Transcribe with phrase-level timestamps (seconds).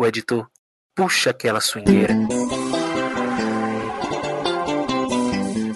[0.00, 0.46] O editor
[0.94, 2.14] puxa aquela swingueira.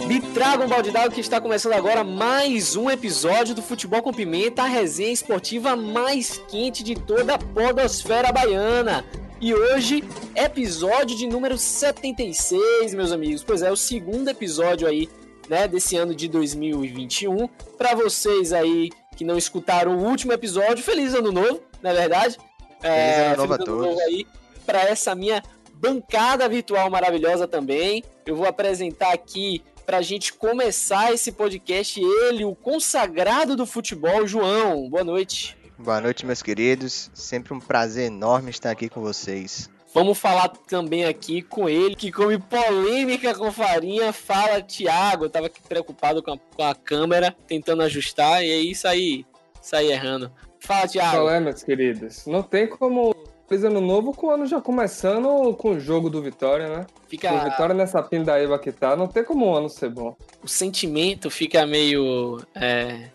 [0.06, 4.62] Me traga um balde que está começando agora mais um episódio do Futebol com Pimenta,
[4.62, 9.04] a resenha esportiva mais quente de toda a podosfera baiana.
[9.40, 10.04] E hoje,
[10.36, 13.42] episódio de número 76, meus amigos.
[13.42, 15.08] Pois é, o segundo episódio aí,
[15.48, 17.48] né, desse ano de 2021.
[17.76, 22.38] Para vocês aí que não escutaram o último episódio, feliz ano novo, na é verdade.
[22.82, 23.36] É.
[23.36, 24.26] Novo aí
[24.66, 25.42] para essa minha
[25.74, 28.04] bancada virtual maravilhosa também.
[28.24, 34.26] Eu vou apresentar aqui para a gente começar esse podcast ele, o consagrado do futebol,
[34.26, 34.88] João.
[34.88, 35.56] Boa noite.
[35.78, 37.10] Boa noite, meus queridos.
[37.12, 39.68] Sempre um prazer enorme estar aqui com vocês.
[39.94, 44.12] Vamos falar também aqui com ele, que come polêmica com farinha.
[44.12, 45.26] Fala, Thiago.
[45.26, 49.26] Eu tava aqui preocupado com a, com a câmera, tentando ajustar, e aí saí,
[49.60, 50.32] saí errando.
[50.62, 51.16] Fala, Thiago.
[51.16, 52.24] Qual é, meus queridos?
[52.26, 53.14] Não tem como
[53.48, 56.86] feliz ano novo com o ano já começando com o jogo do Vitória, né?
[57.08, 57.34] Fica...
[57.34, 60.16] O Vitória nessa pindaíba que tá, não tem como o ano ser bom.
[60.42, 63.08] O sentimento fica meio é,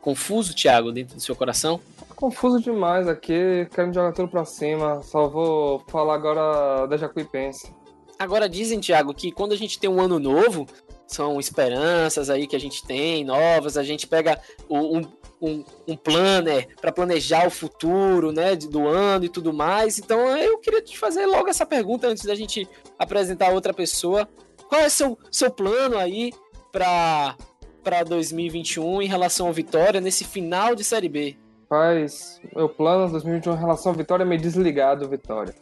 [0.00, 1.80] confuso, Thiago, dentro do seu coração?
[2.16, 5.00] Confuso demais aqui, querendo jogar tudo pra cima.
[5.02, 7.72] Só vou falar agora da Jacuipense.
[8.18, 10.66] Agora dizem, Thiago, que quando a gente tem um ano novo,
[11.06, 15.02] são esperanças aí que a gente tem, novas, a gente pega um,
[15.44, 19.98] um, um planner para planejar o futuro, né, do ano e tudo mais.
[19.98, 24.28] Então eu queria te fazer logo essa pergunta antes da gente apresentar outra pessoa.
[24.68, 26.32] Qual é seu seu plano aí
[26.72, 27.36] para
[27.82, 31.36] para 2021 em relação ao Vitória nesse final de Série B?
[31.68, 35.54] Faz meu plano 2021 em relação ao Vitória é me desligar do Vitória.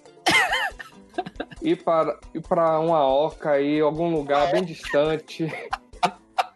[1.61, 5.52] ir para ir para uma oca aí, algum lugar bem distante.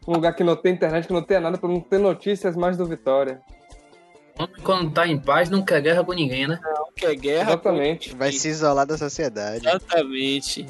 [0.06, 2.76] Um lugar que não tem internet, que não tem nada, pra não ter notícias mais
[2.76, 3.40] do Vitória.
[4.62, 6.60] Quando tá em paz, não quer guerra com ninguém, né?
[6.62, 7.50] Não quer guerra.
[7.50, 8.10] Exatamente.
[8.10, 8.18] Com...
[8.18, 9.66] Vai se isolar da sociedade.
[9.66, 10.66] Exatamente.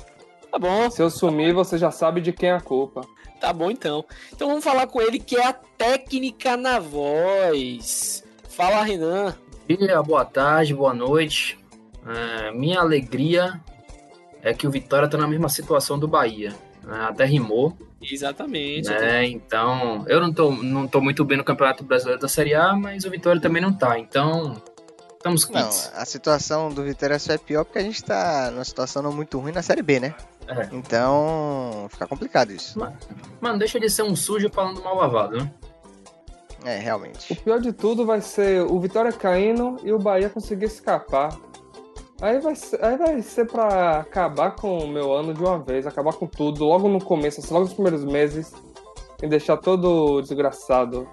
[0.51, 0.89] Tá bom.
[0.89, 3.03] Se eu sumir, você já sabe de quem é a culpa.
[3.41, 4.05] Tá bom então.
[4.33, 8.25] Então vamos falar com ele que é a técnica na voz.
[8.49, 9.37] Fala, Renan.
[9.69, 11.59] Dia, boa tarde, boa noite.
[12.07, 13.61] É, minha alegria
[14.43, 16.55] é que o Vitória tá na mesma situação do Bahia.
[16.89, 17.77] É, até rimou.
[18.01, 18.93] Exatamente.
[18.93, 22.75] É, então, eu não tô, não tô muito bem no Campeonato Brasileiro da Série A,
[22.75, 23.99] mas o Vitória também não tá.
[23.99, 24.63] Então,
[25.15, 25.91] estamos quites.
[25.93, 29.13] Não, a situação do Vitória só é pior porque a gente tá numa situação não
[29.13, 30.15] muito ruim na Série B, né?
[30.47, 30.69] É.
[30.73, 32.79] Então, fica complicado isso.
[32.79, 32.97] Mano,
[33.41, 35.51] mano, deixa de ser um sujo falando mal lavado, né?
[36.65, 37.33] É, realmente.
[37.33, 41.37] O pior de tudo vai ser o Vitória caindo e o Bahia conseguir escapar.
[42.21, 45.87] Aí vai, ser, aí vai ser pra acabar com o meu ano de uma vez,
[45.87, 48.53] acabar com tudo, logo no começo, assim, logo nos primeiros meses,
[49.23, 51.07] e deixar todo desgraçado.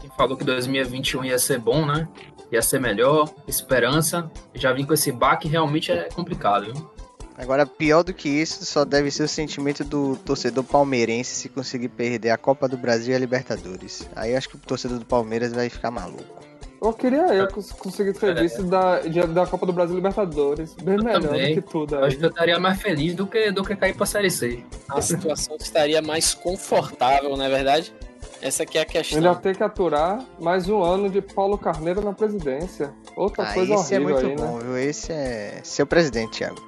[0.00, 2.06] Quem falou que 2021 ia ser bom, né?
[2.52, 4.30] Ia ser melhor, esperança.
[4.54, 6.94] Já vim com esse baque, realmente é complicado, viu?
[7.36, 11.88] Agora, pior do que isso, só deve ser o sentimento do torcedor palmeirense se conseguir
[11.88, 14.08] perder a Copa do Brasil e a Libertadores.
[14.14, 16.44] Aí acho que o torcedor do Palmeiras vai ficar maluco.
[16.84, 18.64] Eu queria eu conseguir ser vice é.
[18.64, 20.74] da, da Copa do Brasil Libertadores.
[20.74, 21.54] Bem eu melhor também.
[21.54, 21.96] do que tudo.
[21.96, 22.04] Aí.
[22.04, 24.62] Acho que eu estaria mais feliz do que, do que cair pra Série C.
[24.90, 27.94] A situação estaria mais confortável, não é verdade?
[28.42, 29.16] Essa aqui é a questão.
[29.16, 32.92] Ainda tem que aturar mais um ano de Paulo Carneiro na presidência.
[33.16, 34.64] Outra ah, coisa esse é horrível é muito aí, bom, né?
[34.64, 34.76] Viu?
[34.76, 36.62] Esse é seu presidente, Thiago.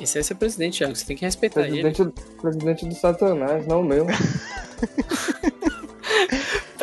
[0.00, 0.96] Esse é seu presidente, Thiago.
[0.96, 2.12] Você tem que respeitar presidente, ele.
[2.40, 4.04] Presidente do Satanás, não o meu.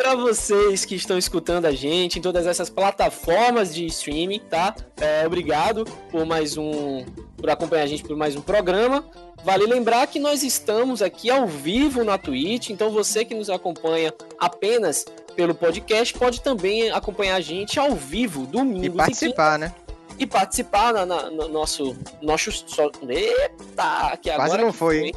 [0.06, 4.72] para vocês que estão escutando a gente em todas essas plataformas de streaming, tá?
[4.96, 7.04] É, obrigado por mais um,
[7.36, 9.04] por acompanhar a gente por mais um programa.
[9.42, 14.14] Vale lembrar que nós estamos aqui ao vivo na Twitch, então você que nos acompanha
[14.38, 18.84] apenas pelo podcast pode também acompanhar a gente ao vivo, domingo.
[18.84, 19.74] E participar, né?
[20.16, 21.96] E participar na, na, no nosso.
[22.22, 22.92] nosso so...
[23.08, 24.16] Eita!
[24.22, 25.14] Que Quase agora não foi, hein?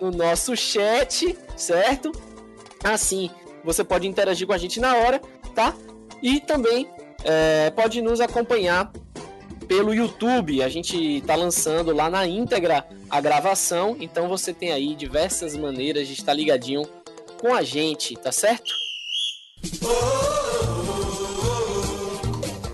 [0.00, 2.10] No nosso chat, certo?
[2.82, 3.30] Assim,
[3.64, 5.20] você pode interagir com a gente na hora,
[5.54, 5.74] tá?
[6.22, 6.88] E também
[7.24, 8.92] é, pode nos acompanhar
[9.66, 10.62] pelo YouTube.
[10.62, 16.06] A gente está lançando lá na íntegra a gravação, então você tem aí diversas maneiras
[16.06, 16.82] de estar ligadinho
[17.40, 18.72] com a gente, tá certo?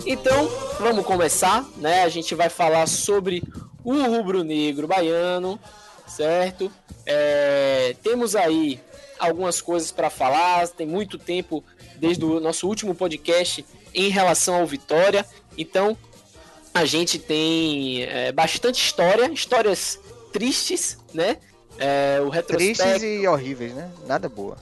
[0.07, 0.49] Então,
[0.79, 2.03] vamos começar, né?
[2.03, 3.43] A gente vai falar sobre
[3.85, 5.59] o rubro-negro baiano,
[6.07, 6.71] certo?
[7.05, 8.81] É, temos aí
[9.19, 11.65] algumas coisas para falar, tem muito tempo
[11.97, 13.65] desde o nosso último podcast
[13.95, 15.25] em relação ao Vitória.
[15.57, 15.97] Então,
[16.75, 19.99] a gente tem é, bastante história, histórias
[20.33, 21.39] tristes, né?
[21.79, 22.83] É, o retrospecto...
[22.83, 23.91] Tristes e horríveis, né?
[24.07, 24.57] Nada boa.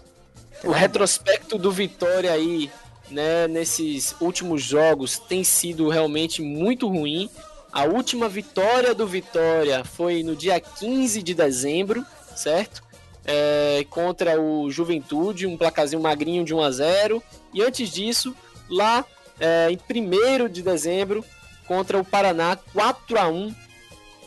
[0.61, 2.71] Tem o retrospecto do Vitória aí,
[3.11, 7.29] né, nesses últimos jogos tem sido realmente muito ruim.
[7.73, 12.07] A última vitória do Vitória foi no dia 15 de dezembro,
[12.37, 12.84] certo?
[13.25, 17.23] É, contra o Juventude, um placazinho magrinho de 1 a 0
[17.55, 18.37] E antes disso,
[18.69, 19.05] lá
[19.41, 21.25] é, em 1 de dezembro,
[21.67, 23.55] contra o Paraná, 4 a 1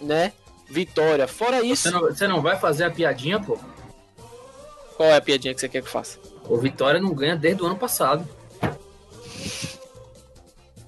[0.01, 0.33] né?
[0.69, 1.27] Vitória.
[1.27, 1.83] Fora isso.
[1.83, 3.57] Você não, você não vai fazer a piadinha, pô?
[4.95, 6.19] Qual é a piadinha que você quer que eu faça?
[6.43, 8.27] O Vitória não ganha desde o ano passado.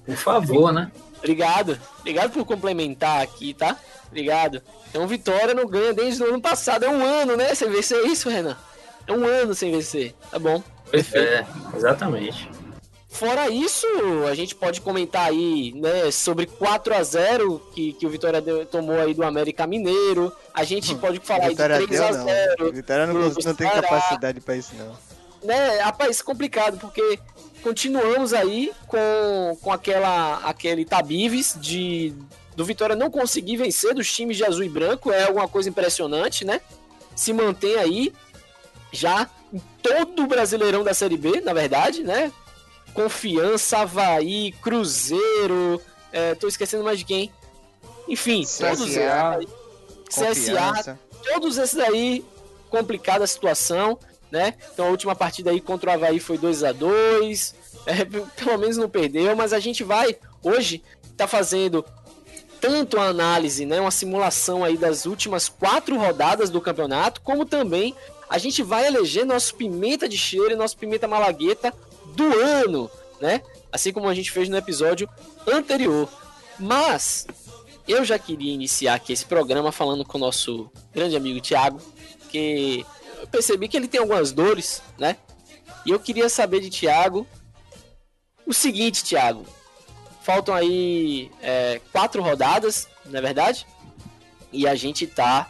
[0.04, 0.90] Por favor, né?
[1.18, 1.78] Obrigado.
[2.00, 3.78] Obrigado por complementar aqui, tá?
[4.08, 4.62] Obrigado.
[4.90, 6.84] Então, Vitória não ganha desde o ano passado.
[6.84, 7.54] É um ano, né?
[7.54, 8.56] Sem vencer isso, Renan.
[9.06, 10.14] É um ano sem vencer.
[10.30, 10.62] Tá bom.
[10.90, 11.26] Perfeito.
[11.26, 11.46] É,
[11.76, 12.50] exatamente.
[13.08, 13.86] Fora isso,
[14.30, 18.64] a gente pode comentar aí, né, sobre 4 a 0 que, que o Vitória deu,
[18.64, 20.32] tomou aí do América Mineiro.
[20.54, 22.72] A gente pode falar aí de 3 deu, a 0 não.
[22.72, 24.96] Vitória não, não tem capacidade para isso não.
[25.42, 27.18] Né, rapaz, complicado porque
[27.62, 32.14] continuamos aí com, com aquela aquele tabives de
[32.60, 36.44] do Vitória não conseguir vencer dos times de azul e branco, é alguma coisa impressionante,
[36.44, 36.60] né?
[37.16, 38.12] Se mantém aí
[38.92, 42.30] já em todo o Brasileirão da Série B, na verdade, né?
[42.92, 45.80] Confiança, Havaí, Cruzeiro,
[46.12, 47.32] é, tô esquecendo mais de quem.
[48.06, 48.94] Enfim, CSA, todos
[50.10, 50.98] CSA,
[51.32, 52.22] todos esses aí,
[52.68, 53.98] complicada a situação,
[54.30, 54.52] né?
[54.74, 57.54] Então a última partida aí contra o Havaí foi 2 a 2
[57.86, 60.82] é, pelo menos não perdeu, mas a gente vai hoje
[61.16, 61.84] tá fazendo
[62.60, 67.94] tanto a análise, né, uma simulação aí das últimas quatro rodadas do campeonato, como também
[68.28, 71.72] a gente vai eleger nosso pimenta de cheiro e nosso pimenta malagueta
[72.14, 72.90] do ano,
[73.20, 73.42] né?
[73.72, 75.08] Assim como a gente fez no episódio
[75.46, 76.08] anterior.
[76.58, 77.26] Mas
[77.88, 81.80] eu já queria iniciar aqui esse programa falando com o nosso grande amigo Thiago,
[82.28, 82.86] que
[83.20, 85.16] eu percebi que ele tem algumas dores, né?
[85.84, 87.26] E eu queria saber de Thiago
[88.46, 89.44] o seguinte, Thiago.
[90.22, 93.66] Faltam aí é, quatro rodadas, não é verdade?
[94.52, 95.48] E a gente tá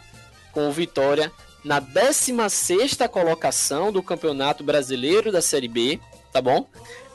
[0.52, 1.32] com o Vitória
[1.64, 6.00] na 16 colocação do Campeonato Brasileiro da Série B
[6.32, 6.66] tá bom?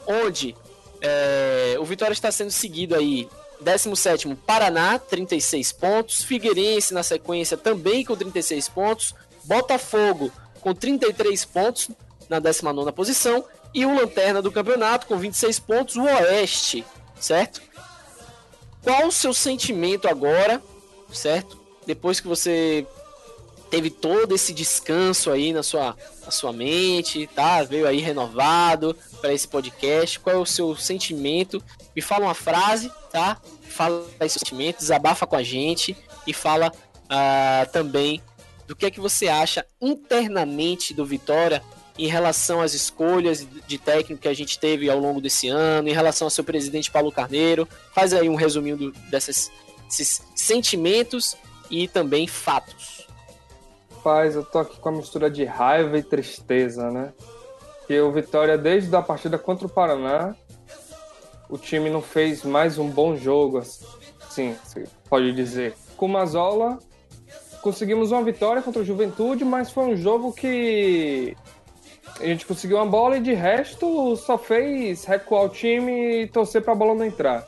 [0.06, 0.54] Onde
[1.00, 3.28] é, o Vitória está sendo seguido aí
[3.60, 6.22] 17 Paraná, 36 pontos.
[6.22, 9.14] Figueirense na sequência também com 36 pontos.
[9.44, 10.30] Botafogo
[10.60, 11.90] com 33 pontos
[12.28, 13.44] na 19 posição.
[13.74, 16.84] E o Lanterna do campeonato com 26 pontos, o Oeste,
[17.20, 17.60] certo?
[18.82, 20.62] Qual o seu sentimento agora,
[21.12, 21.58] certo?
[21.86, 22.86] Depois que você
[23.70, 27.62] teve todo esse descanso aí na sua, na sua mente, tá?
[27.64, 30.20] Veio aí renovado para esse podcast.
[30.20, 31.62] Qual é o seu sentimento?
[31.94, 33.40] Me fala uma frase, tá?
[33.62, 35.96] Fala esse sentimento, desabafa com a gente
[36.26, 38.22] e fala uh, também
[38.66, 41.62] do que é que você acha internamente do Vitória
[41.98, 45.92] em relação às escolhas de técnico que a gente teve ao longo desse ano, em
[45.92, 47.68] relação ao seu presidente Paulo Carneiro.
[47.92, 49.50] Faz aí um resuminho do, desses,
[50.34, 51.36] sentimentos
[51.70, 52.96] e também fatos
[54.06, 57.12] rapaz, eu tô aqui com a mistura de raiva e tristeza, né?
[57.88, 60.36] Que o Vitória, desde a partida contra o Paraná,
[61.48, 64.56] o time não fez mais um bom jogo, assim,
[65.10, 65.74] pode dizer.
[65.96, 66.78] Com o Mazola,
[67.60, 71.36] conseguimos uma vitória contra o Juventude, mas foi um jogo que
[72.20, 76.62] a gente conseguiu uma bola e de resto só fez recuar o time e torcer
[76.62, 77.46] para a bola não entrar.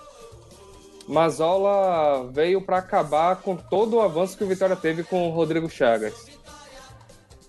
[1.06, 5.68] Mazola veio para acabar com todo o avanço que o Vitória teve com o Rodrigo
[5.68, 6.26] Chagas.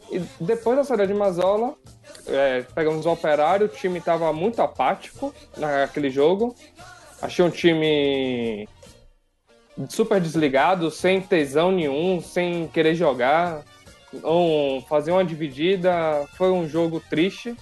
[0.09, 1.75] E depois da saída de Mazola,
[2.25, 6.55] é, pegamos o Operário, o time estava muito apático naquele jogo.
[7.21, 8.67] Achei um time
[9.89, 13.63] super desligado, sem tesão nenhum, sem querer jogar,
[14.13, 16.27] um, fazer uma dividida.
[16.37, 17.55] Foi um jogo triste.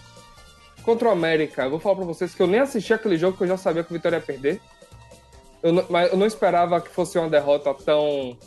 [0.84, 3.44] Contra o América, eu vou falar para vocês que eu nem assisti aquele jogo, que
[3.44, 4.62] eu já sabia que o Vitória ia perder.
[5.62, 8.38] Eu não, mas eu não esperava que fosse uma derrota tão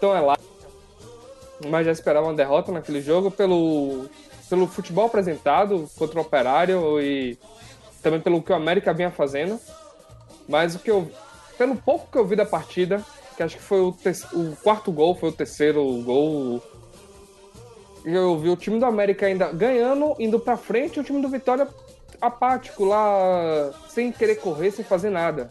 [0.00, 0.50] tão elástica
[1.68, 4.06] mas já esperava uma derrota naquele jogo pelo,
[4.48, 7.38] pelo futebol apresentado contra o Operário e
[8.02, 9.60] também pelo que o América vinha fazendo.
[10.48, 11.10] Mas o que eu,
[11.58, 13.04] pelo pouco que eu vi da partida,
[13.40, 13.88] que acho que foi o,
[14.34, 16.62] o quarto gol, foi o terceiro gol.
[18.04, 21.28] Eu vi o time do América ainda ganhando, indo para frente, e o time do
[21.28, 21.66] Vitória
[22.20, 25.48] apático lá, sem querer correr, sem fazer nada.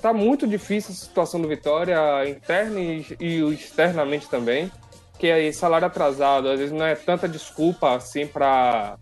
[0.00, 4.72] Tá muito difícil a situação do Vitória, interna e, e externamente também.
[5.18, 8.96] Que aí, salário atrasado, às vezes não é tanta desculpa assim para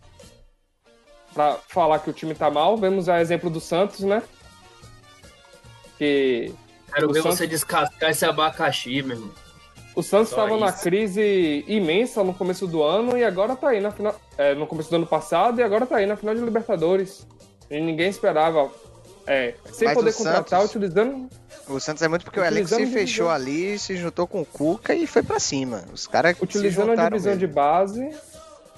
[1.33, 2.77] para falar que o time tá mal.
[2.77, 4.23] Vemos a exemplo do Santos, né?
[5.99, 6.55] Que
[6.95, 7.39] Quero ver Santos...
[7.39, 9.31] você descascar esse abacaxi, meu irmão.
[9.95, 13.93] O Santos estava na crise imensa no começo do ano e agora tá aí na
[13.93, 14.15] final.
[14.37, 17.27] É, no começo do ano passado e agora tá aí na final de Libertadores.
[17.71, 18.71] E ninguém esperava
[19.27, 20.71] é, sem Mas poder contratar, Santos...
[20.71, 21.29] utilizando.
[21.69, 24.95] O Santos é muito porque o elenco se fechou ali, se juntou com o Cuca
[24.95, 25.85] e foi para cima.
[25.93, 27.47] Os caras Utilizando a divisão mesmo.
[27.47, 28.11] de base.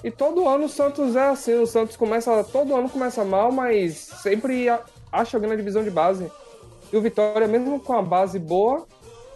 [0.03, 2.43] E todo ano o Santos é assim, o Santos começa.
[2.45, 4.67] Todo ano começa mal, mas sempre
[5.11, 6.31] acha alguém na divisão de base.
[6.91, 8.85] E o Vitória, mesmo com a base boa,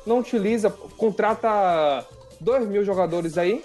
[0.06, 2.06] não utiliza, contrata
[2.40, 3.64] 2 mil jogadores aí,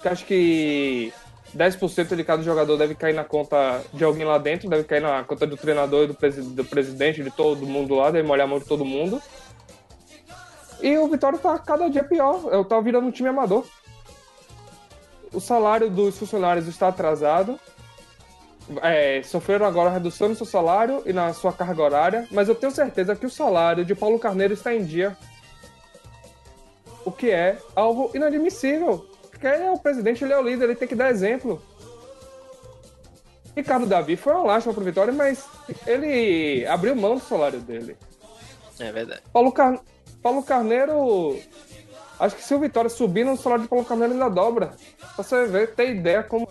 [0.00, 1.12] que acho que
[1.56, 5.24] 10% de cada jogador deve cair na conta de alguém lá dentro, deve cair na
[5.24, 8.58] conta do treinador do, presi do presidente, de todo mundo lá, deve molhar a mão
[8.58, 9.20] de todo mundo.
[10.80, 13.64] E o Vitória tá cada dia pior, eu tava virando um time amador.
[15.32, 17.58] O salário dos funcionários está atrasado.
[18.82, 22.72] É, sofreram agora redução no seu salário e na sua carga horária, mas eu tenho
[22.72, 25.16] certeza que o salário de Paulo Carneiro está em dia
[27.04, 29.06] o que é algo inadmissível.
[29.30, 31.62] Porque é o presidente, ele é o líder, ele tem que dar exemplo.
[33.54, 35.46] Ricardo Davi foi uma lástima pro Vitória, mas
[35.86, 37.96] ele abriu mão do salário dele.
[38.78, 39.22] É verdade.
[39.32, 39.80] Paulo, Car...
[40.22, 41.38] Paulo Carneiro.
[42.18, 44.72] Acho que se o Vitória subir no salário de Paulo Carneiro, ainda dobra.
[45.14, 46.48] Pra você ver, ter ideia como.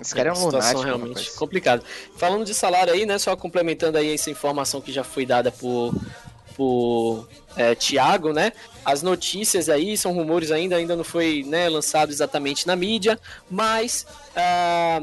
[0.00, 1.28] Esse cara é um situação realmente rapaz.
[1.30, 1.84] complicado.
[2.16, 3.18] Falando de salário aí, né?
[3.18, 5.94] Só complementando aí essa informação que já foi dada por
[6.58, 8.52] por é, Thiago, né?
[8.84, 13.16] As notícias aí são rumores ainda, ainda não foi né, lançado exatamente na mídia,
[13.48, 15.00] mas ah,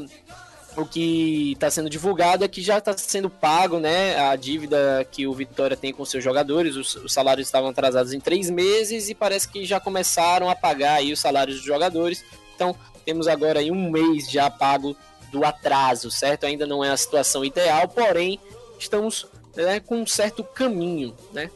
[0.76, 4.18] o que está sendo divulgado é que já está sendo pago, né?
[4.18, 8.20] A dívida que o Vitória tem com seus jogadores, os, os, salários estavam atrasados em
[8.20, 12.22] três meses e parece que já começaram a pagar aí os salários dos jogadores.
[12.54, 12.76] Então
[13.06, 14.96] temos agora aí um mês já pago
[15.30, 16.44] do atraso, certo?
[16.44, 18.40] Ainda não é a situação ideal, porém
[18.78, 21.48] estamos né, com um certo caminho, né?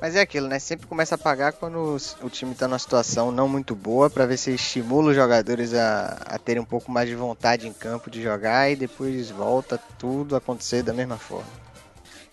[0.00, 0.58] Mas é aquilo, né?
[0.58, 4.38] Sempre começa a pagar quando o time tá numa situação não muito boa para ver
[4.38, 8.22] se estimula os jogadores a, a terem um pouco mais de vontade em campo de
[8.22, 11.50] jogar e depois volta tudo a acontecer da mesma forma.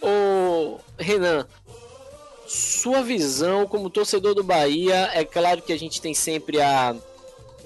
[0.02, 1.46] Ô, Renan,
[2.48, 6.96] sua visão como torcedor do Bahia, é claro que a gente tem sempre a,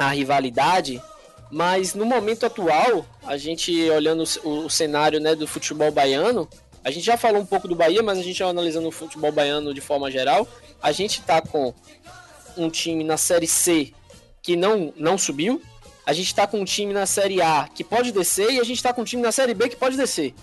[0.07, 1.01] a rivalidade,
[1.51, 6.47] mas no momento atual, a gente olhando o, o cenário né, do futebol baiano,
[6.83, 9.73] a gente já falou um pouco do Bahia, mas a gente analisando o futebol baiano
[9.73, 10.47] de forma geral,
[10.81, 11.73] a gente tá com
[12.57, 13.93] um time na Série C
[14.41, 15.61] que não, não subiu,
[16.05, 18.81] a gente tá com um time na Série A que pode descer e a gente
[18.81, 20.33] tá com um time na Série B que pode descer,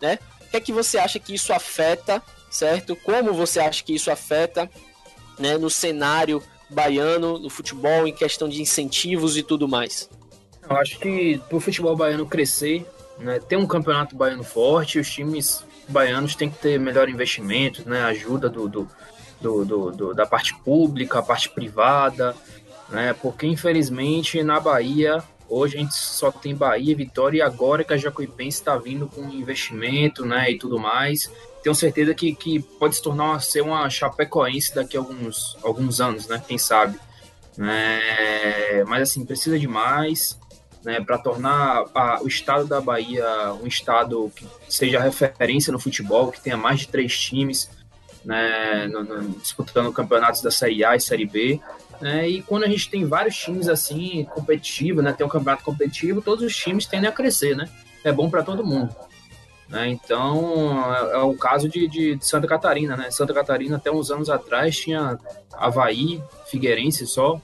[0.00, 0.18] né?
[0.40, 2.94] O que é que você acha que isso afeta, certo?
[2.94, 4.70] Como você acha que isso afeta,
[5.38, 10.08] né, no cenário baiano, no futebol, em questão de incentivos e tudo mais?
[10.68, 12.86] Eu acho que para o futebol baiano crescer,
[13.18, 18.02] né, ter um campeonato baiano forte, os times baianos têm que ter melhor investimento, né?
[18.02, 18.88] Ajuda do, do,
[19.40, 22.34] do, do, da parte pública, a parte privada,
[22.88, 23.14] né?
[23.20, 27.96] Porque infelizmente na Bahia hoje a gente só tem Bahia, Vitória e agora que a
[27.96, 30.50] Jacuipense está vindo com investimento, né?
[30.50, 31.30] E tudo mais.
[31.62, 36.26] Tenho certeza que, que pode se tornar ser uma Chapecoense daqui a alguns, alguns anos,
[36.26, 36.42] né?
[36.46, 36.98] Quem sabe.
[37.58, 40.38] É, mas assim, precisa de mais
[40.84, 43.24] né, para tornar a, o estado da Bahia
[43.62, 47.70] um estado que seja referência no futebol, que tenha mais de três times
[48.24, 51.60] né, no, no, disputando campeonatos da Série A e Série B.
[52.00, 56.20] Né, e quando a gente tem vários times assim, competitivos, né, tem um campeonato competitivo,
[56.20, 57.68] todos os times tendem a crescer, né?
[58.02, 58.92] É bom para todo mundo.
[59.72, 59.88] Né?
[59.88, 63.10] Então, é, é, o caso de, de, Santa Catarina, né?
[63.10, 65.18] Santa Catarina, até uns anos atrás, tinha
[65.54, 67.40] Havaí, Figueirense só,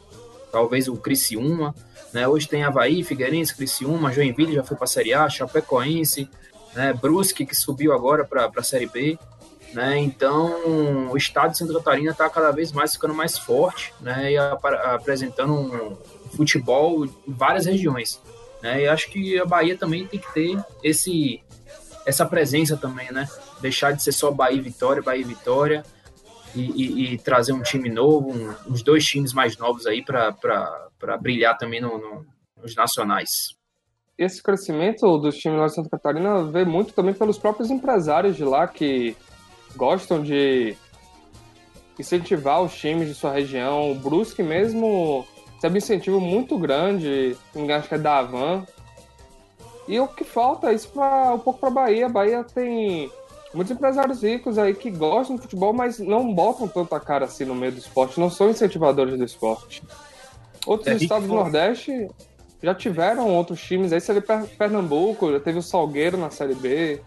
[0.53, 1.75] talvez o Criciúma,
[2.13, 2.29] né?
[2.29, 6.29] Hoje tem Havaí, Figueirense, Criciúma, Joinville já foi para a Série A, Chapecoense,
[6.75, 6.93] né?
[6.93, 9.19] Brusque que subiu agora para a Série B.
[9.73, 9.99] Né?
[9.99, 14.33] Então, o estado de Santa Catarina está cada vez mais ficando mais forte né?
[14.33, 15.97] e apresentando um
[16.35, 18.19] futebol em várias regiões.
[18.63, 18.85] Né?
[18.85, 21.43] E acho que a Bahia também tem que ter esse,
[22.09, 23.29] essa presença também, né?
[23.61, 25.85] Deixar de ser só Bahia e Vitória, Bahia e Vitória,
[26.55, 31.19] e, e, e trazer um time novo, um, uns dois times mais novos aí para
[31.21, 32.27] brilhar também no, no,
[32.63, 33.57] nos nacionais.
[34.17, 38.45] Esse crescimento dos times lá de Santa Catarina vem muito também pelos próprios empresários de
[38.45, 39.15] lá que
[39.77, 40.75] gostam de
[41.99, 43.93] incentivar os times de sua região.
[43.93, 45.27] O Brusque mesmo
[45.63, 47.37] um incentivo muito grande,
[47.77, 48.65] acho que é da Avan.
[49.89, 52.07] E o que falta é isso pra, um pouco para Bahia.
[52.07, 53.11] A Bahia tem
[53.55, 57.55] muitos empresários ricos aí que gostam de futebol, mas não botam tanta cara assim no
[57.55, 59.83] meio do esporte, não são incentivadores do esporte.
[60.67, 62.09] Outros é estados do Nordeste
[62.63, 64.21] já tiveram outros times, aí seria
[64.59, 67.01] Pernambuco, já teve o Salgueiro na Série B,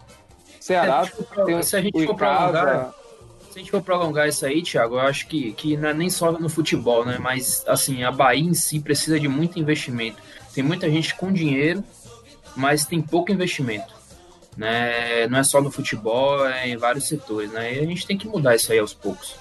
[0.58, 2.94] Ceará é, tem se a gente for prolongar,
[3.50, 6.08] se a gente for prolongar isso aí, Thiago, eu acho que, que não é nem
[6.08, 7.18] só no futebol, né?
[7.20, 10.16] Mas assim, a Bahia em si precisa de muito investimento.
[10.54, 11.84] Tem muita gente com dinheiro,
[12.56, 13.94] mas tem pouco investimento.
[14.56, 15.26] Né?
[15.28, 17.74] Não é só no futebol, é em vários setores, né?
[17.74, 19.34] E a gente tem que mudar isso aí aos poucos.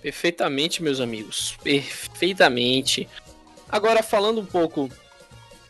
[0.00, 1.56] Perfeitamente, meus amigos.
[1.62, 3.08] Perfeitamente.
[3.68, 4.88] Agora, falando um pouco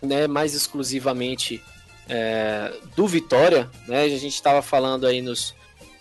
[0.00, 1.62] né, mais exclusivamente
[2.09, 5.54] é, do Vitória, né, a gente estava falando aí nos,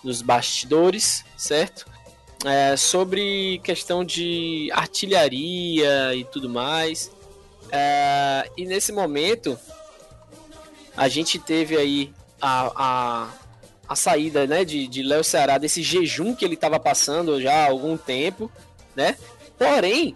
[0.04, 1.88] nos bastidores, certo?
[2.46, 7.12] É, sobre questão de artilharia e tudo mais.
[7.72, 9.58] É, e nesse momento,
[10.96, 13.30] a gente teve aí a, a,
[13.88, 17.68] a saída né, de, de Léo Ceará desse jejum que ele estava passando já há
[17.68, 18.52] algum tempo,
[18.96, 19.16] né?
[19.58, 20.16] Porém,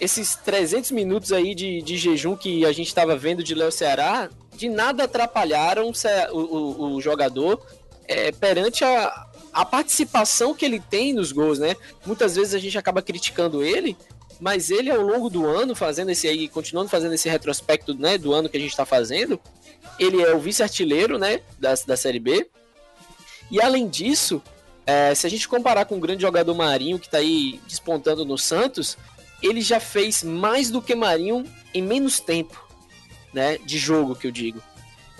[0.00, 4.30] esses 300 minutos aí de, de jejum que a gente estava vendo de Léo Ceará,
[4.54, 5.90] de nada atrapalharam
[6.32, 7.64] o, o, o jogador
[8.06, 11.76] é, perante a, a participação que ele tem nos gols, né?
[12.06, 13.96] Muitas vezes a gente acaba criticando ele,
[14.40, 18.32] mas ele ao longo do ano, fazendo esse aí, continuando fazendo esse retrospecto né, do
[18.32, 19.40] ano que a gente está fazendo,
[19.98, 22.48] ele é o vice-artilheiro né, da, da Série B.
[23.50, 24.42] E além disso,
[24.86, 28.38] é, se a gente comparar com o grande jogador Marinho que está aí despontando no
[28.38, 28.96] Santos,
[29.42, 32.64] ele já fez mais do que Marinho em menos tempo,
[33.32, 34.62] né, de jogo que eu digo.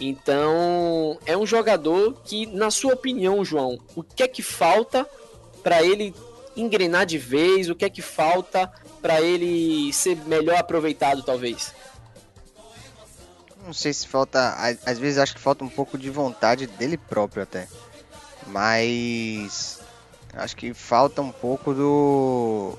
[0.00, 5.04] Então, é um jogador que, na sua opinião, João, o que é que falta
[5.62, 6.14] para ele
[6.56, 7.68] engrenar de vez?
[7.68, 11.75] O que é que falta para ele ser melhor aproveitado, talvez?
[13.64, 14.57] Não sei se falta.
[14.85, 17.69] Às vezes acho que falta um pouco de vontade dele próprio até.
[18.47, 19.81] Mas.
[20.35, 22.78] Acho que falta um pouco do.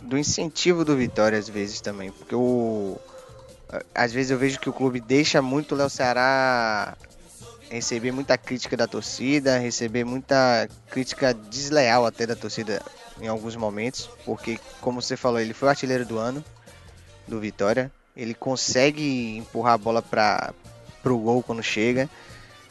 [0.00, 2.12] Do incentivo do Vitória, às vezes também.
[2.12, 2.98] Porque o
[3.94, 6.96] às vezes eu vejo que o clube deixa muito o Léo Ceará
[7.74, 12.80] receber muita crítica da torcida, receber muita crítica desleal até da torcida
[13.20, 16.44] em alguns momentos, porque como você falou, ele foi o artilheiro do ano
[17.26, 20.54] do Vitória, ele consegue empurrar a bola para
[21.04, 22.08] o gol quando chega.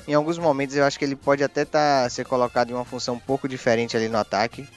[0.08, 3.16] Em alguns momentos eu acho que ele pode até tá, ser colocado em uma função
[3.16, 4.68] um pouco diferente ali no ataque.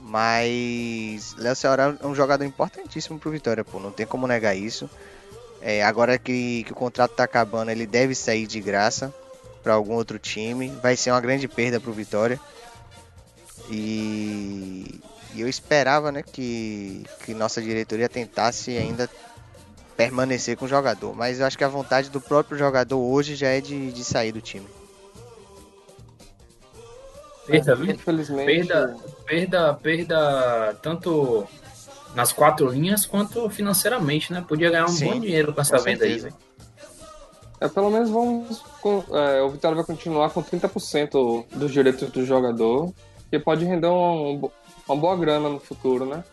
[0.00, 4.90] Mas Léo Ceará é um jogador importantíssimo pro Vitória, pô, não tem como negar isso.
[5.62, 9.14] É, agora que, que, o contrato está acabando, ele deve sair de graça
[9.62, 10.68] para algum outro time.
[10.82, 12.38] Vai ser uma grande perda para o Vitória.
[13.70, 15.00] E,
[15.34, 19.08] e, eu esperava né, que, que nossa diretoria tentasse ainda
[19.96, 21.14] permanecer com o jogador.
[21.14, 24.32] Mas eu acho que a vontade do próprio jogador hoje já é de, de sair
[24.32, 24.66] do time.
[27.46, 28.46] Perda, Infelizmente.
[28.46, 31.46] Perda, perda, perda tanto
[32.14, 34.44] nas quatro linhas quanto financeiramente, né?
[34.46, 36.28] Podia ganhar um Sim, bom dinheiro com essa com venda aí,
[37.60, 38.62] É, pelo menos vamos.
[39.12, 42.92] É, o Vitória vai continuar com 30% dos direitos do jogador,
[43.30, 44.50] que pode render um,
[44.88, 46.24] uma boa grana no futuro, né?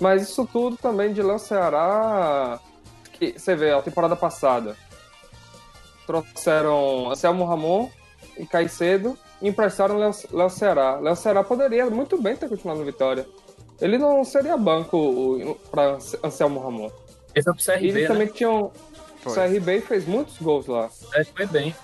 [0.00, 2.58] Mas isso tudo também de Léo Ceará.
[3.12, 4.76] Que, você vê, a temporada passada
[6.06, 7.88] trouxeram Anselmo Ramon
[8.36, 10.96] e Caicedo e emprestaram Léo Ceará.
[10.96, 13.26] Léo Ceará poderia muito bem ter continuado no Vitória.
[13.80, 16.90] Ele não seria banco para Anselmo Ramon.
[17.34, 18.06] Ele foi pro CRB, Ele né?
[18.06, 18.70] também tinha um...
[19.24, 20.90] O CRB fez muitos gols lá.
[21.14, 21.74] É, foi bem.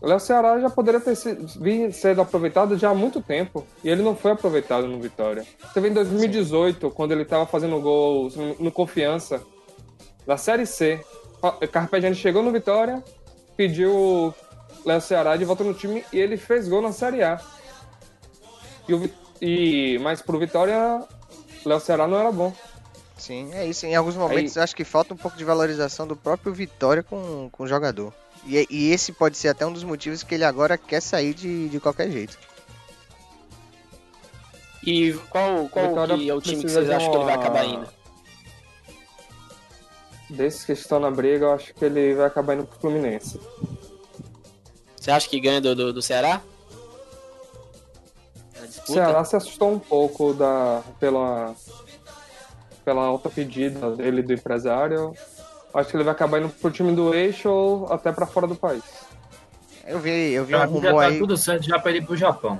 [0.00, 3.66] O Léo Ceará já poderia ter sido aproveitado já há muito tempo.
[3.84, 5.44] E ele não foi aproveitado no Vitória.
[5.62, 6.94] Você vê em 2018, Sim.
[6.94, 9.42] quando ele estava fazendo gols no Confiança,
[10.26, 11.04] da Série C.
[11.70, 13.04] Carpegiani chegou no Vitória,
[13.56, 14.34] pediu o
[14.86, 17.38] Léo Ceará de volta no time e ele fez gol na Série A.
[18.88, 21.02] E o, e, mas pro Vitória,
[21.64, 22.52] Léo Ceará não era bom.
[23.16, 23.84] Sim, é isso.
[23.86, 24.60] Em alguns momentos Aí...
[24.60, 28.12] eu acho que falta um pouco de valorização do próprio Vitória com, com o jogador.
[28.46, 31.68] E, e esse pode ser até um dos motivos que ele agora quer sair de,
[31.68, 32.38] de qualquer jeito.
[34.82, 37.10] E qual, qual que é o time que vocês acham uma...
[37.10, 37.86] que ele vai acabar indo?
[40.30, 43.38] Desses que estão na briga, eu acho que ele vai acabar indo pro Fluminense.
[44.96, 46.40] Você acha que ganha do, do, do Ceará?
[48.88, 51.54] O Ceará se assustou um pouco da, pela,
[52.84, 55.14] pela alta pedida dele do empresário.
[55.72, 58.56] Acho que ele vai acabar indo pro time do eixo ou até para fora do
[58.56, 58.82] país.
[59.86, 61.18] Eu vi, eu vi um rumor tá aí.
[61.18, 62.58] tudo certo já pra ir pro Japão.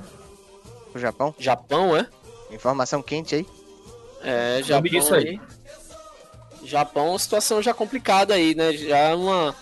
[0.90, 1.34] Pro Japão?
[1.38, 2.06] Japão, é?
[2.50, 3.46] Informação quente aí.
[4.22, 5.40] É, Japão isso aí.
[6.64, 8.72] Japão, situação já complicada aí, né?
[8.72, 9.54] Já uma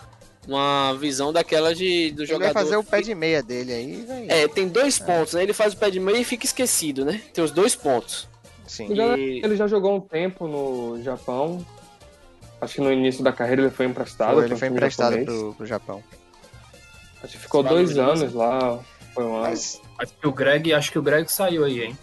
[0.48, 2.44] uma visão daquela de, do ele jogador.
[2.46, 4.04] Ele vai fazer o pé de meia dele aí.
[4.06, 4.26] Vai...
[4.28, 5.04] É, tem dois é.
[5.04, 5.42] pontos, né?
[5.42, 7.20] Ele faz o pé de meia e fica esquecido, né?
[7.34, 8.26] Tem os dois pontos.
[8.66, 8.88] Sim.
[8.90, 9.44] E...
[9.44, 11.64] Ele já jogou um tempo no Japão.
[12.60, 14.34] Acho que no início da carreira ele foi emprestado.
[14.34, 16.02] Foi, ele foi emprestado pro, pro, Japão.
[17.22, 18.80] Acho que ficou dois anos lá.
[19.14, 19.80] Foi um Mas...
[19.98, 21.98] Acho que o Greg, acho que o Greg saiu aí, hein?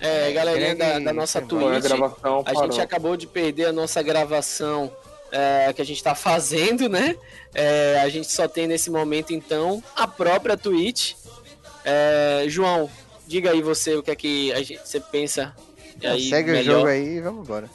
[0.00, 4.92] É, galerinha da, da, nossa Twitch, a, a gente acabou de perder a nossa gravação
[5.32, 7.16] é, que a gente está fazendo, né?
[7.54, 11.14] É, a gente só tem nesse momento, então, a própria Twitch.
[11.84, 12.90] É, João,
[13.26, 15.54] diga aí você o que é que gente, você pensa.
[16.02, 16.74] Aí, Segue melhor.
[16.76, 17.70] o jogo aí e vamos embora.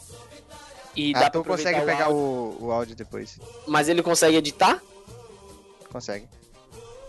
[0.96, 2.20] E Ah, tu consegue aproveitar pegar áudio.
[2.62, 3.40] o, o áudio depois.
[3.66, 4.82] Mas ele consegue editar?
[5.92, 6.28] Consegue.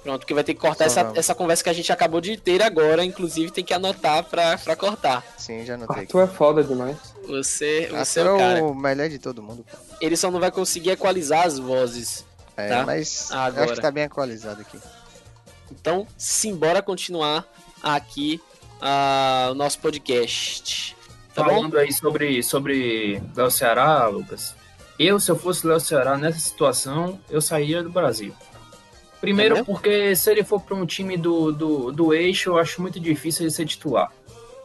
[0.02, 1.18] Pronto, porque vai ter que cortar essa, vamos.
[1.18, 3.04] essa conversa que a gente acabou de ter agora.
[3.04, 5.24] Inclusive, tem que anotar pra, pra cortar.
[5.38, 6.02] Sim, já anotei.
[6.02, 6.96] Arthur é foda demais.
[7.28, 8.58] Você, você Arthur é o cara.
[8.58, 9.64] é o melhor de todo mundo.
[9.70, 9.76] pô.
[10.00, 12.24] Ele só não vai conseguir equalizar as vozes.
[12.56, 12.84] É, Tá.
[12.84, 13.64] mas eu Agora.
[13.64, 14.78] acho que tá bem atualizado aqui.
[15.70, 17.46] Então, simbora continuar
[17.82, 18.42] aqui
[18.80, 20.96] ah, o nosso podcast.
[21.34, 21.50] Tá bom?
[21.54, 24.54] Falando aí sobre, sobre Léo Ceará, Lucas.
[24.98, 28.34] Eu, se eu fosse Léo Ceará nessa situação, eu sairia do Brasil.
[29.22, 32.82] Primeiro, É porque se ele for para um time do, do, do eixo, eu acho
[32.82, 34.12] muito difícil ele ser titular.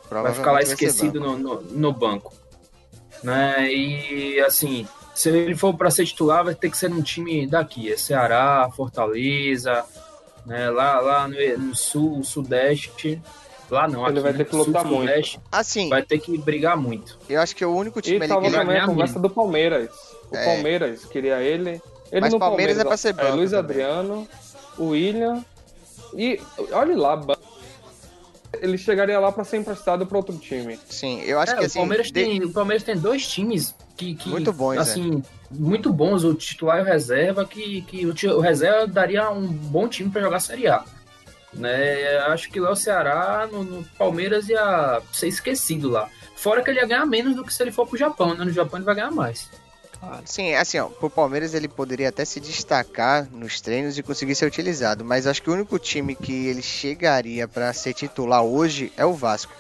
[0.10, 1.38] Vai ficar lá esquecido banco.
[1.38, 2.34] no, no, no banco.
[3.24, 3.72] Né?
[3.72, 7.91] E assim, se ele for para ser titular, vai ter que ser um time daqui,
[7.91, 9.86] é Ceará, Fortaleza,
[10.46, 10.70] né?
[10.70, 13.22] lá, lá no, no sul, sudeste.
[13.70, 15.10] Lá não, Ele aqui, vai ter que lutar sul, muito.
[15.10, 17.20] sudeste, Assim, vai ter que brigar muito.
[17.28, 18.56] eu acho que o único E time ali tava que ele...
[18.56, 19.89] vai também a conversa do Palmeiras.
[20.32, 20.46] O É.
[20.46, 21.82] Palmeiras queria ele.
[22.10, 23.65] Ele Mas no Palmeiras Palmeiras, é pra ser banco Luiz também.
[23.65, 24.28] Adriano,
[24.78, 25.44] o William.
[26.13, 26.40] E
[26.72, 27.22] olha lá,
[28.62, 30.80] ele chegaria lá pra ser emprestado pra outro time.
[30.90, 31.80] Sim, eu acho É, que o, assim...
[31.80, 36.24] Palmeiras de- tem, o Palmeiras tem dois times que, que Muito bons, assim, muito bons,
[36.24, 40.22] o titular e o reserva, que, que o, o reserva daria um bom time para
[40.22, 40.84] jogar Série A.
[41.54, 42.18] Né?
[42.28, 46.10] Acho que lá o Ceará, no, no Palmeiras, ia ser esquecido lá.
[46.36, 48.46] Fora que ele ia ganhar menos do que se ele for pro Japão, né?
[48.46, 49.50] No Japão ele vai ganhar mais.
[50.26, 54.46] Sim, assim, ó, pro Palmeiras ele poderia até se destacar nos treinos e conseguir ser
[54.46, 59.06] utilizado, mas acho que o único time que ele chegaria pra ser titular hoje é
[59.06, 59.54] o Vasco,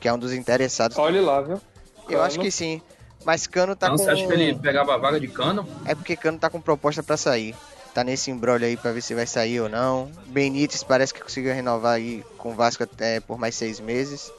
[0.00, 0.96] que é um dos interessados.
[0.98, 1.60] Olha lá, viu?
[2.08, 2.80] Eu acho que sim,
[3.24, 5.66] mas Cano tá então com você acha que ele pegava a vaga de cano?
[5.84, 7.54] é porque Cano tá com proposta pra sair.
[7.94, 10.10] Tá nesse embrolho aí pra ver se vai sair ou não.
[10.26, 14.32] Benítez parece que conseguiu renovar aí com o Vasco até por mais seis meses.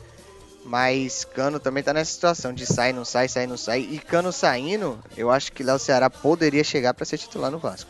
[0.66, 3.82] Mas Cano também tá nessa situação de sai, não sai, sai, não sai.
[3.82, 7.90] E Cano saindo, eu acho que Léo Ceará poderia chegar pra ser titular no Vasco.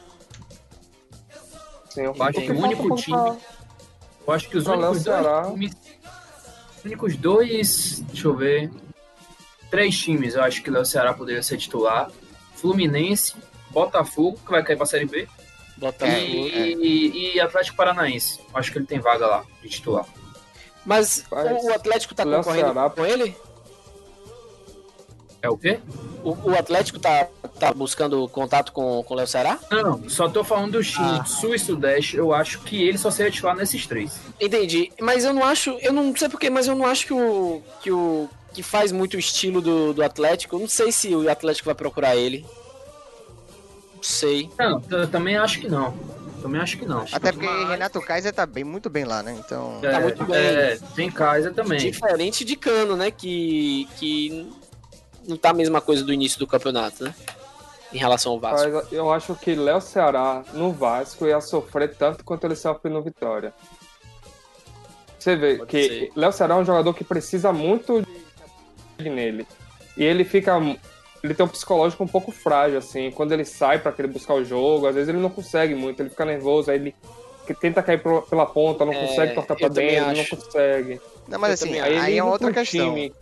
[1.90, 3.38] Sim, eu acho que o único time-
[4.26, 5.52] Eu acho que os únicos dois Ceará.
[5.52, 5.74] times.
[6.80, 8.00] Os únicos dois.
[8.08, 8.72] Deixa eu ver.
[9.70, 12.10] Três times eu acho que o Léo Ceará poderia ser titular.
[12.56, 13.36] Fluminense,
[13.70, 15.28] Botafogo, que vai cair pra Série B.
[15.78, 18.40] Botar É, e, e- e Atlético Paranaense.
[18.54, 20.06] Acho que ele tem vaga lá de titular.
[20.86, 23.36] Mas o Atlético tá concorrendo Ceará- com ele?
[25.42, 25.80] É o quê?
[26.24, 27.28] O, o Atlético tá,
[27.60, 29.60] tá buscando contato com, com o Léo Ceará?
[29.70, 31.26] Não, só tô falando dos times Ah.
[31.26, 32.16] Sul e Sudeste.
[32.16, 34.18] Eu acho que ele só seria titular nesses três.
[34.40, 34.90] Entendi.
[35.02, 35.72] Mas eu não acho.
[35.82, 37.62] Eu não sei porquê, mas eu não acho que o.
[37.82, 38.30] que o.
[38.54, 40.56] que faz muito o estilo do, do Atlético.
[40.56, 42.46] Eu não sei se o Atlético vai procurar ele.
[43.96, 44.50] Não sei.
[44.58, 45.94] Não, eu também acho que não.
[46.44, 47.06] Também acho que não.
[47.10, 49.34] Até porque Mas- Renato Kaiser tá bem, muito bem lá, né?
[49.40, 49.80] Então.
[49.82, 50.36] É, Tá muito bem.
[50.36, 51.80] é, tem Kaiser também.
[51.80, 53.10] Diferente de Cano, né?
[53.12, 53.88] Que.
[53.98, 54.52] que
[55.26, 57.16] não tá a mesma coisa do início do campeonato, né?
[57.94, 58.70] Em relação ao Vasco.
[58.70, 63.02] Mas eu acho que Léo Ceará no Vasco ia sofrer tanto quanto ele sofre no
[63.02, 63.54] Vitória.
[65.18, 66.12] Você vê Pode que.
[66.14, 68.06] Léo Ceará é um jogador que precisa muito
[68.98, 69.48] de nele.
[69.96, 70.60] E ele fica.
[71.24, 73.10] Ele tem um psicológico um pouco frágil, assim.
[73.12, 76.10] Quando ele sai pra querer buscar o jogo, às vezes ele não consegue muito, ele
[76.10, 76.96] fica nervoso, aí ele
[77.62, 80.36] tenta cair pro- pela ponta, não É, consegue tocar pra dentro, acho.
[80.36, 81.02] não consegue.
[81.30, 82.94] Não, mas Eu assim, também aí, ele é outra um questão.
[82.94, 83.14] time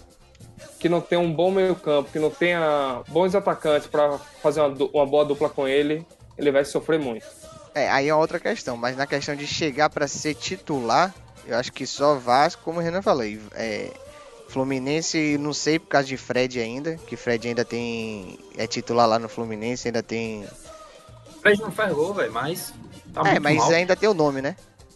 [0.80, 5.06] que não tem um bom meio-campo, que não tenha bons atacantes pra fazer uma, uma
[5.06, 6.04] boa dupla com ele,
[6.36, 7.26] ele vai sofrer muito.
[7.76, 11.14] É, aí é outra questão, mas na questão de chegar pra ser titular,
[11.46, 13.92] eu acho que só Vasco, como o Renan falou, é,
[14.52, 19.18] Fluminense, não sei por causa de Fred ainda, que Fred ainda tem é titular lá
[19.18, 20.44] no Fluminense, ainda tem,
[21.38, 22.74] O Fred não faz gol, velho, mas.
[23.14, 23.72] Tá é, mas mal.
[23.72, 24.56] ainda tem o nome, né?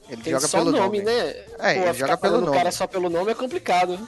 [0.10, 1.02] Ele Tem joga só pelo nome, nome.
[1.02, 1.30] né?
[1.60, 2.58] É, Pô, ele joga pelo nome.
[2.58, 4.08] cara só pelo nome é complicado.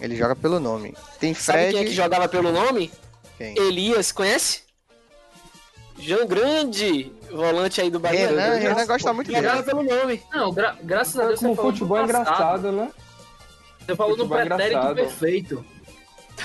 [0.00, 0.94] Ele joga pelo nome.
[1.20, 2.90] Tem Sabe Fred, quem é que jogava pelo nome?
[3.36, 3.54] quem?
[3.58, 4.62] Elias, conhece?
[5.98, 8.28] João Grande, volante aí do Bahia.
[8.28, 9.42] Renan, Ele Renan gosta muito dele.
[9.46, 10.22] Jogava pelo nome.
[10.32, 12.90] Não, gra- graças a Deus Como você falou futebol é engraçado, né?
[13.86, 14.94] Você falou no pretérito engraçado.
[14.94, 15.64] perfeito.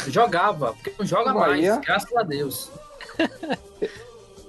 [0.08, 2.70] Jogava, porque não joga O mais, Bahia- graças a Deus.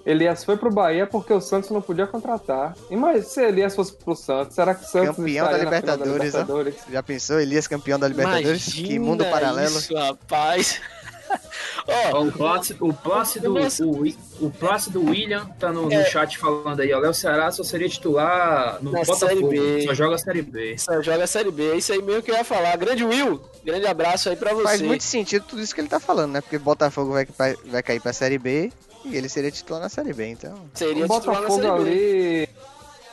[0.05, 2.75] Elias foi pro Bahia porque o Santos não podia contratar.
[2.91, 5.81] E mas se Elias fosse pro Santos, será que o Santos Campeão da estaria na
[5.81, 6.39] final Libertadores, ó.
[6.39, 6.75] Libertadores?
[6.91, 7.41] Já pensou?
[7.41, 8.67] Elias campeão da Libertadores?
[8.67, 9.77] Imagina que mundo paralelo.
[9.79, 10.81] Isso, rapaz.
[12.13, 16.05] Ó, o Plácido, o Plácido, o, o Plácido William tá no, no É.
[16.05, 16.99] chat falando aí, ó.
[16.99, 19.19] Léo Ceará só seria titular no Botafogo.
[19.19, 19.83] Série B.
[19.87, 20.79] Só joga a Série B.
[20.79, 21.73] só joga a Série B.
[21.73, 22.77] É isso aí mesmo que eu ia falar.
[22.77, 24.65] Grande Will, grande abraço aí pra você.
[24.65, 26.41] Faz muito sentido tudo isso que ele tá falando, né?
[26.41, 27.27] Porque Botafogo vai,
[27.65, 28.71] vai cair pra Série B
[29.05, 30.55] E ele seria titular na Série B, então.
[30.75, 31.91] Seria O titular na Botafogo Série B.
[31.91, 32.49] ali.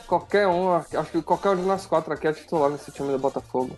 [0.06, 3.18] Qualquer um, acho que qualquer um de nós quatro aqui é titular nesse time do
[3.18, 3.76] Botafogo.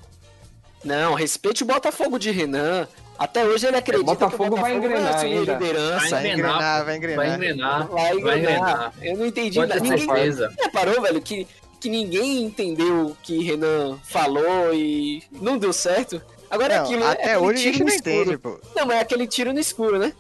[0.85, 2.87] Não, respeite o Botafogo de Renan.
[3.21, 5.53] Até hoje ele acredita Botafogo que o vai Botafogo engrenar assumir a ainda.
[5.53, 5.99] liderança.
[6.01, 7.35] Vai Vai engrenar, engrenar, vai Vai engrenar.
[7.37, 7.87] engrenar.
[7.89, 8.41] Vai Vai engrenar.
[8.41, 8.93] engrenar.
[9.03, 9.81] Eu não entendi Pode nada.
[9.83, 10.53] Ninguém certeza.
[10.59, 11.47] reparou, velho, que,
[11.79, 16.21] que ninguém entendeu o que Renan falou e não deu certo.
[16.51, 17.11] Agora é Não, aquilo, né?
[17.13, 18.21] até Aquele hoje a tiro gente no não escuro.
[18.23, 18.61] entende, pô.
[18.75, 20.13] Não, mas é aquele tiro no escuro, né?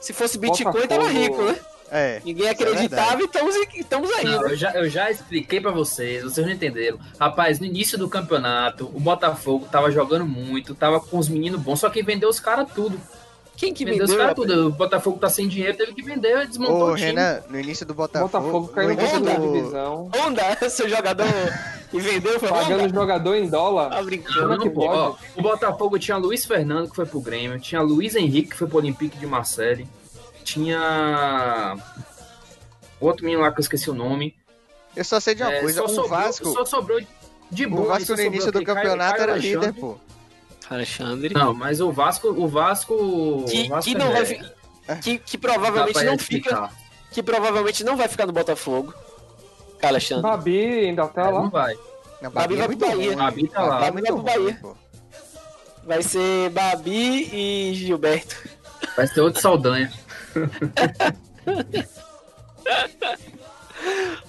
[0.00, 1.56] Se fosse Bitcoin, Botafogo- tava rico, né?
[1.90, 2.20] É.
[2.24, 3.22] Ninguém é acreditava verdade.
[3.22, 4.52] e estamos, estamos aí, Não, né?
[4.52, 6.98] eu, já, eu já expliquei pra vocês, vocês não entenderam.
[7.18, 11.80] Rapaz, no início do campeonato, o Botafogo tava jogando muito, tava com os meninos bons,
[11.80, 13.00] só que vendeu os caras tudo.
[13.56, 14.14] Quem que vendeu vendeu?
[14.16, 14.68] os caras tudo.
[14.68, 17.08] O Botafogo tá sem dinheiro, teve que vender, desmontou Ô, o time.
[17.08, 18.30] Renan, no início do Botafogo.
[18.32, 20.10] Botafogo caiu no na início segunda divisão.
[20.16, 21.26] Honda, seu jogador
[21.92, 22.94] e vendeu, foi Pagando Honda?
[22.94, 23.90] jogador em dólar.
[23.90, 24.40] Tá brincando.
[24.46, 24.88] Não, é não que pode.
[24.88, 25.18] pode?
[25.36, 28.66] Ó, o Botafogo tinha Luiz Fernando, que foi pro Grêmio, tinha Luiz Henrique, que foi
[28.66, 29.86] pro Olympique de Marseille,
[30.44, 31.76] tinha
[33.00, 34.36] outro menino lá que eu esqueci o nome.
[34.96, 36.52] Eu só sei de uma É, coisa, só o sobrou- Vasco.
[36.52, 37.00] Só sobrou
[37.50, 37.88] de O boa.
[37.88, 39.66] Vasco só no início do campeonato Caio era Alexandre.
[39.66, 39.98] líder, pô.
[40.68, 41.34] Alexandre.
[41.34, 44.44] Não, mas o Vasco, o Vasco, o Que, Vasco que é não vai velho.
[44.44, 46.68] fi- que, que provavelmente não explicar.
[46.70, 46.90] fica.
[47.12, 48.94] Que provavelmente não vai ficar no Botafogo.
[49.82, 50.22] Alexandre.
[50.22, 51.48] Babi ainda tá É, Não lá.
[51.48, 51.74] vai.
[52.20, 53.06] Não, Babi vai é pro muito Bahia.
[53.08, 53.16] ruim.
[53.16, 53.80] Babi tá lá.
[53.80, 54.58] Babi é Babi vai pro ruim, Bahia.
[54.60, 54.76] pô.
[55.86, 58.36] Vai ser Babi e Gilberto.
[58.96, 59.90] Vai ser outro Saldanha.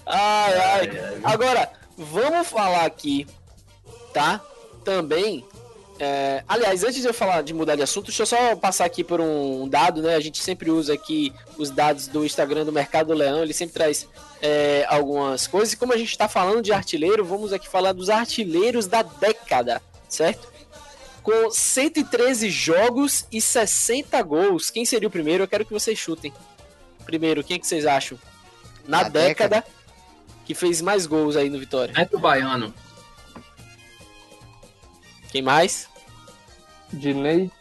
[0.05, 0.89] Ai, ai.
[1.23, 3.27] Agora, vamos falar aqui,
[4.13, 4.41] tá?
[4.83, 5.45] Também.
[5.99, 9.03] é, aliás, antes de eu falar de mudar de assunto, deixa eu só passar aqui
[9.03, 10.15] por um dado, né?
[10.15, 13.73] A gente sempre usa aqui os dados do Instagram do Mercado do Leão, ele sempre
[13.73, 14.07] traz
[14.41, 15.73] é, algumas coisas.
[15.73, 19.81] E como a gente tá falando de artilheiro, vamos aqui falar dos artilheiros da década,
[20.09, 20.50] certo?
[21.23, 24.69] Com 113 jogos e 60 gols.
[24.69, 25.43] Quem seria o primeiro?
[25.43, 26.33] Eu quero que vocês chutem.
[27.05, 28.17] Primeiro, quem que vocês acham?
[28.87, 29.63] Na Na década,
[30.45, 31.93] que fez mais gols aí no Vitória.
[31.93, 32.73] Neto Baiano.
[35.31, 35.87] Quem mais?
[36.91, 37.51] Dinei.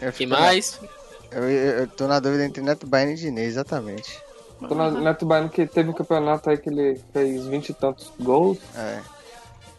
[0.00, 0.80] Eu Quem na- mais?
[1.30, 4.18] Eu, eu, eu tô na dúvida entre Neto Baiano e Dinei, exatamente.
[4.66, 8.10] Tô na Neto Baiano que teve um campeonato aí que ele fez 20 e tantos
[8.18, 8.58] gols.
[8.74, 9.00] É.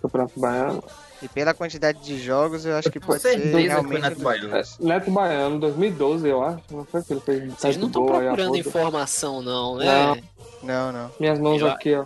[0.01, 0.83] Campeonato Baiano.
[1.21, 4.49] E pela quantidade de jogos, eu acho que pode ser realmente Neto dos Baiano.
[4.49, 4.77] dois.
[4.79, 6.59] É, Neto Baiano, 2012, eu acho.
[6.71, 9.85] Não foi que ele fez 20 Vocês não estão procurando informação, não, né?
[9.85, 10.17] Não.
[10.63, 11.11] Não, não.
[11.19, 12.05] Minhas mãos Eu- aqui, ó.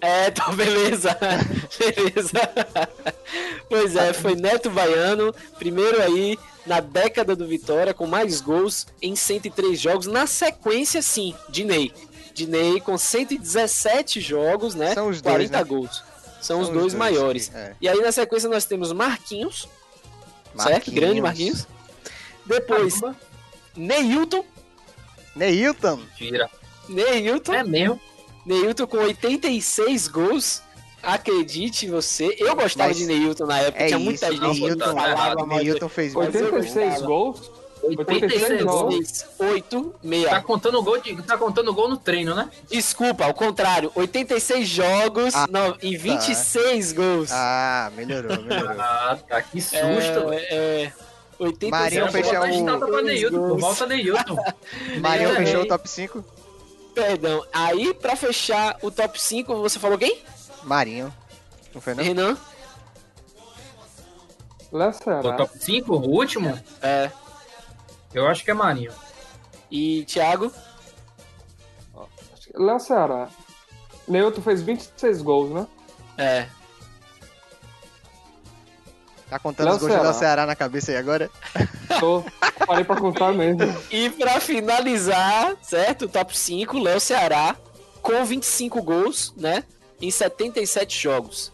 [0.00, 1.16] É, então beleza.
[1.78, 2.40] beleza.
[3.68, 9.14] pois é, foi Neto Baiano, primeiro aí na década do Vitória, com mais gols em
[9.16, 10.06] 103 jogos.
[10.06, 11.92] Na sequência, sim, Dinei.
[12.34, 14.92] Dinei com 117 jogos, né?
[14.92, 15.64] São os dois, 40 né?
[15.64, 16.04] gols.
[16.46, 17.50] São, os dois, maiores.
[17.54, 17.74] É.
[17.80, 19.68] E aí na sequência nós temos Marquinhos,
[20.56, 20.70] certo?
[20.70, 21.00] Marquinhos.
[21.00, 21.66] Grande Marquinhos.
[22.44, 23.18] Depois, Caramba,
[23.76, 24.44] Neilton.
[25.34, 26.00] Neilton.
[26.16, 26.48] Tira.
[26.88, 27.52] Neilton.
[27.52, 28.00] É mesmo.
[28.44, 30.62] Neilton com 86 gols.
[31.02, 32.36] Acredite você.
[32.38, 33.82] Eu gostava Mas de Neilton na época.
[33.84, 37.06] É tinha isso, muita gente que Neilton, falava Neilton fez mais 86 gostava.
[37.06, 37.50] gols?
[37.82, 38.94] 86 86 gols.
[38.94, 40.24] 86, 8, 6.
[40.30, 42.50] Tá contando gol, de, tá contando gol no treino, né?
[42.70, 43.92] Desculpa, ao contrário.
[43.94, 47.30] 86 jogos Ah, não, e 26 gols.
[47.32, 48.80] Ah, melhorou, melhorou.
[48.80, 49.42] Ah, tá.
[49.42, 50.32] Que susto, velho.
[50.32, 50.92] é, é,
[51.38, 52.12] 86 Marinho de
[52.98, 53.56] o- Neilton.
[53.58, 54.36] Volta Neilton.
[55.00, 55.64] Marinho É, fechou é.
[55.64, 56.24] o top 5.
[56.94, 57.44] Perdão.
[57.52, 60.22] Aí, pra fechar o top 5, você falou quem?
[60.64, 61.12] Marinho.
[61.74, 62.02] Não foi não?
[62.02, 62.36] Renan?
[64.72, 67.10] Léo O top 5, o último, É.
[68.18, 68.92] eu acho que é Marinho.
[69.70, 70.52] E Thiago?
[72.54, 73.28] Léo Ceará.
[74.08, 75.66] Neilton fez 26 gols, né?
[76.16, 76.46] É.
[79.28, 80.10] Tá contando Léo os gols do Ceará.
[80.10, 81.30] Léo Ceará na cabeça aí agora?
[82.00, 82.22] Tô.
[82.66, 83.60] Parei pra contar mesmo.
[83.90, 86.06] E pra finalizar, certo?
[86.06, 87.56] O top 5, Léo Ceará,
[88.00, 89.64] com 25 gols, né?
[90.00, 91.52] Em 77 jogos.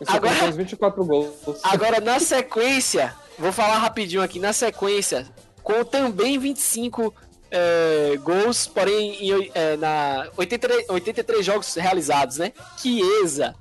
[0.00, 0.34] Isso Agora- Agora...
[0.44, 1.34] fez 24 gols.
[1.62, 5.26] Agora, na sequência, vou falar rapidinho aqui, na sequência,
[5.68, 7.14] com também 25
[7.50, 12.54] é, gols, porém em, é, na 83, 83 jogos realizados, né?
[12.78, 13.54] Chiesa.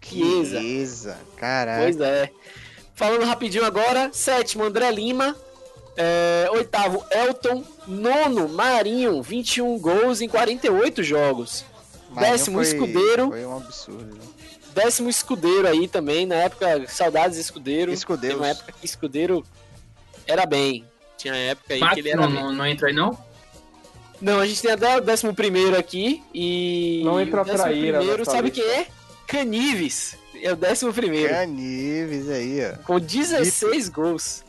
[0.00, 0.60] Chiesa.
[0.60, 1.18] Chiesa.
[1.36, 1.82] Caraca.
[1.82, 2.30] Pois é.
[2.94, 5.34] Falando rapidinho agora, sétimo, André Lima.
[5.96, 7.64] É, oitavo, Elton.
[7.84, 11.64] Nono, Marinho, 21 gols em 48 jogos.
[12.10, 13.28] Marinho décimo, foi- Escudeiro.
[13.28, 14.14] Foi um absurdo.
[14.14, 14.20] né?
[14.72, 17.92] Décimo Escudeiro aí também, na época, saudades Escudeiro.
[17.92, 18.34] Escudeus.
[18.34, 19.44] Tem uma época que Escudeiro
[20.28, 20.84] era bem.
[21.20, 23.16] Tinha época aí que ele Max era não, não, entra aí, não?
[24.20, 27.00] Não, a gente tem até o décimo primeiro aqui e...
[27.04, 28.62] Não entra décimo traíra primeiro, sabe lista.
[28.62, 28.86] quem é?
[29.26, 30.16] Canives.
[30.42, 31.32] É o décimo primeiro.
[31.32, 32.76] Canives aí, ó.
[32.84, 34.44] Com 16 gols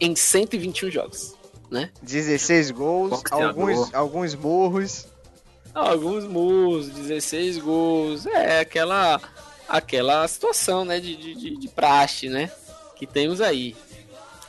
[0.00, 1.34] em 121 jogos.
[1.70, 1.90] né?
[2.02, 5.06] 16 gols, alguns, alguns morros.
[5.74, 8.26] Alguns murros, 16 gols.
[8.26, 9.20] É aquela
[9.68, 12.50] aquela situação, né, de, de, de- de praxe, né,
[12.96, 13.76] que temos aí.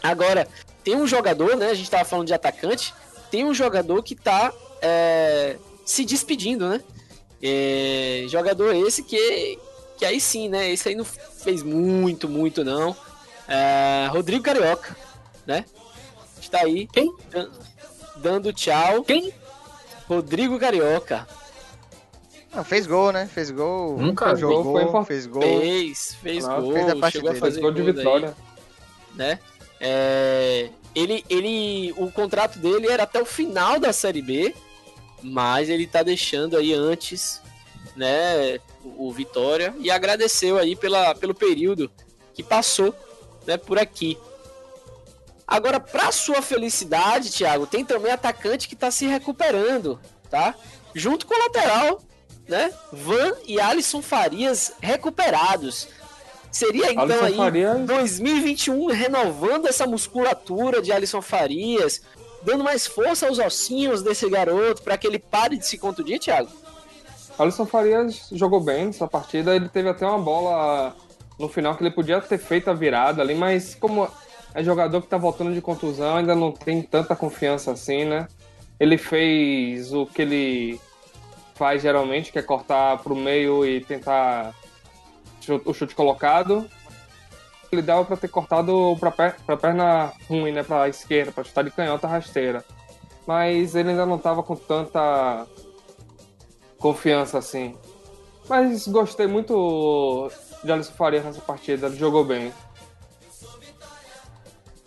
[0.01, 0.47] Agora,
[0.83, 2.93] tem um jogador, né, a gente tava falando de atacante,
[3.29, 6.81] tem um jogador que tá é, se despedindo, né?
[7.41, 9.57] É, jogador esse que,
[9.97, 12.95] que aí sim, né, esse aí não fez muito, muito não.
[13.47, 14.95] É, Rodrigo Carioca,
[15.45, 15.65] né?
[16.39, 17.13] Está aí Quem?
[17.29, 17.49] dan-
[18.17, 19.03] dando tchau.
[19.03, 19.33] Quem?
[20.07, 21.27] Rodrigo Carioca.
[22.53, 23.29] Não, fez gol, né?
[23.33, 23.97] Fez gol.
[23.97, 25.41] Nunca jogou, gol, foi fez gol.
[25.41, 27.41] Fez, fez Claro, gol, fez a parte chegou a dele.
[27.41, 28.35] Fez fazer gol de daí, vitória.
[29.15, 29.39] né?
[29.83, 34.53] É, ele, ele, o contrato dele era até o final da Série B,
[35.23, 37.41] mas ele tá deixando aí antes,
[37.95, 41.91] né, o, o Vitória e agradeceu aí pela, pelo período
[42.31, 42.95] que passou,
[43.47, 44.17] né, por aqui.
[45.47, 50.55] Agora, para sua felicidade, Thiago, tem também atacante que tá se recuperando, tá?
[50.95, 52.01] Junto com o lateral,
[52.47, 52.71] né?
[52.91, 55.89] Van e Alisson Farias recuperados.
[56.51, 62.01] Seria então Alisson aí Farias- 2021 renovando essa musculatura de Alisson Farias,
[62.43, 66.49] dando mais força aos ossinhos desse garoto para que ele pare de se contundir, Thiago?
[67.39, 69.55] Alisson Farias jogou bem nessa partida.
[69.55, 70.95] Ele teve até uma bola
[71.39, 74.07] no final que ele podia ter feito a virada ali, mas como
[74.53, 78.27] é jogador que tá voltando de contusão, ainda não tem tanta confiança assim, né?
[78.79, 80.81] Ele fez o que ele
[81.55, 84.53] faz geralmente, que é cortar pro meio e tentar
[85.49, 86.69] o chute colocado.
[87.71, 90.61] Ele dava para ter cortado pra, per perna ruim, né?
[90.61, 92.65] Pra esquerda, pra chutar de canhota rasteira.
[93.25, 95.47] Mas ele ainda não tava com tanta
[96.77, 97.77] confiança assim.
[98.49, 100.29] Mas gostei muito
[100.63, 102.51] de Alisson Farias nessa partida, ele jogou bem.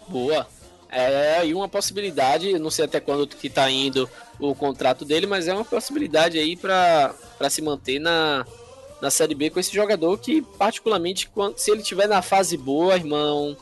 [0.08, 0.46] Boa.
[0.90, 5.48] É aí uma possibilidade, não sei até quando que tá indo o contrato dele, mas
[5.48, 7.14] é uma possibilidade aí para
[7.50, 8.46] se manter na,
[9.04, 12.96] na Série B com esse jogador que, particularmente, quando, se ele tiver na fase boa,
[12.96, 13.54] irmão,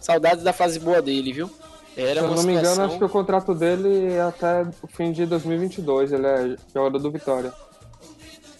[0.00, 1.48] saudades da fase boa dele, viu?
[1.96, 4.86] Era Se eu não me engano, situação- acho que o contrato dele é até o
[4.88, 7.52] fim de 2022, ele é jogador do Vitória.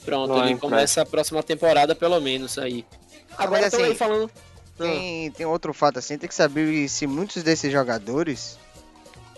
[0.05, 0.71] Pronto, Não é ele empréstimo.
[0.71, 2.85] começa a próxima temporada, pelo menos, aí.
[3.37, 4.31] Agora mas estão assim, aí falando...
[4.79, 8.59] Tem, tem outro fato assim, tem que saber se muitos desses jogadores,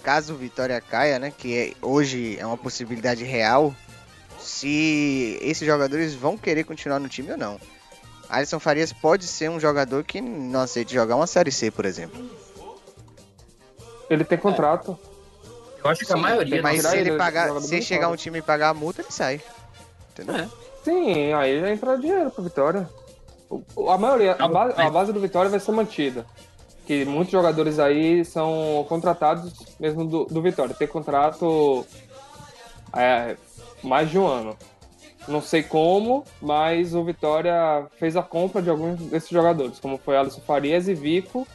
[0.03, 3.75] caso o Vitória caia, né, que é- hoje é uma possibilidade real,
[4.44, 7.59] se esses jogadores vão querer continuar no time ou não.
[8.28, 12.28] Alisson Farias pode ser um jogador que não aceite jogar uma Série C, por exemplo.
[14.09, 14.98] Ele tem contrato.
[15.83, 18.42] Eu acho que a Sim, maioria Mas se ele pagar, se chegar um time e
[18.42, 19.40] pagar a multa, ele sai.
[20.12, 20.37] Entendeu?
[20.37, 20.48] É.
[20.85, 22.88] Sim, aí já entra dinheiro pro Vitória.
[23.88, 26.26] A maioria, a, Tá bom, ba- a base do Vitória vai ser mantida.
[26.87, 30.74] Que muitos jogadores aí são contratados mesmo do, do Vitória.
[30.74, 31.87] Tem contrato
[32.94, 33.37] é,
[33.85, 34.57] mais de um ano.
[35.27, 40.16] Não sei como, mas o Vitória fez a compra de alguns desses jogadores, como foi
[40.16, 41.47] Alisson Farias e Vico.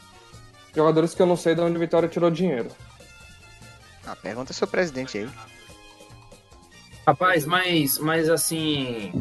[0.76, 2.70] Jogadores que eu não sei de onde o Vitória tirou dinheiro.
[4.06, 5.30] Ah, pergunta seu presidente aí.
[7.06, 9.12] Rapaz, mas, mas assim,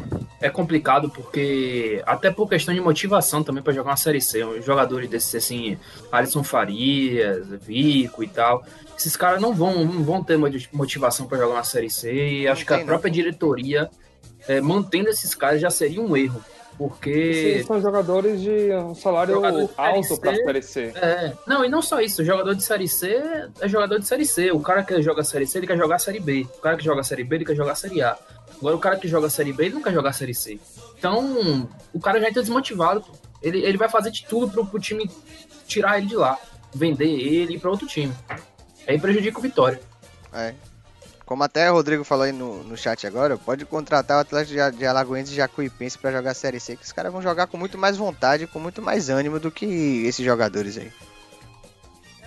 [0.41, 4.63] é complicado porque, até por questão de motivação também pra jogar uma Série C, os
[4.65, 5.77] jogadores desses assim,
[6.11, 8.63] Alisson Farias, Vico e tal,
[8.97, 12.47] esses caras não vão, não vão ter moti- motivação pra jogar uma Série C e
[12.47, 13.89] acho que a própria diretoria,
[14.47, 16.41] é, mantendo esses caras já seria um erro,
[16.77, 17.09] porque...
[17.09, 20.35] Esses são jogadores de um salário Jogador alto para.
[20.35, 20.93] Série C.
[20.95, 23.21] É, não, e não só isso, jogador de Série C
[23.59, 24.49] é jogador de Série C.
[24.51, 26.47] O cara que joga Série C, ele quer jogar Série B.
[26.57, 28.17] O cara que joga Série B, ele quer jogar Série A.
[28.59, 30.59] Agora, o cara que joga Série B, ele não quer jogar Série C.
[30.97, 33.01] Então, o cara já entra desmotivado.
[33.01, 33.13] pô.
[33.41, 35.09] Ele, ele vai fazer de tudo pro, pro time
[35.65, 36.37] tirar ele de lá.
[36.73, 38.13] Vender ele pra outro time.
[38.87, 39.79] Aí prejudica o Vitória.
[40.33, 40.53] É.
[41.25, 44.77] Como até o Rodrigo falou aí no, no chat agora, pode contratar o Atlético de,
[44.79, 47.77] de Alagoense e Jacuipense pra jogar Série C, que os caras vão jogar com muito
[47.77, 49.65] mais vontade, com muito mais ânimo do que
[50.07, 50.91] esses jogadores aí.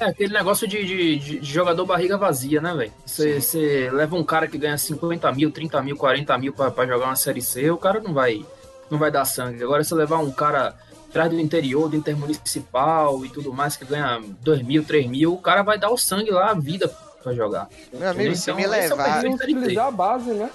[0.00, 2.92] É aquele negócio de, de- de- jogador barriga vazia, né, velho?
[3.06, 7.06] Você leva um cara que ganha 50 mil, 30 mil, 40 mil pra, pra jogar
[7.06, 8.44] uma Série C, o cara não vai,
[8.90, 9.62] não vai dar sangue.
[9.62, 10.74] Agora, se levar um cara
[11.08, 15.38] atrás do interior, do intermunicipal e tudo mais, que ganha 2 mil, 3 mil, o
[15.38, 16.88] cara vai dar o sangue lá, a vida
[17.22, 17.68] pra jogar.
[17.92, 19.22] Meu amigo, Então, se me esse é levar.
[19.22, 19.28] B.
[19.28, 20.50] utilizar a base, né?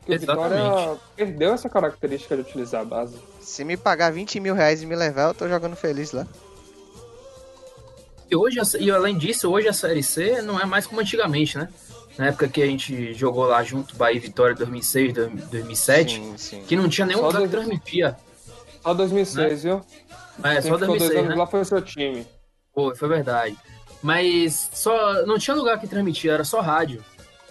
[0.00, 1.00] Porque Vitória Exatamente.
[1.16, 3.16] perdeu essa característica de utilizar a base.
[3.40, 6.26] Se me pagar 20 mil reais e me levar, eu tô jogando feliz lá.
[8.30, 11.68] E, hoje, e além disso, hoje a Série C não é mais como antigamente, né?
[12.16, 16.64] Na época que a gente jogou lá junto, Bahia e Vitória 2006, 2007, Sim, sim.
[16.66, 18.16] que não tinha nenhum Só lugar que transmitia.
[18.82, 19.84] Só 2006, viu?
[20.42, 21.34] É, Quem só ficou dois 2006, anos né?
[21.36, 22.26] lá foi o seu time.
[22.74, 23.56] Foi, foi verdade.
[24.02, 27.04] Mas só não tinha lugar que transmitia, era só rádio.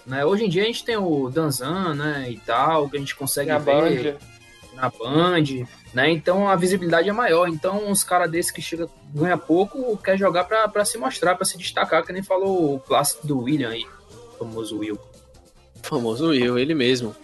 [0.06, 0.26] Né?
[0.26, 3.52] Hoje em dia a gente tem o Danzan, né, e tal, que a gente consegue
[3.60, 4.18] ver Band.
[4.76, 6.10] na Band, né?
[6.12, 7.48] Então a visibilidade é maior.
[7.48, 11.46] Então uns caras desses que chega ganha pouco quer jogar pra, pra se mostrar, pra
[11.46, 13.86] se destacar, que nem falou o clássico do William aí,
[14.38, 15.00] famoso Will.
[15.82, 17.16] Famoso Will, ele mesmo.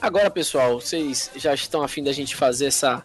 [0.00, 3.04] Agora, pessoal, vocês já estão afim da gente fazer essa,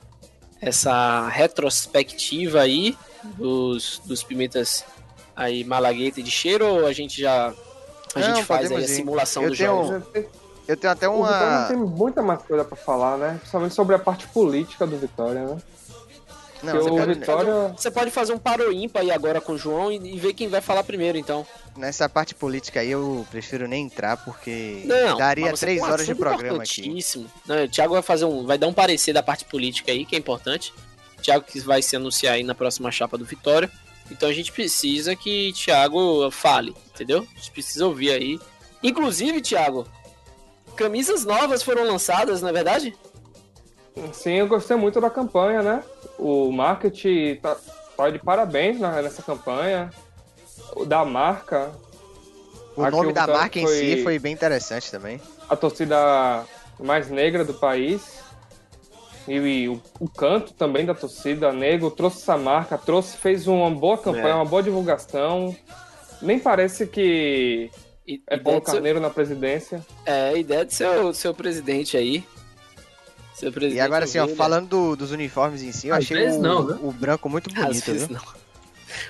[0.62, 2.98] essa retrospectiva aí
[3.38, 4.86] dos, dos pimentas
[5.36, 7.54] aí Malagueta e de cheiro ou a gente já
[8.14, 10.04] a Não, gente faz aí a simulação Eu dos tenho- jogos?
[10.68, 11.68] Eu tenho até O Vitória uma.
[11.68, 13.36] tem muita mais coisa pra falar, né?
[13.40, 15.58] Principalmente sobre a parte política do Vitória, né?
[16.64, 17.54] Não, você o pode- Vitória.
[17.78, 20.48] Você pode fazer um paro ímpar aí agora com o João e, e ver quem
[20.48, 21.46] vai falar primeiro, então.
[21.78, 26.16] Nessa parte política aí eu prefiro nem entrar porque Não, daria três um horas de
[26.16, 26.98] programa aqui.
[27.46, 30.16] Não, o Thiago vai fazer um, vai dar um parecer da parte política aí, que
[30.16, 30.74] é importante.
[31.20, 33.70] O Thiago que vai se anunciar aí na próxima chapa do Vitória.
[34.10, 37.28] Então a gente precisa que Thiago fale, entendeu?
[37.36, 38.40] A gente precisa ouvir aí.
[38.82, 39.86] Inclusive, Thiago,
[40.76, 42.96] camisas novas foram lançadas, não é verdade?
[44.14, 45.84] Sim, eu gostei muito da campanha, né?
[46.20, 47.56] O marketing tá,
[47.96, 49.90] tá de parabéns na- nessa campanha.
[50.76, 51.72] O da marca,
[52.76, 55.20] O nome da marca em foi- si foi bem interessante também.
[55.50, 56.44] a torcida
[56.80, 58.24] mais negra do país.
[59.28, 63.72] E, e o, o canto também da torcida negro trouxe essa marca, trouxe, fez uma
[63.72, 64.36] boa campanha, É.
[64.36, 65.56] uma boa divulgação.
[66.22, 67.72] Nem parece que
[68.08, 69.86] E, é Paulo de seu, Carneiro na presidência.
[70.06, 72.24] é, a ideia de seu, seu presidente aí.
[73.34, 74.38] Seu presidente E agora assim, ó, ovelha.
[74.38, 76.80] falando do- dos uniformes em si, eu Às achei vezes o, não, né?
[76.82, 78.08] o branco muito bonito, viu?
[78.10, 78.22] não.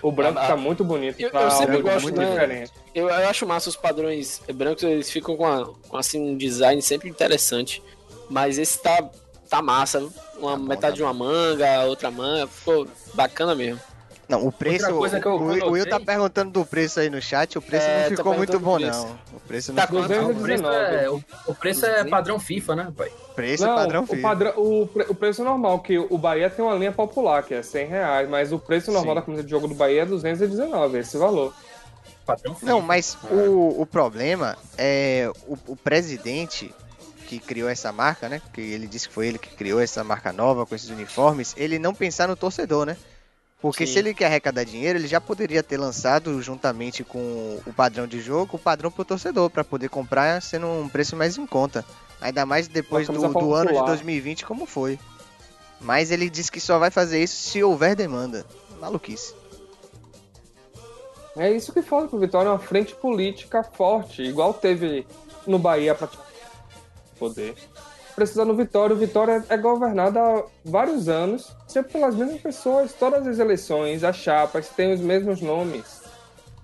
[0.01, 1.19] O branco Ah, tá muito bonito.
[1.19, 2.29] eu- eu sempre gosto, muito né?
[2.31, 2.71] diferente.
[2.95, 6.81] Eu, eu acho massa os padrões brancos, eles ficam com, a- com, assim, um design
[6.81, 7.83] sempre interessante.
[8.27, 9.07] Mas esse tá,
[9.47, 9.99] tá massa.
[10.39, 12.47] Uma Tá bom, metade tá de uma manga, outra manga.
[12.47, 13.79] Ficou bacana mesmo.
[14.27, 14.91] Não, o preço.
[14.93, 17.85] coisa que eu o, o Will tá perguntando do preço aí no chat, o preço
[17.85, 19.17] É, não ficou muito bom, não.
[19.33, 22.75] O preço não Tá ficou muito O preço, é, o, o preço é padrão FIFA,
[22.75, 23.11] né, pai?
[23.35, 24.21] Preço é Não, padrão o, filho.
[24.21, 27.87] padrão, o, o preço normal, que o Bahia tem uma linha popular, que é 100
[27.87, 29.19] reais, mas o preço normal Sim.
[29.19, 31.53] da camisa de jogo do Bahia é 219, esse valor.
[32.25, 32.65] Padrão FIFA.
[32.65, 36.73] Não, mas o, o problema é o, o presidente
[37.27, 38.41] que criou essa marca, né?
[38.53, 41.77] Que ele disse que foi ele que criou essa marca nova com esses uniformes, ele
[41.77, 42.97] não pensar no torcedor, né?
[43.61, 43.93] Porque Sim.
[43.93, 48.19] se ele quer arrecadar dinheiro, ele já poderia ter lançado juntamente com o padrão de
[48.19, 51.83] jogo, o padrão pro torcedor, para poder comprar sendo um preço mais em conta.
[52.21, 53.87] Ainda mais depois do, do ano de popular.
[53.87, 54.99] 2020, como foi.
[55.79, 58.45] Mas ele disse que só vai fazer isso se houver demanda.
[58.79, 59.33] Maluquice.
[61.37, 65.05] É isso que falta pro Vitória, uma frente política forte, igual teve
[65.45, 66.09] no Bahia para
[67.19, 67.55] poder.
[68.15, 73.27] Precisa no Vitória, o Vitória é governado há vários anos, sempre pelas mesmas pessoas, todas
[73.27, 76.01] as eleições, as chapas têm os mesmos nomes.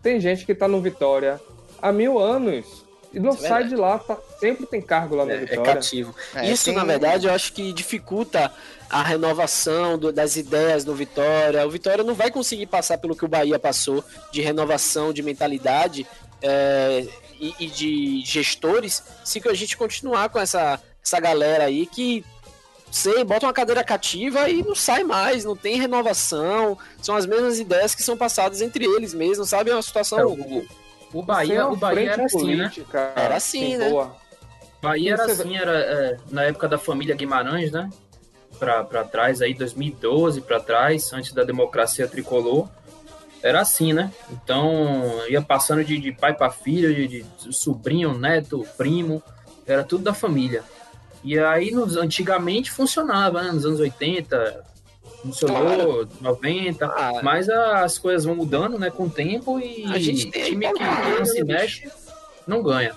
[0.01, 1.41] Tem gente que tá no Vitória
[1.81, 5.25] há mil anos e não Isso é sai de lá, tá- sempre tem cargo lá
[5.25, 5.73] no É, é Vitória.
[5.73, 6.15] cativo.
[6.33, 8.49] É, Isso, tem- na verdade, eu acho que dificulta
[8.89, 11.67] a renovação do- das ideias do Vitória.
[11.67, 16.07] O Vitória não vai conseguir passar pelo que o Bahia passou de renovação de mentalidade
[16.41, 17.05] é,
[17.39, 22.23] e, e de gestores se a gente continuar com essa, essa galera aí que
[22.91, 27.59] sei, bota uma cadeira cativa e não sai mais, não tem renovação, são as mesmas
[27.59, 29.71] ideias que são passadas entre eles mesmos, sabe?
[29.71, 30.19] É uma situação.
[30.19, 30.67] É, o,
[31.13, 32.71] o Bahia, uma o Bahia era assim, né?
[33.15, 33.89] Era assim, né?
[33.89, 34.15] boa.
[34.81, 37.89] Bahia era assim, era é, na época da família Guimarães, né?
[38.59, 42.67] Pra, pra trás, aí 2012 pra trás, antes da democracia tricolor.
[43.43, 44.11] Era assim, né?
[44.29, 49.21] Então, ia passando de, de pai pra filho, de, de sobrinho, neto, primo,
[49.65, 50.63] era tudo da família.
[51.23, 53.51] E aí, nos, antigamente funcionava, né?
[53.51, 54.63] Nos anos 80,
[55.21, 58.89] funcionou, 90, Ah, mas as coisas vão mudando, né?
[58.89, 61.91] Com o tempo e A gente tem time que, não se mexe,
[62.47, 62.93] não ganha.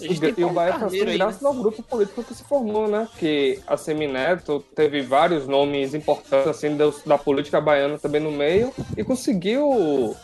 [0.00, 1.16] E o Bahia tá assim aí, né?
[1.16, 3.08] graças ao grupo político que se formou, né?
[3.18, 8.72] Que a Semineto teve vários nomes importantes assim da, da política baiana também no meio
[8.96, 10.14] e conseguiu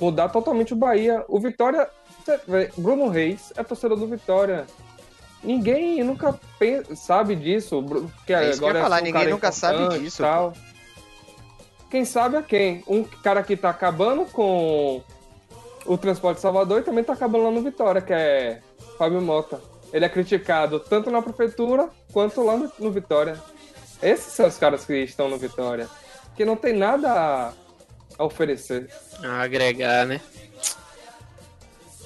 [0.00, 1.24] mudar totalmente o Bahia.
[1.28, 1.88] O Vitória,
[2.24, 4.66] você vê, Bruno Reis é torcedor do Vitória.
[5.46, 6.38] Ninguém nunca
[6.94, 7.80] sabe disso.
[7.80, 10.52] Bru- Que É isso que eu agora ia falar, um ninguém nunca sabe disso, Tal.
[11.90, 12.82] Quem sabe é quem?
[12.86, 15.00] Um cara que tá acabando com
[15.86, 18.60] o transporte de Salvador e também tá acabando lá no Vitória, que é
[18.98, 19.60] Fábio Mota.
[19.92, 23.40] Ele é criticado tanto na prefeitura quanto lá no, no Vitória.
[24.02, 25.88] Esses são os caras que estão no Vitória.
[26.34, 27.52] Que não tem nada a,
[28.18, 28.90] a oferecer.
[29.22, 30.20] a agregar, né?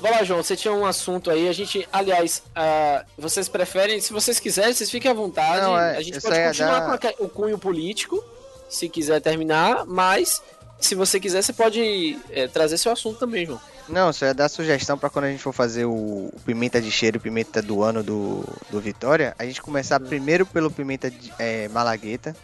[0.01, 1.49] Vai lá, João, você tinha um assunto aí.
[1.49, 5.61] A gente, aliás, ah, vocês preferem, se vocês quiserem, vocês fiquem à vontade.
[5.63, 8.25] Não, é, a gente pode ia continuar dar- com a- o cunho político,
[8.69, 10.43] se quiser terminar, mas
[10.81, 13.61] se você quiser, você pode é, trazer seu assunto também, João.
[13.89, 15.91] Não, só ia dar sugestão para quando a gente for fazer o,
[16.33, 20.47] o pimenta de cheiro e pimenta do ano do, do Vitória, a gente começar primeiro
[20.47, 22.35] pelo pimenta de, é, malagueta,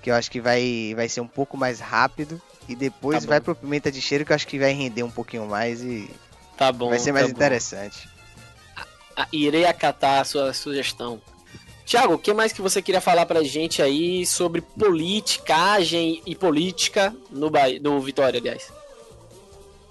[0.00, 3.40] que eu acho que vai, vai ser um pouco mais rápido, e depois Tá vai
[3.40, 6.08] pro pimenta de cheiro, que eu acho que vai render um pouquinho mais e
[6.56, 6.90] Tá bom.
[6.90, 8.08] vai ser mais tá interessante.
[9.16, 11.20] Ah, irei acatar a sua sugestão.
[11.84, 17.14] Tiago, o que mais que você queria falar pra gente aí sobre politicagem e política
[17.30, 18.72] no, Bahia, no Vitória, aliás?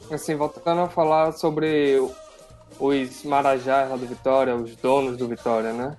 [0.10, 2.02] Assim, voltando a falar sobre
[2.80, 5.98] os marajás lá do Vitória, os donos do Vitória, né?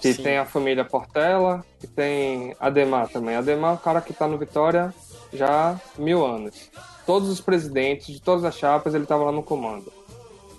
[0.00, 0.22] Que Sim.
[0.22, 3.36] tem a família Portela e tem Ademar também.
[3.36, 4.92] Ademar é o cara que tá no Vitória
[5.32, 6.70] já há mil anos.
[7.06, 9.92] Todos os presidentes de todas as chapas, ele tava lá no comando.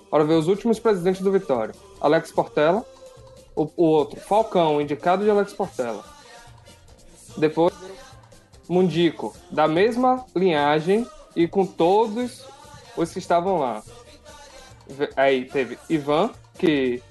[0.09, 1.75] Bora ver os últimos presidentes do Vitória.
[1.99, 2.85] Alex Portela,
[3.55, 6.03] o, o outro, Falcão, indicado de Alex Portela.
[7.37, 7.73] Depois,
[8.67, 12.45] Mundico, da mesma linhagem e com todos
[12.95, 13.83] os que estavam lá.
[15.15, 17.01] Aí teve Ivan, que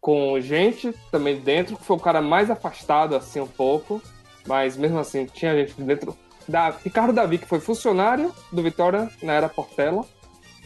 [0.00, 4.02] com gente também dentro, que foi o cara mais afastado assim um pouco,
[4.46, 6.16] mas mesmo assim tinha gente dentro.
[6.48, 10.04] Da, Ricardo Davi, que foi funcionário do Vitória na era Portela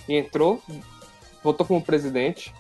[0.08, 0.62] e entrou,
[1.46, 2.52] votou como presidente.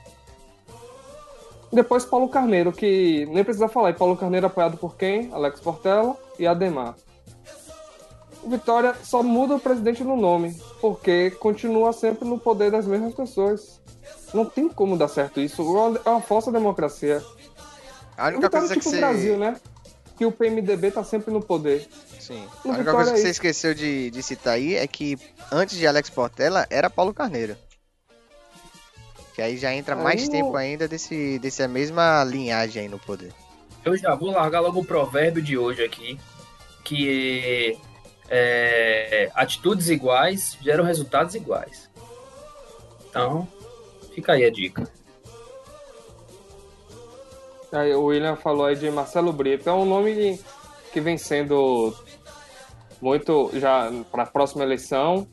[1.72, 5.30] Depois Paulo Carneiro, que nem precisa falar, e Paulo Carneiro apoiado por quem?
[5.32, 6.94] Alex Portela e Ademar.
[8.42, 13.12] O Vitória só muda o presidente no nome, porque continua sempre no poder das mesmas
[13.12, 13.80] pessoas.
[14.32, 15.62] Não tem como dar certo isso.
[16.04, 17.20] É uma falsa democracia.
[18.16, 18.98] A única Vitória coisa é que tipo o você.
[19.00, 19.56] Brasil, né?
[20.16, 21.88] Que o PMDB tá sempre no poder.
[22.20, 22.44] Sim.
[22.64, 25.18] No A única Vitória coisa que é você esqueceu de, de citar aí é que
[25.50, 27.56] antes de Alex Portela era Paulo Carneiro.
[29.36, 33.34] Que aí já entra mais tempo ainda desse, dessa mesma linhagem aí no poder.
[33.84, 36.18] Eu já vou largar logo o provérbio de hoje aqui,
[36.82, 37.78] que
[38.30, 41.90] é, atitudes iguais geram resultados iguais.
[43.10, 43.46] Então,
[44.14, 44.90] fica aí a dica.
[47.70, 49.68] Aí o William falou aí de Marcelo Brito.
[49.68, 50.40] É um nome
[50.94, 51.94] que vem sendo
[53.02, 55.28] muito já para a próxima eleição.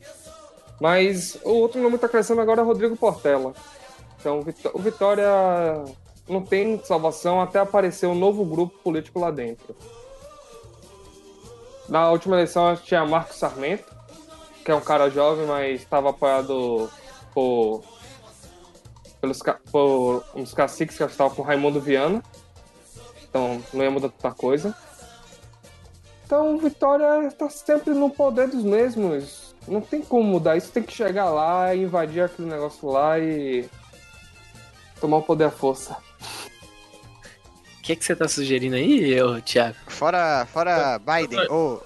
[0.78, 3.54] Mas o outro nome que tá crescendo agora é Rodrigo Portela.
[4.24, 5.28] Então o Vitó- o Vitória
[6.26, 9.76] não tem salvação até aparecer um novo grupo político lá dentro.
[11.86, 13.84] Na última eleição tinha Marcos Sarmento,
[14.64, 16.88] que é um cara jovem, mas estava apoiado
[17.34, 17.82] por
[19.20, 22.22] pelos por uns caciques que estavam com Raimundo Viana.
[23.28, 24.74] Então não ia mudar tanta coisa.
[26.24, 29.54] Então Vitória está sempre no poder dos mesmos.
[29.68, 33.68] Não tem como mudar isso, tem que chegar lá invadir aquele negócio lá e
[35.00, 35.96] tomar o poder à força.
[37.78, 39.76] O que, que você tá sugerindo aí, ô, Tiago?
[39.88, 41.46] Fora, fora Biden.
[41.50, 41.80] Ô.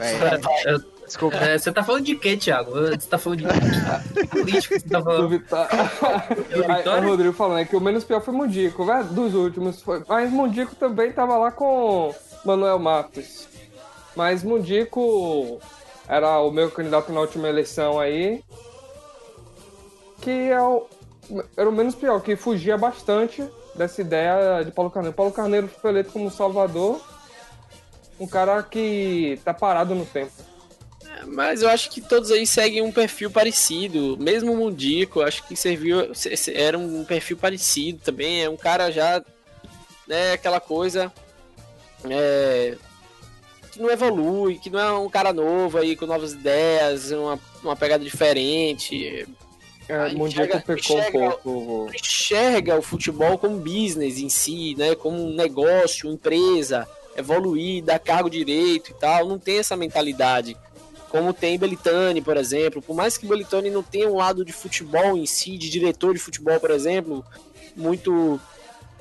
[0.00, 1.36] é, desculpa.
[1.36, 2.72] É, você tá falando de quê, Thiago?
[2.72, 5.28] Você tá falando de que político que você tá Do falando?
[5.30, 5.76] Vitória.
[5.76, 7.06] Do Aí, Vitória?
[7.06, 9.06] o Rodrigo falando é que o menos pior foi Mundico, né?
[9.10, 10.02] Dos últimos foi.
[10.08, 12.12] Mas Mundico também tava lá com
[12.44, 13.48] Manuel Matos.
[14.16, 15.60] Mas Mundico
[16.08, 18.42] era o meu candidato na última eleição aí.
[20.20, 20.88] Que é o,
[21.56, 25.16] era o menos pior, que fugia bastante dessa ideia de Paulo Carneiro.
[25.16, 27.00] Paulo Carneiro foi eleito como Salvador.
[28.18, 30.32] Um cara que tá parado no tempo.
[31.26, 34.16] Mas eu acho que todos aí seguem um perfil parecido.
[34.18, 36.14] Mesmo o Mundico, acho que serviu.
[36.14, 38.42] se- se- Era um perfil parecido também.
[38.44, 39.22] É um cara já.
[40.06, 41.12] Né, aquela coisa.
[42.08, 42.76] é,
[43.72, 47.76] que não evolui, que não é um cara novo aí, com novas ideias, uma, uma
[47.76, 49.26] pegada diferente.
[49.88, 51.90] É, pecou enxerga- um pouco.
[51.94, 54.94] enxerga o futebol como business em si, né?
[54.94, 56.86] Como um negócio, empresa,
[57.16, 59.26] evoluir, dar cargo direito e tal.
[59.26, 60.56] Não tem essa mentalidade.
[61.08, 62.82] Como tem Belitani, por exemplo.
[62.82, 66.20] Por mais que Belitani não tenha um lado de futebol em si, de diretor de
[66.20, 67.24] futebol, por exemplo,
[67.74, 68.38] muito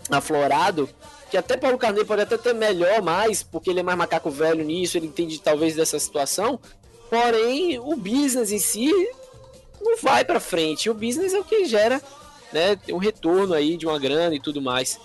[0.09, 0.89] aflorado,
[1.29, 4.63] que até Paulo Carneiro pode até ter melhor mais, porque ele é mais macaco velho
[4.63, 6.59] nisso, ele entende talvez dessa situação.
[7.09, 8.89] Porém, o business em si
[9.81, 10.89] não vai pra frente.
[10.89, 12.01] O business é o que gera
[12.51, 14.99] né, um retorno aí de uma grana e tudo mais.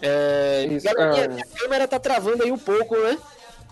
[0.00, 1.28] É, Isso, galerinha, é.
[1.28, 3.18] minha câmera tá travando aí um pouco, né?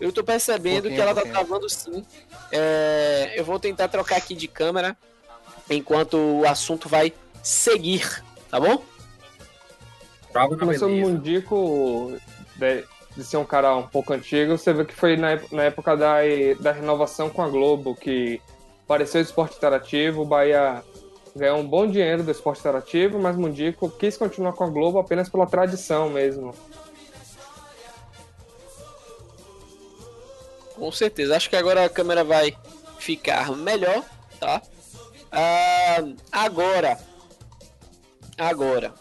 [0.00, 2.04] Eu tô percebendo Pouquinho, que ela tá travando sim.
[2.50, 4.96] É, eu vou tentar trocar aqui de câmera
[5.70, 7.12] enquanto o assunto vai
[7.42, 8.82] seguir, tá bom?
[10.32, 11.10] Bravo na Começou o beleza.
[11.10, 12.18] Mundico
[12.56, 12.84] de,
[13.16, 16.16] de ser um cara um pouco antigo, você vê que foi na, na época da,
[16.58, 18.40] da renovação com a Globo, que
[18.92, 20.84] apareceu o esporte interativo, o Bahia
[21.34, 25.30] ganhou um bom dinheiro do esporte interativo, mas Mundico quis continuar com a Globo apenas
[25.30, 26.54] pela tradição mesmo.
[30.74, 31.34] Com certeza.
[31.34, 32.54] Acho que agora a câmera vai
[32.98, 34.04] ficar melhor,
[34.38, 34.60] tá?
[35.30, 36.98] Ah, agora,
[38.36, 38.92] agora,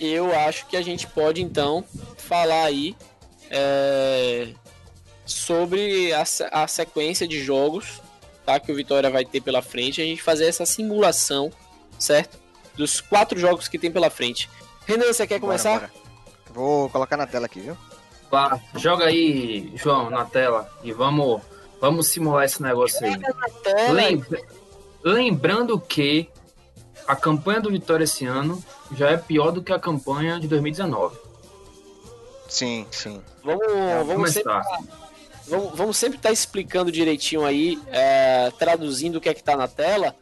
[0.00, 1.84] eu acho que a gente pode então
[2.16, 2.96] falar aí
[3.48, 4.48] é,
[5.24, 8.00] sobre a, a sequência de jogos
[8.48, 11.52] tá, que o Vitória vai ter pela frente, a gente fazer essa simulação,
[11.98, 12.38] certo?
[12.74, 14.48] Dos quatro jogos que tem pela frente.
[14.86, 15.74] Renan, você quer começar?
[15.74, 16.54] Bora, bora.
[16.54, 17.76] Vou colocar na tela aqui, viu?
[18.30, 21.42] Vá, joga aí, João, na tela e vamos,
[21.78, 23.16] vamos simular esse negócio aí.
[23.92, 24.40] Lembra,
[25.04, 26.30] lembrando que
[27.06, 31.18] a campanha do Vitória esse ano já é pior do que a campanha de 2019.
[32.48, 33.22] Sim, sim.
[33.44, 34.62] Vamos, vamos começar.
[34.62, 35.07] sempre,
[35.48, 39.66] vamos, vamos sempre estar explicando direitinho aí, é, traduzindo o que é que tá na
[39.68, 40.14] tela,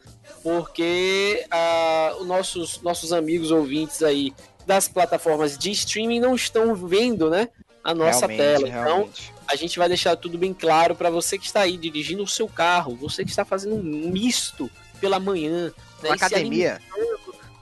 [0.43, 4.33] porque ah, os nossos, nossos amigos ouvintes aí
[4.65, 7.49] das plataformas de streaming não estão vendo, né,
[7.83, 8.67] a nossa realmente, tela.
[8.67, 9.33] Então, realmente.
[9.47, 12.47] a gente vai deixar tudo bem claro para você que está aí dirigindo o seu
[12.47, 14.69] carro, você que está fazendo um misto
[14.99, 15.71] pela manhã,
[16.03, 16.81] né, academia.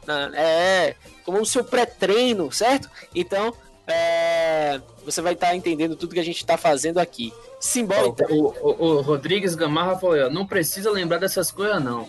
[0.05, 2.89] na- é, como o seu pré-treino, certo?
[3.13, 3.53] Então,
[3.87, 7.33] é, você vai estar entendendo tudo que a gente está fazendo aqui.
[7.59, 8.27] Simbora, então.
[8.29, 12.07] O, o- o Rodrigues Gamarra falou: não precisa lembrar dessas coisas, não.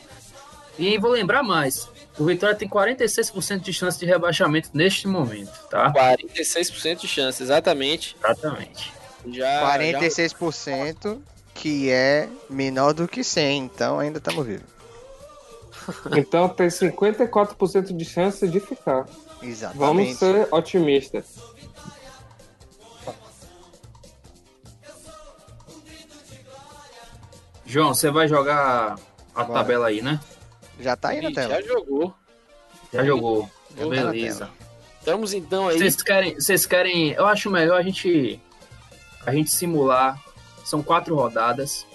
[0.79, 5.93] E vou lembrar mais: o Vitória tem 46% de chance de rebaixamento neste momento, tá?
[5.93, 8.17] 46% de chance, exatamente.
[8.23, 8.93] Exatamente.
[9.29, 11.19] Já, 46%,
[11.55, 14.65] que é menor do que 100, então ainda estamos vivos.
[16.17, 19.05] Então tem 54% de chance de ficar.
[19.05, 20.17] Vamos Exatamente.
[20.17, 21.25] ser otimistas.
[27.67, 28.97] João, você vai jogar
[29.35, 29.59] a Bora.
[29.61, 30.21] tabela aí, né?
[30.81, 31.55] Já tá aí na tela.
[31.55, 32.15] já jogou.
[32.93, 33.51] Já jogou.
[33.77, 34.49] Já Beleza.
[34.99, 35.79] Estamos então aí.
[35.79, 37.11] Vocês querem, vocês querem.
[37.13, 38.41] Eu acho melhor a gente.
[39.25, 40.21] A gente simular.
[40.65, 41.87] São quatro rodadas.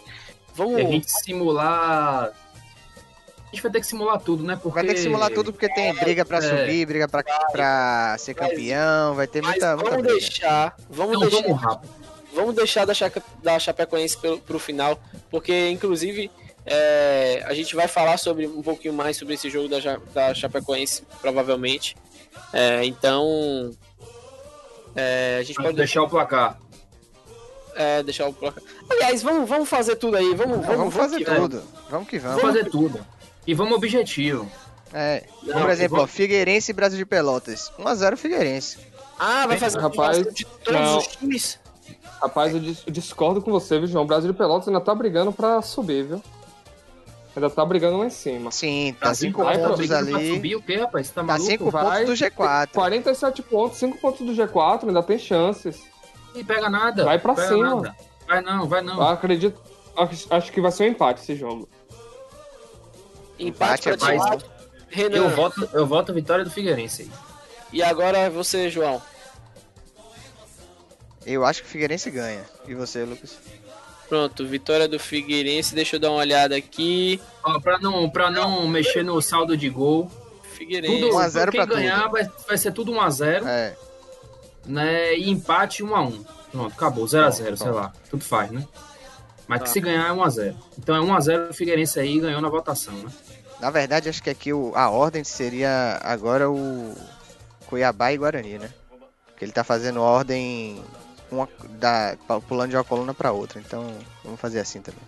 [0.55, 0.79] Vamos.
[0.79, 2.31] E a gente simular.
[2.33, 4.55] A gente vai ter que simular tudo, né?
[4.55, 4.75] Porque...
[4.75, 6.41] Vai ter que simular tudo porque tem briga pra é.
[6.41, 10.07] subir, briga pra, pra ser campeão, vai ter muita vamos briga.
[10.13, 10.75] deixar.
[10.89, 11.43] Vamos Então deixar.
[11.47, 12.00] vamos rápido.
[12.33, 14.97] Vamos deixar da, Chaca, da Chapecoense pro, pro final,
[15.29, 16.31] porque inclusive
[16.65, 19.79] é, a gente vai falar sobre um pouquinho mais sobre esse jogo da,
[20.13, 21.95] da Chapecoense, provavelmente.
[22.53, 23.71] É, então
[24.95, 26.57] é, a gente Pode pode deixar o placar.
[27.75, 28.63] é, deixar o placar.
[28.89, 31.41] Aliás, vamos, vamos fazer tudo aí, vamos, vamos, vamos fazer que vamos.
[31.49, 31.63] tudo.
[31.89, 32.57] Vamos que Vamos vamos.
[32.57, 33.05] fazer tudo.
[33.45, 34.49] E vamos objetivo.
[34.93, 35.23] É.
[35.43, 37.71] Não, Por exemplo, vamos- ó, Figueirense e Brasil de Pelotas.
[37.79, 38.77] 1x0 Figueirense.
[39.17, 40.97] Ah, vai fazer Rapaz, de todos não.
[40.97, 41.59] os times.
[42.21, 44.03] Rapaz, eu dis- eu discordo com você, viu, João?
[44.03, 46.21] O Brasil de Pelotas ainda tá brigando pra subir, viu?
[47.35, 48.51] Ainda tá brigando lá em cima.
[48.51, 50.35] Sim, tá Brasil 5 vai pra pontos pra ali.
[50.35, 51.07] subir o quê, rapaz?
[51.07, 51.45] Você tá Tá maluco?
[51.49, 51.83] 5 Vai.
[52.05, 52.69] pontos do G4.
[52.73, 55.81] 47 pontos, 5 pontos do G4, ainda tem chances.
[56.35, 57.05] Não pega nada.
[57.05, 57.75] Vai pra pega cima.
[57.75, 57.95] nada.
[58.27, 58.95] Vai não, vai não.
[58.97, 59.59] Eu acredito.
[59.97, 61.67] Acho, acho que vai ser um empate esse jogo.
[63.39, 64.37] Empate Empate pra é bom.
[64.89, 65.17] Renan.
[65.17, 67.11] Eu voto, eu voto a vitória do Figueirense aí.
[67.73, 69.01] E agora é você, João.
[71.25, 72.43] Eu acho que o Figueirense ganha.
[72.67, 73.37] E você, Lucas?
[74.09, 75.73] Pronto, vitória do Figueirense.
[75.75, 77.21] Deixa eu dar uma olhada aqui.
[77.43, 80.11] Ó, pra não, pra não mexer no saldo de gol,
[80.53, 80.99] Figueirense.
[81.01, 83.75] tudo, 1 a 0 quem pra ganhar vai, vai ser tudo 1x0, É.
[84.65, 85.15] né?
[85.15, 86.25] E empate 1x1.
[86.51, 87.93] Pronto, acabou, 0x0, sei lá.
[88.09, 88.67] Tudo faz, né?
[89.47, 89.63] Mas Tá.
[89.65, 90.55] que se ganhar é 1x0.
[90.77, 93.09] Então é 1x0 o Figueirense aí ganhou na votação, né?
[93.61, 96.95] Na verdade, acho que aqui o, a ordem seria agora o
[97.67, 98.69] Cuiabá e Guarani, né?
[99.27, 100.83] Porque ele tá fazendo ordem
[101.31, 101.47] uma,
[101.79, 102.17] da,
[102.47, 103.59] pulando de uma coluna pra outra.
[103.59, 103.87] Então,
[104.23, 105.01] vamos fazer assim também.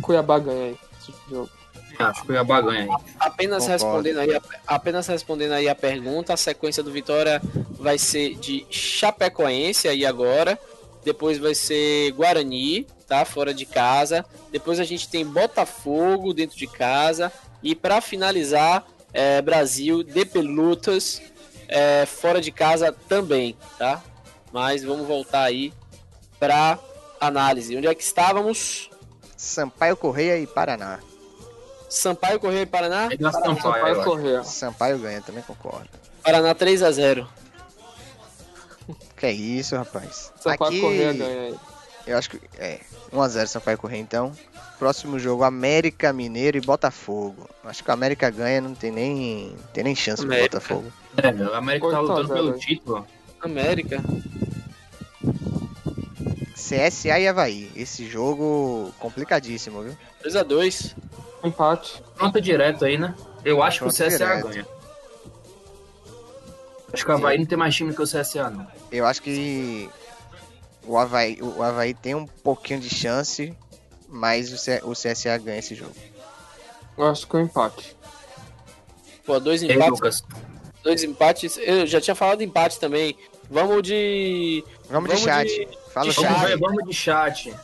[0.00, 1.50] Cuiabá ganha aí esse jogo.
[1.98, 2.88] Acho que Cuiabá ganha aí.
[3.18, 3.72] Apenas Concordo.
[3.72, 8.66] respondendo, aí a, apenas respondendo aí a pergunta, a sequência do Vitória vai ser de
[8.70, 10.58] Chapecoense aí agora,
[11.04, 13.24] depois vai ser Guarani, tá?
[13.24, 14.24] Fora de casa.
[14.52, 17.32] Depois a gente tem Botafogo dentro de casa.
[17.62, 21.20] E para finalizar, é, Brasil de Pelotas
[21.66, 24.02] é, fora de casa também, tá?
[24.52, 25.72] Mas vamos voltar aí
[26.38, 26.78] para
[27.20, 27.76] análise.
[27.76, 28.90] Onde é que estávamos?
[29.36, 30.98] Sampaio Correia e Paraná.
[31.88, 33.08] Sampaio Correio e Paraná?
[33.18, 34.44] Dá Sampaio, Sampaio correr.
[34.44, 35.88] Sampaio ganha, também concordo.
[36.22, 37.26] Paraná 3 a 0
[39.16, 40.32] Que é isso, rapaz.
[40.36, 41.54] Sampaio Aqui, correr ganha aí.
[42.06, 42.80] eu acho que é
[43.12, 44.32] 1x0 Sampaio Correia, então.
[44.78, 47.48] Próximo jogo, América Mineiro e Botafogo.
[47.64, 50.36] Acho que o América ganha, não tem nem, tem nem chance pro.
[50.36, 50.92] Botafogo.
[51.16, 53.06] É, o América tá 8 a lutando 0 pelo título.
[53.40, 54.02] América.
[56.54, 57.70] CSA e Havaí.
[57.74, 59.96] Esse jogo complicadíssimo, viu?
[60.22, 60.96] 2 a 2
[61.44, 62.02] Empate.
[62.16, 63.14] Pronto direto aí, né?
[63.44, 64.48] Eu acho que o Pronto CSA direto.
[64.48, 64.66] ganha.
[66.92, 68.66] Acho que o Havaí não tem mais time que o CSA, não.
[68.90, 69.88] Eu acho que
[70.84, 73.54] o Havaí, o Havaí tem um pouquinho de chance,
[74.08, 75.94] mas o, C- o CSA ganha esse jogo.
[76.96, 77.96] Eu acho que é um empate.
[79.24, 79.90] Pô, dois empates.
[79.90, 80.24] Lucas?
[80.82, 81.58] Dois empates.
[81.58, 83.16] Eu já tinha falado de empate também.
[83.50, 85.46] Vamos de Vamos, de Vamos chat.
[85.48, 86.24] de- Fala o de chat.
[86.26, 87.54] Vamos ver, vamos de chat.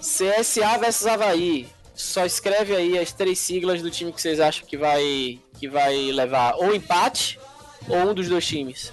[0.00, 1.68] CSA versus Havaí.
[1.94, 5.94] Só escreve aí as três siglas do time que vocês acham que vai, que vai
[6.10, 7.38] levar ou empate
[7.88, 8.92] ou um dos dois times.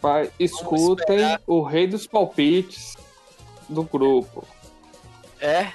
[0.00, 2.96] Pai, escutem o rei dos palpites
[3.68, 4.46] do grupo.
[5.40, 5.72] É?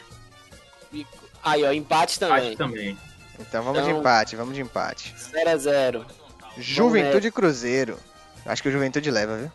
[1.44, 2.50] Aí, ó, empate também.
[2.50, 2.98] Acho também.
[3.40, 5.14] Então vamos de Então- empate, vamos de empate.
[5.18, 6.06] 0x0.
[6.58, 7.98] Juventude Cruzeiro.
[8.46, 9.52] Acho que o Juventude leva, viu?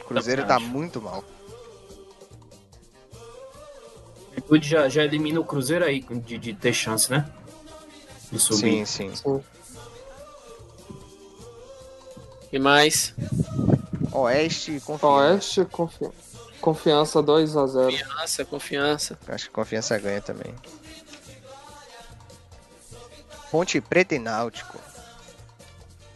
[0.00, 0.64] O Cruzeiro tá acho.
[0.66, 1.24] muito mal.
[3.12, 7.28] O Juventude já, já elimina o Cruzeiro aí de, de ter chance, né?
[8.30, 8.86] De subir.
[8.86, 9.16] Sim, sim.
[9.16, 9.44] Sim.
[12.52, 13.14] E mais?
[14.12, 15.06] Oeste, confiança.
[15.06, 16.08] Oeste, confi...
[16.60, 17.90] confiança 2x0.
[17.90, 19.18] Confiança, confiança.
[19.26, 20.54] Acho que confiança ganha também.
[23.50, 24.78] Ponte Preta e Náutico.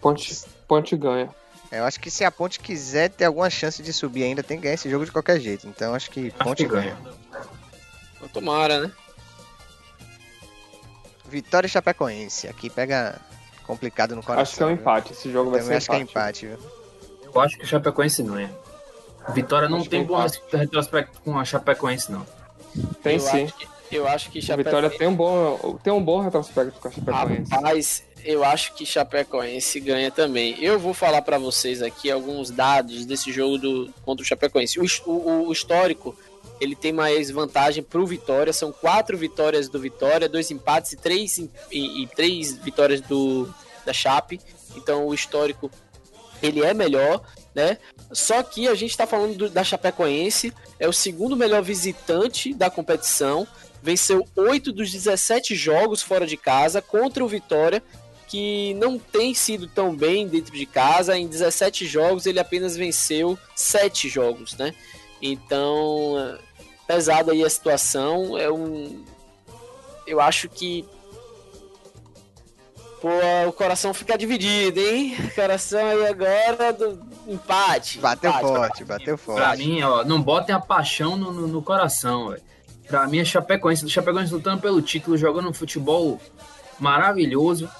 [0.00, 1.28] Ponte, Ponte ganha.
[1.70, 4.62] Eu acho que se a Ponte quiser ter alguma chance de subir ainda, tem que
[4.62, 5.66] ganhar esse jogo de qualquer jeito.
[5.68, 6.94] Então acho que Acho Ponte que ganha.
[6.94, 7.14] ganha.
[8.16, 8.92] Então, Tomara, né?
[11.28, 12.48] Vitória e Chapecoense.
[12.48, 13.20] Aqui pega
[13.66, 14.42] complicado no coração.
[14.42, 14.76] Acho que é um viu?
[14.78, 15.12] empate.
[15.12, 16.46] Esse jogo vai Também acho ser que é empate.
[16.46, 17.30] empate, viu?
[17.34, 18.50] Eu acho que o Chapecoense ganha.
[19.34, 20.40] Vitória não Acho tem é bom empate.
[20.52, 22.26] retrospecto com a Chapecoense, não.
[23.02, 23.44] Tem eu sim.
[23.44, 24.76] Acho que, eu acho que Chapecoense...
[24.76, 27.50] Vitória tem um bom, tem um bom retrospecto com a Chapecoense.
[27.50, 30.56] Rapaz, eu acho que Chapecoense ganha também.
[30.62, 34.78] Eu vou falar pra vocês aqui alguns dados desse jogo do, contra o Chapecoense.
[34.80, 36.16] O, o- o histórico,
[36.60, 38.52] ele tem mais vantagem pro Vitória.
[38.52, 41.50] São quatro vitórias do Vitória, dois empates e três, e,
[42.02, 43.52] e três vitórias do,
[43.86, 44.40] da Chape.
[44.76, 45.70] Então o histórico,
[46.42, 47.22] ele é melhor,
[47.54, 47.78] né?
[48.12, 52.70] Só que a gente tá falando do- da Chapecoense, é o segundo melhor visitante da
[52.70, 53.46] competição
[53.80, 57.80] venceu 8 dos 17 jogos fora de casa contra o Vitória,
[58.28, 61.16] que não tem sido tão bem dentro de casa.
[61.16, 64.74] Em 17 jogos, ele apenas venceu 7 jogos, né?
[65.20, 66.38] Então,
[66.86, 68.36] pesada aí a situação.
[68.38, 69.04] É um.
[70.06, 70.84] Eu acho que.
[73.00, 73.08] Pô,
[73.46, 75.16] o coração fica dividido, hein?
[75.24, 77.98] O coração aí agora do empate.
[77.98, 78.46] Bateu empate.
[78.46, 79.58] forte, bateu Pra forte.
[79.64, 82.42] mim, ó, não botem a paixão no, no, no coração, velho.
[82.88, 83.84] Pra mim, é Chapecoense.
[83.84, 86.20] O Chapecoense lutando pelo título, jogando um futebol
[86.80, 87.70] maravilhoso.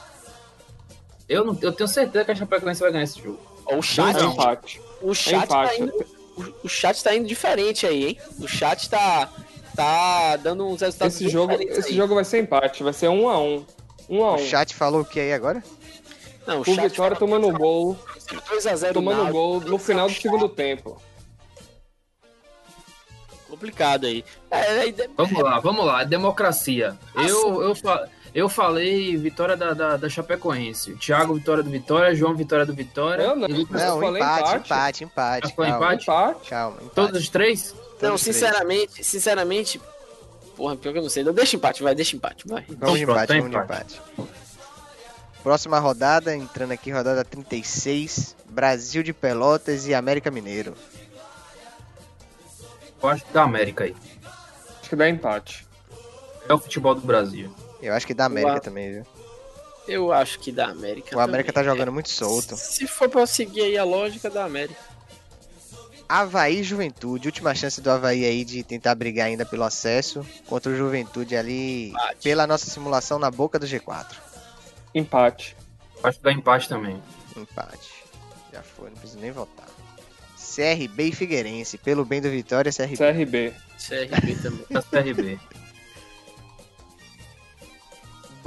[1.29, 3.39] Eu, não, eu tenho certeza que a Chapecoense vai ganhar esse jogo.
[3.71, 4.81] O chat, É empate.
[5.03, 5.93] o É chat tá indo
[6.37, 8.19] o, o chat tá indo diferente aí, hein?
[8.41, 9.29] O chat tá,
[9.77, 11.95] tá dando uns resultados Esse jogo, diferentes esse aí.
[11.97, 12.83] jogo vai ser empate.
[12.83, 13.67] Vai ser 1 a 1
[14.09, 15.63] 1 a O 1 chat falou o que aí agora?
[16.47, 17.95] Não, o O chat Vitória tomando gol,
[18.51, 20.99] 2x0 tomando gol no final do segundo tempo.
[23.51, 24.25] Complicado aí.
[24.51, 26.05] É, é, Vamos lá, vamos lá.
[26.05, 26.97] Democracia.
[27.17, 30.95] Eu, eu, fa- eu falei vitória da, da, da Chapecoense.
[30.97, 32.15] Thiago, vitória do Vitória.
[32.15, 33.23] João, vitória do Vitória.
[33.23, 33.49] Eu não.
[33.49, 34.65] Lucas, Não, falei empate, empate.
[34.65, 35.55] empate, empate.
[35.55, 36.03] Foi calma, empate?
[36.05, 36.51] Empate.
[36.51, 36.95] Calma, empate.
[36.95, 37.73] todos os três?
[37.75, 38.37] não, Todos três.
[38.37, 39.81] sinceramente, sinceramente,
[40.57, 41.25] porra, pior que eu não sei.
[41.25, 42.65] Não, deixa empate, vai, deixa empate, vai.
[42.69, 44.01] Vamos de empate, vamos de empate.
[44.17, 44.31] empate.
[45.43, 48.37] Próxima rodada, entrando aqui, rodada 36.
[48.51, 50.75] Brasil de Pelotas e América Mineiro.
[53.03, 53.95] Eu acho que da América aí.
[54.81, 55.67] Acho que dá empate.
[56.49, 57.55] É o futebol do Brasil.
[57.81, 59.07] Eu acho que da América também, viu?
[59.87, 61.17] Eu acho que da América.
[61.17, 61.75] O América tá também.
[61.75, 62.57] jogando muito solto.
[62.57, 64.79] Se for pra eu seguir aí a lógica da América.
[66.09, 70.73] Havaí e Juventude, última chance do Havaí aí de tentar brigar ainda pelo acesso contra
[70.73, 72.23] o Juventude ali Empate.
[72.23, 74.17] pela nossa simulação na boca do G4.
[74.95, 75.55] Empate.
[76.03, 77.03] Acho que dá empate também.
[77.37, 78.05] Empate.
[78.53, 79.67] Já foi, não preciso nem votar.
[80.39, 82.97] CRB e Figueirense, pelo bem do Vitória, CRB.
[82.97, 83.55] CRB.
[83.79, 84.67] CRB também.
[84.91, 85.39] CRB.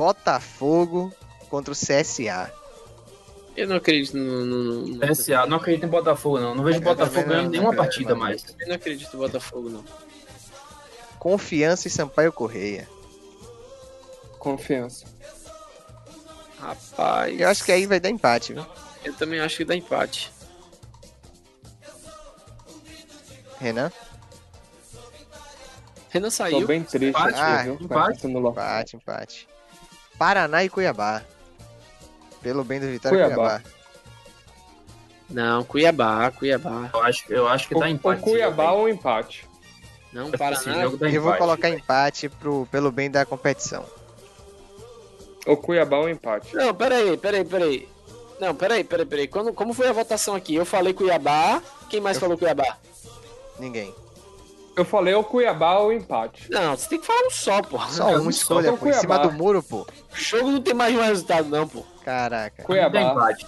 [0.01, 1.13] Botafogo
[1.47, 2.51] contra o CSA.
[3.55, 4.45] Eu não acredito no.
[4.45, 6.55] no, no- CSA, não acredito em Botafogo, não.
[6.55, 8.43] Não vejo Eu Botafogo ganhando não nenhuma partida mais.
[8.59, 9.85] Eu não acredito no Botafogo, não.
[11.19, 12.89] Confiança e Sampaio Correia.
[14.39, 15.05] Confiança.
[16.59, 17.39] Rapaz.
[17.39, 18.65] Eu acho que aí vai dar empate, viu?
[19.05, 20.31] Eu também acho que dá empate.
[23.59, 23.91] Renan?
[26.09, 26.65] Renan Tô saiu.
[26.65, 27.73] bem triste Empate, aqui, viu?
[27.75, 28.21] empate.
[28.23, 28.63] Vai, no local.
[28.63, 29.47] Empate, empate.
[30.21, 31.23] Paraná e Cuiabá.
[32.43, 33.35] Pelo bem do Vitória Cuiabá.
[33.35, 33.61] Cuiabá.
[35.27, 36.91] Não, Cuiabá, Cuiabá.
[36.93, 38.21] Eu acho, eu acho que O, dá o empate.
[38.21, 39.47] Cuiabá ou empate?
[40.13, 40.83] Não, Esse Paraná.
[40.83, 41.39] jogo dá Eu vou empate.
[41.39, 43.83] colocar empate pro, pelo bem da competição.
[45.47, 46.55] O Cuiabá ou empate?
[46.55, 47.89] Não, peraí, peraí, peraí.
[48.39, 49.27] Não, peraí, peraí, peraí.
[49.27, 50.53] Quando, como foi a votação aqui?
[50.53, 51.63] Eu falei Cuiabá.
[51.89, 52.77] Quem mais Eu- falou Cuiabá?
[53.57, 53.91] Ninguém.
[54.75, 56.49] Eu falei o Cuiabá ou o empate.
[56.49, 57.77] Não, você tem que falar um só, pô.
[57.89, 58.87] Só É, uma só escolha, com pô.
[58.89, 59.81] Em cima do muro, pô.
[59.81, 61.83] O jogo não tem mais um resultado, não, pô.
[62.05, 62.63] Caraca.
[62.63, 63.01] Cuiabá.
[63.01, 63.45] empate.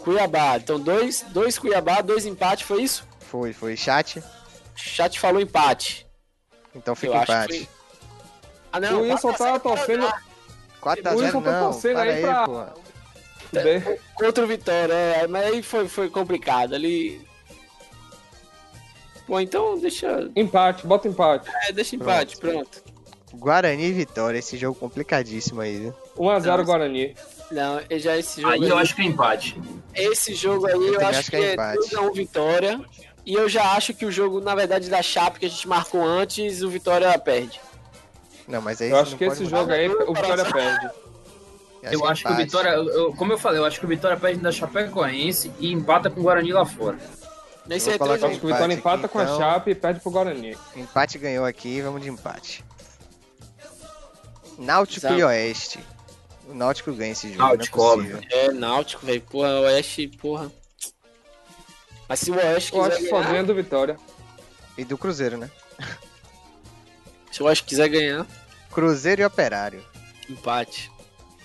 [0.00, 0.56] Cuiabá.
[0.58, 3.06] Então, dois, dois Cuiabá, dois empate, foi isso?
[3.20, 3.76] Foi, foi.
[3.76, 4.22] Chat.
[4.76, 6.06] Chat falou empate.
[6.74, 7.58] Então Eu fica que empate.
[7.58, 7.68] foi.
[8.72, 8.98] Ah, não.
[8.98, 10.12] O Wilson quatro a tá zero torcendo
[10.82, 11.72] 4x0 O Wilson tá não.
[11.72, 12.64] torcendo Para aí pra- pô.
[14.14, 16.74] Contra o Vitória, é, mas aí foi, foi complicado.
[16.74, 17.26] Ali.
[19.30, 20.28] Pô, então deixa.
[20.34, 21.48] empate, bota empate.
[21.68, 22.82] É, deixa empate, pronto.
[23.32, 24.36] Guarani e Vitória.
[24.40, 25.94] Esse jogo complicadíssimo aí, viu?
[26.16, 26.62] 1x0 Nossa.
[26.64, 27.14] Guarani.
[27.52, 28.52] Não, eu já esse jogo.
[28.54, 29.60] Aí eu acho que é empate.
[29.94, 31.78] Esse jogo aí eu, também acho, acho que que é é empate.
[31.78, 32.80] 2x1 Vitória.
[33.24, 36.02] E eu já acho que o jogo, na verdade, da Chape que a gente marcou
[36.04, 37.60] antes, o Vitória perde.
[38.48, 39.58] Não, mas aí Eu acho que esse mudar.
[39.58, 40.90] jogo aí o Vitória perde.
[41.84, 42.44] Eu acho que o empate.
[42.46, 45.70] Vitória, eu- eu- como eu falei, eu acho que o Vitória perde da Chapecoense e
[45.72, 46.98] empata com o Guarani lá fora.
[47.66, 49.22] Nesse Vou é colocar Eu 3 acho que o Vitória Empate empata aqui, com a
[49.24, 49.38] então.
[49.38, 50.56] Chape e perde pro Guarani.
[50.76, 52.64] Empate ganhou aqui, vamos de empate.
[54.58, 55.20] Náutico Exato.
[55.20, 55.78] e Oeste.
[56.48, 58.20] O Náutico ganha esse jogo, Náutico, não é possível.
[58.30, 59.20] É, Náutico, velho.
[59.22, 60.50] Porra, o Oeste, porra.
[62.08, 63.96] Mas se o Oeste quiser acho que só ganhar, ganha do Vitória.
[64.76, 65.48] E do Cruzeiro, né?
[67.30, 68.26] se o Oeste quiser ganhar,
[68.72, 69.84] Cruzeiro e Operário.
[70.28, 70.90] empate.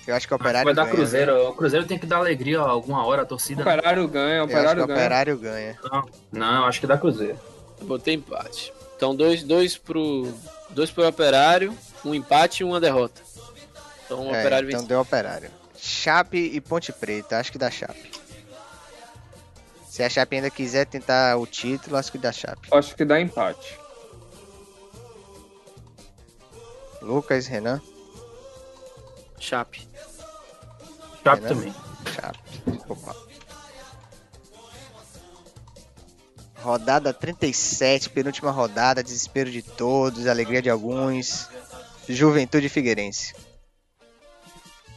[0.07, 0.95] Eu acho que o Operário vai dar ganha.
[0.95, 1.49] Cruzeiro.
[1.49, 3.63] O Cruzeiro tem que dar alegria ó, alguma hora à torcida.
[3.63, 3.71] né?
[3.73, 4.99] Operário ganha, Eu acho que Operário o ganha.
[4.99, 5.79] Operário ganha.
[5.91, 7.39] Não, não, acho que dá Cruzeiro.
[7.79, 8.71] Eu botei empate.
[8.95, 10.31] Então, dois, dois pro.
[10.69, 13.21] Dois pro Operário, um empate e uma derrota.
[14.05, 14.89] Então o É, Operário então vence.
[14.89, 15.49] deu Operário.
[15.77, 17.37] Chape e Ponte Preta.
[17.39, 18.11] Acho que dá Chape.
[19.87, 22.67] Se a Chape ainda quiser tentar o título, acho que dá Chape.
[22.71, 23.77] Acho que dá empate.
[27.01, 27.81] Lucas, Renan,
[29.39, 29.87] Chape.
[31.25, 31.49] Chape né?
[31.49, 31.73] também.
[32.13, 32.39] Chape.
[32.87, 33.15] Opa.
[36.61, 41.47] Rodada 37, penúltima rodada, desespero de todos, alegria de alguns.
[42.07, 43.33] Juventude Figueirense.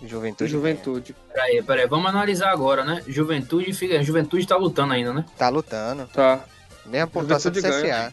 [0.02, 0.50] Juventude.
[0.50, 1.16] Juventude.
[1.32, 3.02] Peraí, peraí, vamos analisar agora, né?
[3.06, 4.06] Juventude e Figueirense.
[4.06, 5.24] Juventude tá lutando ainda, né?
[5.36, 6.06] Tá lutando.
[6.12, 6.44] Tá.
[6.86, 8.12] Mesma pontuação do CSA.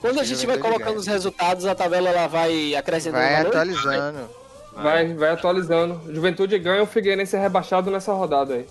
[0.00, 0.98] Quando a gente vai Juventude colocando ganha.
[0.98, 3.48] os resultados, a tabela ela vai acrescentando Vai valor?
[3.48, 4.18] atualizando.
[4.18, 4.41] Vai,
[4.74, 6.00] vai atualizando.
[6.12, 8.66] Juventude ganha, o Figueirense é rebaixado nessa rodada aí.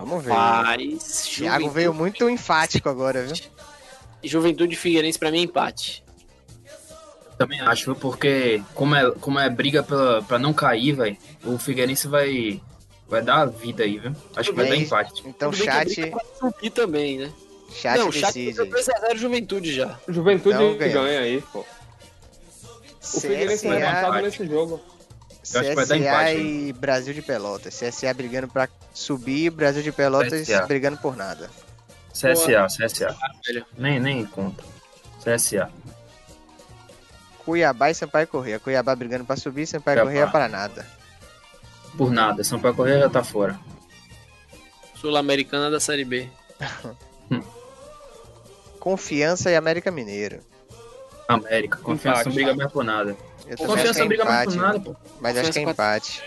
[0.00, 0.32] Vamos ver.
[0.32, 3.36] Rapaz, Thiago veio muito enfático agora, viu?
[4.24, 6.04] Juventude e Figueirense pra mim é empate.
[7.36, 7.94] Também acho, viu?
[7.94, 12.60] Porque como é, como é briga pela, pra não cair, velho, o Figueirense vai,
[13.06, 14.12] vai dar a vida aí, viu?
[14.34, 15.22] Acho que vai E dar aí, empate.
[15.26, 17.32] Então Tudo bem que a chat, vai subir também, né?
[17.70, 18.52] chat não, o chat decide.
[18.52, 19.98] deu 2x0 Juventude já.
[20.08, 21.64] Juventude Então, ganha aí, pô.
[23.14, 24.80] O Figueirense CSA, rebaixado nesse jogo.
[25.52, 27.78] Eu acho que vai dar empate, e Brasil de Pelotas.
[27.78, 30.66] CSA brigando pra subir, Brasil de Pelotas CSA.
[30.66, 31.48] brigando por nada.
[32.12, 33.16] CSA, CSA.
[33.46, 33.64] velho.
[33.76, 34.64] Nem, nem conta.
[35.22, 35.70] CSA.
[37.44, 38.58] Cuiabá e Sampaio Correia.
[38.58, 40.10] Cuiabá brigando pra subir, Sampaio Cuiabá.
[40.10, 40.86] Correia para nada.
[41.96, 42.42] Por nada.
[42.42, 43.58] São Paulo Correia já tá fora.
[44.96, 46.28] Sul-Americana da Série B.
[48.80, 50.40] Confiança e América Mineiro.
[51.28, 51.78] América.
[51.78, 52.28] Confiança Empate.
[52.28, 53.16] não briga mais por nada.
[53.58, 54.96] Confiança não é briga mais por empate, nada, pô.
[55.20, 56.22] mas acho que é empate.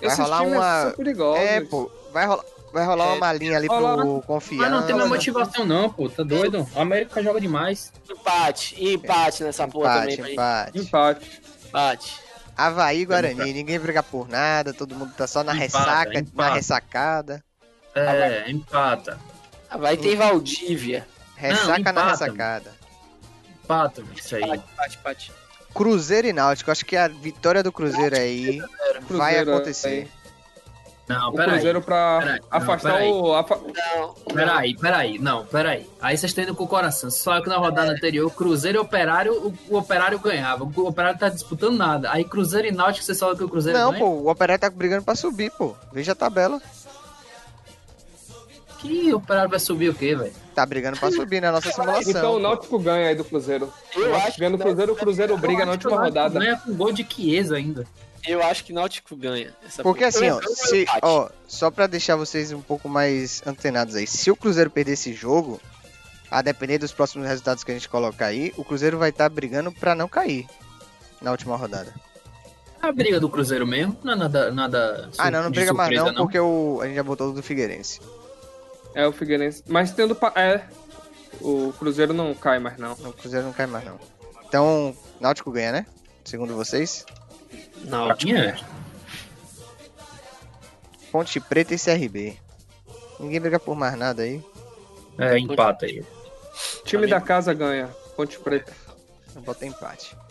[0.00, 0.94] Vai Esses rolar uma-.
[1.38, 3.08] É, pô, vai rolar, vai rolar É.
[3.08, 4.62] uma malinha ali Rolar- pro Confiança.
[4.62, 6.08] Mas não tem mais motivação não, pô.
[6.08, 6.66] Tá doido?
[6.74, 7.92] A América joga demais.
[8.08, 8.82] Empate.
[8.82, 10.14] Empate nessa porra também.
[10.14, 10.78] Empate, empate.
[10.78, 11.42] Empate.
[11.66, 12.20] Empate.
[12.56, 13.52] Havaí e Guarani, Empate.
[13.52, 17.44] ninguém briga por nada, todo mundo tá só na Empata, ressaca, na ressacada.
[17.94, 19.18] É, empata.
[19.78, 21.06] Vai ter Valdívia.
[21.36, 22.79] Ressaca na empata, ressacada.
[23.74, 24.42] Empata, isso aí.
[24.42, 25.32] Empate, empate, empate.
[25.72, 29.88] Cruzeiro e Náutico, acho que a vitória do Cruzeiro aí vai Cruzeiro acontecer.
[29.88, 30.08] aí.
[31.08, 31.50] Não, O peraí.
[31.54, 33.10] Cruzeiro pra Peraí, afastar peraí.
[33.10, 33.34] o.
[33.34, 35.18] afa- Não, Peraí, peraí.
[35.18, 35.88] Não, peraí.
[36.00, 37.10] Aí vocês estão indo com o coração.
[37.10, 40.62] Só que na rodada anterior, Cruzeiro e Operário, o, o Operário ganhava.
[40.64, 42.12] O Operário tá disputando nada.
[42.12, 44.04] Aí Cruzeiro e Náutico, você fala que o Cruzeiro Não, ganha?
[44.04, 45.74] pô, o Operário tá brigando pra subir, pô.
[45.92, 46.60] Veja a tabela.
[48.78, 50.32] Que Operário vai subir o quê, velho?
[50.60, 52.10] Tá brigando pra subir na nossa simulação.
[52.10, 52.38] Então o.
[52.38, 53.72] Náutico ganha aí do Cruzeiro.
[53.96, 56.38] Eu acho Ganhando o que Cruzeiro, o Cruzeiro briga na última rodada.
[56.38, 57.86] Ganha com gol de Chiesa ainda.
[58.28, 59.54] eu acho que Náutico ganha.
[59.66, 61.00] Essa Porque assim, ó, Eu- eu- se, empate.
[61.02, 65.14] ó, só pra deixar vocês um pouco mais antenados aí, se o Cruzeiro perder esse
[65.14, 65.58] jogo,
[66.30, 69.72] a depender dos próximos resultados que a gente colocar aí, o Cruzeiro vai estar brigando
[69.72, 70.46] pra não cair
[71.22, 71.94] na última rodada.
[72.82, 74.52] A briga do Cruzeiro mesmo, não é nada.
[74.52, 77.32] nada ah, não, não briga mais surpresa, não, porque o, a gente já botou o
[77.32, 77.98] do Figueirense.
[78.94, 79.62] É o Figueirense.
[79.68, 80.14] Mas tendo.
[80.14, 80.64] pa- É.
[81.40, 82.96] O Cruzeiro não cai mais, não.
[82.96, 83.98] Não, o Cruzeiro não cai mais não.
[84.46, 85.86] Então, Náutico ganha, né?
[86.24, 87.06] Segundo vocês.
[87.84, 88.32] Náutico.
[88.32, 88.58] é.
[91.12, 92.36] Ponte Preta e CRB.
[93.18, 94.42] Ninguém briga por mais nada aí.
[95.18, 96.04] É, empata aí.
[96.84, 97.88] Time da casa ganha.
[98.16, 98.72] Ponte Preta.
[99.44, 100.16] Botei empate.
[100.16, 100.26] Briga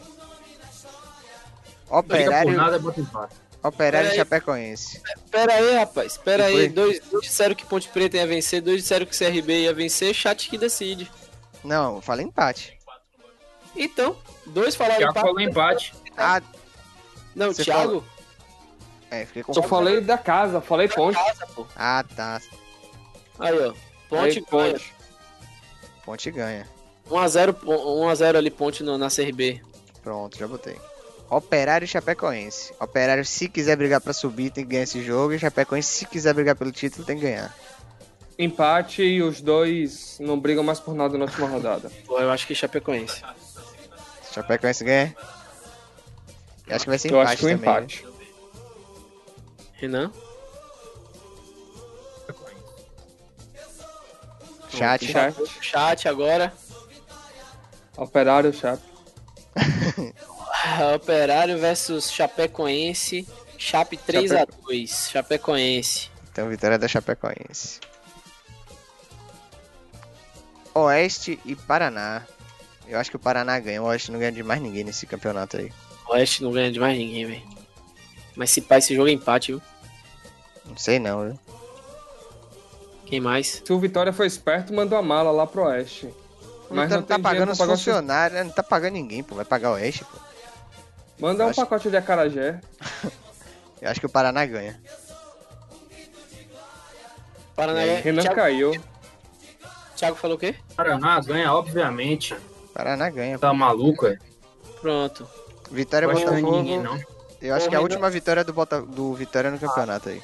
[1.89, 3.35] por Operário, nada, bota empate.
[3.61, 4.15] Operário aí.
[4.15, 5.01] Chapecoense.
[5.29, 6.17] Pera aí, rapaz.
[6.17, 6.69] Pera aí.
[6.69, 10.49] Dois, dois disseram que Ponte Preta ia vencer, dois disseram que CRB ia vencer, chat
[10.49, 11.11] que decide.
[11.63, 12.77] Não, eu falei empate.
[13.75, 15.25] Então, dois falaram Thiago empate.
[15.27, 15.93] falou empate.
[16.17, 16.41] Ah,
[17.35, 18.03] Não, Você Thiago.
[19.11, 21.15] é, fiquei com Só falei da casa, falei ponte.
[21.15, 21.65] Casa, pô.
[21.75, 22.41] Ah, tá.
[23.39, 23.73] Aí, ó.
[24.09, 24.93] Ponte, Aí, ponte.
[26.05, 26.67] Ponte ganha.
[27.09, 29.61] 1x0 1x0 ali, Ponte no- na CRB.
[30.01, 30.77] Pronto, já botei.
[31.29, 32.73] Operário e Chapecoense.
[32.79, 35.33] Operário, se quiser brigar pra subir, tem que ganhar esse jogo.
[35.33, 37.55] E Chapecoense, se quiser brigar pelo título, tem que ganhar.
[38.37, 41.91] Empate e os dois não brigam mais por nada na última rodada.
[42.07, 43.21] Pô, eu acho que Chapecoense.
[44.31, 45.15] Chapecoense ganha.
[46.67, 47.69] Eu acho que vai ser Eu empate acho que o também.
[47.69, 47.77] né?
[47.77, 48.07] empate.
[49.73, 50.11] Renan?
[54.69, 55.05] Chat.
[55.05, 55.35] Chat.
[55.61, 56.53] Chat agora.
[57.97, 58.83] Operário, chape.
[60.77, 63.27] Ah, Operário versus Chapecoense.
[63.57, 65.09] Chape 3x2.
[65.11, 66.09] Chapecoense.
[66.31, 67.79] Então, vitória da Chapecoense.
[70.73, 72.23] Oeste e Paraná.
[72.87, 73.81] Eu acho que o Paraná ganha.
[73.81, 75.71] O Oeste não ganha de mais ninguém nesse campeonato aí.
[76.07, 77.43] Oeste não ganha de mais ninguém, velho.
[78.35, 79.61] Mas se pá, esse jogo é empate, viu?
[80.65, 81.39] Não sei não, viu?
[83.05, 83.61] Quem mais?
[83.65, 86.07] Se o Vitória foi esperto, mandou a mala lá pro Oeste.
[86.69, 88.43] Mas Mas não, não tá pagando os- funcionários, né?
[88.43, 89.35] não tá pagando ninguém, pô.
[89.35, 90.28] Vai pagar o Oeste, pô.
[91.19, 92.59] Manda um Acho- pacote de acarajé.
[93.81, 94.79] Eu acho que o Paraná ganha.
[97.55, 98.01] Paraná aí, ganha.
[98.01, 98.71] Renan Thiago, caiu.
[99.95, 100.55] Thiago falou o quê?
[100.75, 102.35] Paraná ganha, obviamente.
[102.73, 103.37] Paraná ganha.
[103.39, 104.17] Tá maluco, é?
[104.81, 105.27] Pronto.
[105.71, 106.57] Vitória Não Botafogo.
[106.57, 106.99] ninguém, não.
[107.41, 108.81] Eu acho Ô, que é a última vitória do, Bota...
[108.81, 110.21] do Vitória no campeonato aí.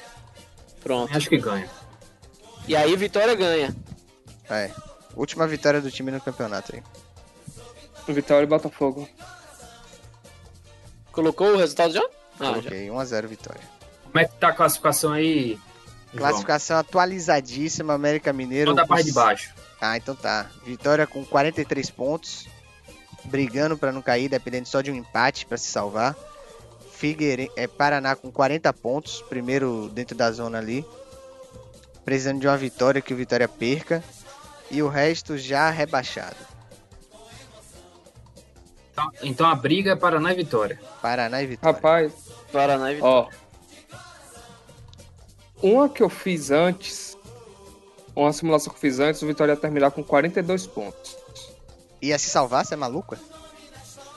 [0.82, 1.16] Pronto.
[1.16, 1.68] Acho que ganha.
[2.68, 3.74] E aí, Vitória ganha.
[4.50, 4.70] É.
[5.14, 6.82] Última vitória do time no campeonato aí.
[8.12, 9.08] Vitória e Botafogo.
[11.16, 12.02] Colocou o resultado já?
[12.38, 12.46] Ah, já.
[12.52, 13.62] Coloquei 1x0 vitória.
[14.04, 15.58] Como é que tá a classificação aí?
[16.12, 16.18] João?
[16.18, 18.72] Classificação atualizadíssima, América Mineiro.
[18.72, 19.54] Só da parte de baixo.
[19.80, 20.50] Ah, então tá.
[20.66, 22.46] Vitória com 43 pontos.
[23.24, 26.14] Brigando pra não cair, dependendo só de um empate pra se salvar.
[26.92, 30.84] Figueirense, é, Paraná com 40 pontos, primeiro dentro da zona ali.
[32.04, 34.04] Precisando de uma vitória que o Vitória perca.
[34.70, 36.36] E o resto já rebaixado.
[38.96, 40.80] Então, então a briga é Paraná e Vitória.
[41.02, 41.74] Paraná e Vitória.
[41.76, 42.12] Rapaz,
[42.50, 43.28] Paraná e Vitória.
[43.30, 43.46] ó.
[45.62, 47.16] Uma que eu fiz antes.
[48.14, 51.16] Uma simulação que eu fiz antes, o Vitória ia terminar com 42 pontos.
[52.00, 53.16] Ia se salvar, você é maluco?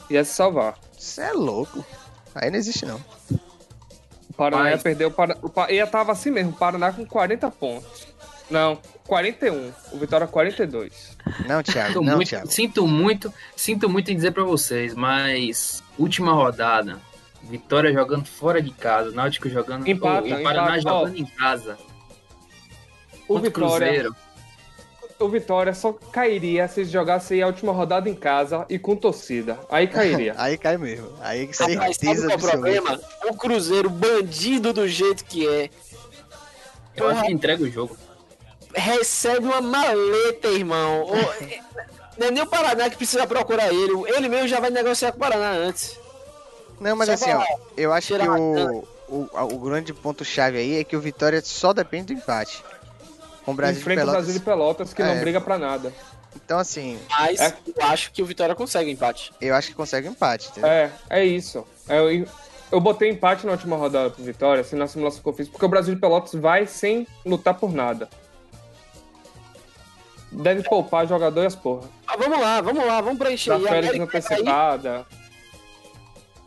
[0.09, 0.77] Ia se salvar.
[0.97, 1.83] Você é louco.
[2.33, 3.03] Aí não existe não.
[4.29, 5.39] O Paraná Mas- ia perder o Paraná.
[5.43, 8.07] O Pa- ia tava assim mesmo, o Paraná com 40 pontos.
[8.49, 9.71] Não, 41.
[9.91, 11.17] O Vitória 42.
[11.47, 11.89] Não, Thiago.
[11.93, 12.47] Sinto Não, muito, Thiago.
[12.47, 16.99] sinto muito, sinto muito em dizer pra vocês, mas última rodada,
[17.43, 20.81] Vitória jogando fora de casa, Náutico jogando Empata, e Paraná empata.
[20.81, 21.77] jogando em casa.
[23.27, 24.15] O Vitória, Cruzeiro.
[25.19, 29.59] o Vitória só cairia se jogasse a última rodada em casa e com torcida.
[29.69, 30.33] Aí cairia.
[30.39, 31.09] Aí cai mesmo.
[31.21, 32.99] Aí Rapaz, sabe certeza qual é o problema?
[33.29, 35.69] O Cruzeiro, bandido do jeito que é,
[36.95, 37.95] Eu acho que entrega o jogo.
[38.79, 41.05] Recebe uma maleta, irmão.
[42.19, 43.93] O- Não é nem o Paraná que precisa procurar ele.
[44.13, 45.97] Ele mesmo já vai negociar com o Paraná antes.
[46.79, 47.43] Não, mas Só assim, ó,
[47.77, 52.07] eu acho que o, o, o grande ponto-chave aí é que o Vitória só depende
[52.07, 52.61] do empate.
[53.45, 54.23] Com o Brasil de Enfrenta o Pelotas.
[54.25, 55.05] Brasil de Pelotas, que É.
[55.05, 55.93] não briga pra nada.
[56.35, 57.53] Então, assim, Mas É.
[57.77, 59.31] eu acho que o Vitória consegue o empate.
[59.39, 60.69] eu acho que consegue empate, entendeu?
[60.69, 61.65] É, é isso.
[61.87, 62.27] É, Eu,
[62.71, 65.65] eu botei empate na última rodada pro Vitória, assim, na simulação que eu fiz, porque
[65.65, 68.09] o Brasil de Pelotas vai sem lutar por nada.
[70.31, 71.87] Deve poupar jogador e as porra.
[72.07, 73.57] Ah, vamos lá, vamos lá, vamos preencher.
[73.57, 75.05] Da férias antecipada.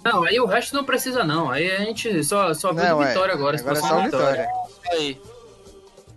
[0.05, 1.51] Não, aí o resto não precisa não.
[1.51, 3.09] Aí a gente só, só Não, do é.
[3.09, 3.59] Vitória agora.
[3.59, 4.49] Agora é só o da Vitória.
[4.91, 5.21] Aí.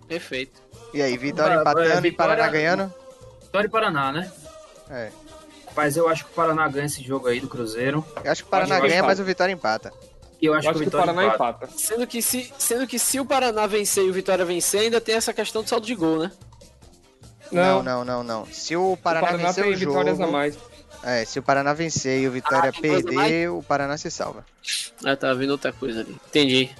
[0.08, 0.60] Perfeito.
[0.94, 2.94] E aí, Vitória vai, empatando e Vitória- Paraná ganhando?
[3.42, 4.32] Vitória e Paraná, né?
[4.90, 5.10] É.
[5.74, 8.04] Mas eu acho que o Paraná ganha esse jogo aí do Cruzeiro.
[8.24, 9.10] Eu acho que o Paraná Acho que ganha, empata.
[9.12, 9.92] mas o Vitória empata.
[10.40, 11.64] E eu Eu acho, acho que que o o Vitória Paraná empata.
[11.66, 11.78] empata.
[11.78, 15.14] Sendo que, se, sendo que se o Paraná vencer e o Vitória vencer, ainda tem
[15.16, 16.32] essa questão de saldo de gol, né?
[17.52, 18.46] Não, Não, não, não.
[18.46, 20.58] Se o o Paraná, Paraná vencer tem o jogo, vitórias a mais.
[21.02, 24.44] é, se o Paraná vencer e o Vitória Ah, perder, o Paraná se salva.
[25.04, 26.16] Ah, tá vindo outra coisa ali.
[26.28, 26.70] Entendi.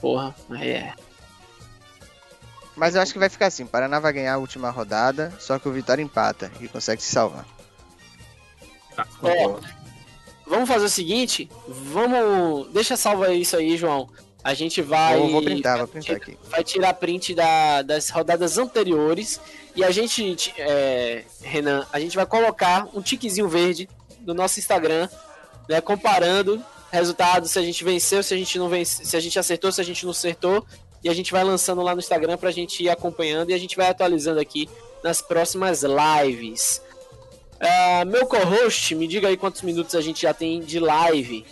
[0.00, 0.94] Porra, aí é.
[2.76, 5.58] Mas eu acho que vai ficar assim, o Paraná vai ganhar a última rodada, só
[5.58, 7.46] que o Vitória empata e consegue se salvar.
[8.96, 9.66] Tá, concordo.
[10.46, 12.68] Vamos fazer o seguinte, vamos.
[12.72, 14.08] Deixa salva isso aí, João.
[14.42, 15.16] A gente vai.
[15.18, 16.36] Vou, vou printar, vou printar aqui.
[16.50, 19.40] Vai tirar print da, das rodadas anteriores.
[19.74, 23.88] E a gente, é, Renan, a gente vai colocar um tiquezinho verde
[24.20, 25.08] no nosso Instagram,
[25.68, 25.80] né?
[25.80, 26.62] Comparando
[26.92, 29.80] resultados, se a gente venceu, se a gente não venceu, se a gente acertou, se
[29.80, 30.64] a gente não acertou.
[31.02, 33.76] E a gente vai lançando lá no Instagram pra gente ir acompanhando e a gente
[33.76, 34.70] vai atualizando aqui
[35.02, 36.80] nas próximas lives.
[37.56, 41.44] Uh, meu co-host, me diga aí quantos minutos a gente já tem de live.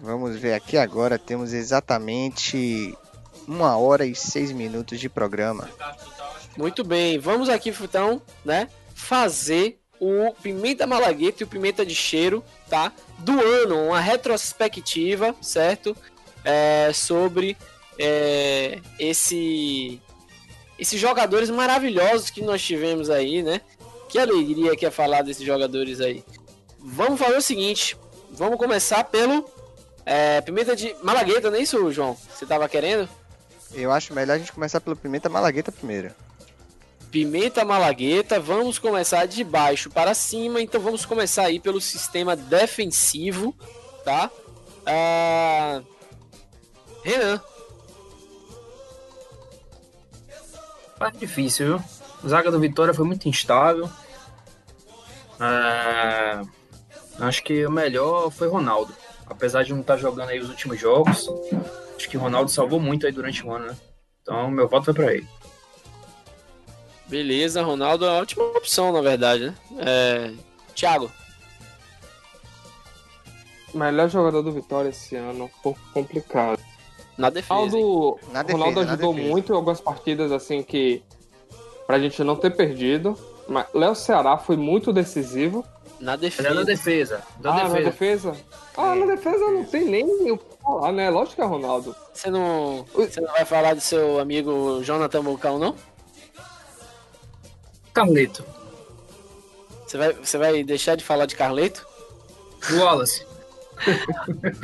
[0.00, 2.96] Vamos ver aqui agora, temos exatamente
[3.46, 5.68] uma hora e seis minutos de programa.
[6.56, 12.44] Muito bem, vamos aqui então, né, fazer o Pimenta Malagueta e o Pimenta de Cheiro,
[12.68, 12.92] tá?
[13.18, 15.96] Do ano, uma retrospectiva, certo?
[16.44, 17.56] É, sobre
[17.96, 20.02] é, esse
[20.76, 23.60] esses jogadores maravilhosos que nós tivemos aí, né?
[24.08, 26.24] Que alegria que é falar desses jogadores aí.
[26.80, 27.96] Vamos fazer o seguinte,
[28.32, 29.48] vamos começar pelo
[30.04, 32.16] é, pimenta de malagueta, não é isso, João?
[32.34, 33.08] Você tava querendo?
[33.72, 36.12] Eu acho melhor a gente começar pelo pimenta malagueta primeiro.
[37.12, 43.54] Pimenta malagueta, vamos começar de baixo para cima, então vamos começar aí pelo sistema defensivo,
[44.04, 44.28] tá?
[44.84, 45.80] Ah...
[47.04, 47.40] Renan.
[50.98, 51.84] Parte difícil, viu?
[52.28, 53.88] Zaga do Vitória foi muito instável.
[55.38, 56.42] Ah...
[57.20, 58.92] Acho que o melhor foi Ronaldo
[59.32, 61.28] apesar de não estar tá jogando aí os últimos jogos,
[61.96, 63.76] acho que Ronaldo salvou muito aí durante o ano, né?
[64.22, 65.26] Então, meu voto foi para ele.
[67.12, 69.54] Beleza, Ronaldo é uma ótima opção, na verdade, né?
[69.80, 70.32] É...
[70.74, 71.12] Thiago.
[73.74, 76.58] Melhor jogador do Vitória esse ano, um pouco complicado.
[77.18, 77.52] Na defesa.
[77.52, 81.02] Ronaldo, na defesa, Ronaldo ajudou muito em algumas partidas assim que
[81.86, 83.14] pra gente não ter perdido.
[83.46, 85.62] Mas Léo Ceará foi muito decisivo.
[86.00, 86.54] Na defesa.
[86.54, 87.22] na defesa.
[87.42, 87.74] Na ah, defesa.
[87.74, 88.36] na defesa?
[88.74, 91.10] Ah, na defesa não tem nem o que falar, né?
[91.10, 91.94] Lógico que é Ronaldo.
[92.14, 95.74] Você não, você não vai falar do seu amigo Jonathan Bulcão, não?
[97.92, 98.44] Carleto.
[99.86, 101.86] Você vai, você vai deixar de falar de Carleto?
[102.72, 103.26] Wallace.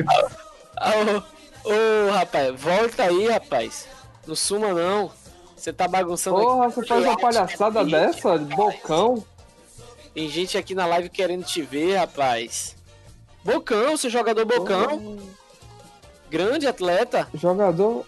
[0.81, 1.23] Ô,
[1.65, 3.89] oh, oh, rapaz, volta aí, rapaz.
[4.27, 5.11] Não suma, não.
[5.57, 6.75] Você tá bagunçando Porra, aqui.
[6.77, 8.39] você faz uma palhaçada dessa?
[8.39, 9.25] De bocão?
[10.15, 12.77] Tem gente aqui na live querendo te ver, rapaz.
[13.45, 15.19] Bocão, seu jogador Bocão.
[15.19, 15.39] Oh.
[16.31, 17.27] Grande atleta.
[17.35, 18.05] Jogador.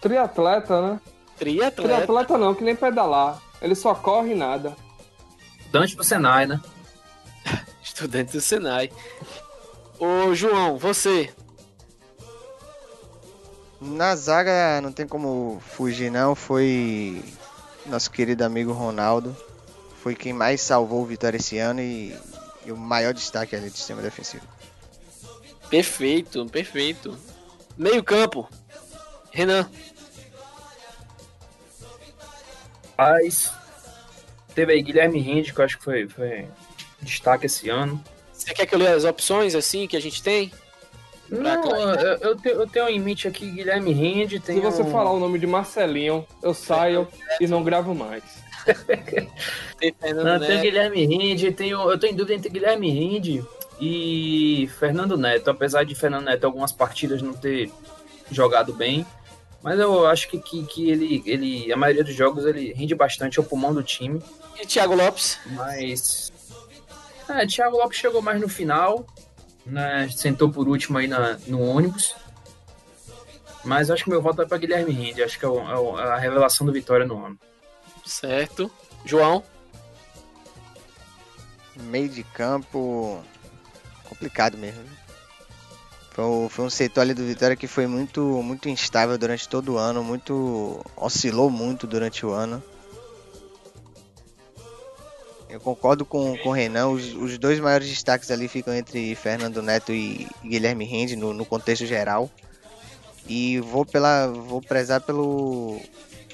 [0.00, 1.00] Triatleta, né?
[1.38, 1.82] Triatleta.
[1.82, 3.40] Triatleta não, que nem pedalar.
[3.60, 4.76] Ele só corre e nada.
[5.58, 6.60] Estudante do Senai, né?
[7.82, 8.90] Estudante do Senai.
[9.98, 11.32] Ô, João, você.
[13.80, 17.22] Na zaga não tem como fugir não, foi
[17.86, 19.34] nosso querido amigo Ronaldo
[20.02, 22.16] foi quem mais salvou o Vitória esse ano e,
[22.64, 24.46] e o maior destaque ali do sistema defensivo.
[25.68, 27.16] Perfeito, perfeito.
[27.76, 28.48] Meio campo.
[29.30, 29.70] Renan.
[33.00, 33.50] Paz.
[34.54, 36.46] Teve aí Guilherme Rinde, que eu acho que foi, foi
[37.00, 38.02] destaque esse ano.
[38.30, 40.52] Você quer que eu leia as opções assim que a gente tem?
[41.30, 44.42] Não, eu, eu, tenho, eu tenho em mente aqui Guilherme Rinde.
[44.44, 44.90] Se você um...
[44.90, 47.08] falar o nome de Marcelinho, eu saio
[47.40, 48.22] e não gravo mais
[49.78, 50.46] tem Fernando Não, Neto.
[50.46, 53.42] Tem Guilherme Rinde, tenho, eu tô em dúvida entre Guilherme Rinde
[53.80, 57.70] e Fernando Neto, apesar de Fernando Neto algumas partidas não ter
[58.30, 59.06] jogado bem,
[59.62, 63.38] mas eu acho que, que, que ele, ele, a maioria dos jogos, ele rende bastante
[63.38, 64.22] ao pulmão do time.
[64.60, 65.38] E Thiago Lopes?
[65.46, 66.32] Mas.
[67.28, 69.06] É, Thiago Lopes chegou mais no final,
[69.66, 70.08] né?
[70.08, 72.14] Sentou por último aí na, no ônibus.
[73.62, 76.16] Mas acho que meu voto é para Guilherme Rinde, acho que é, o, é, a
[76.16, 77.38] revelação do Vitória no ano.
[78.04, 78.70] Certo.
[79.04, 79.44] João?
[81.76, 83.22] Meio de campo.
[84.08, 84.82] complicado mesmo.
[86.10, 90.02] Foi, um setor ali do Vitória que foi muito, muito instável durante todo o ano,
[90.02, 90.84] muito.
[90.96, 92.62] oscilou muito durante o ano.
[95.48, 99.60] Eu concordo com, com o Renan, os, os dois maiores destaques ali ficam entre Fernando
[99.60, 102.30] Neto e Guilherme Rende no, no contexto geral.
[103.26, 104.26] E vou pela.
[104.28, 105.80] vou prezar pelo,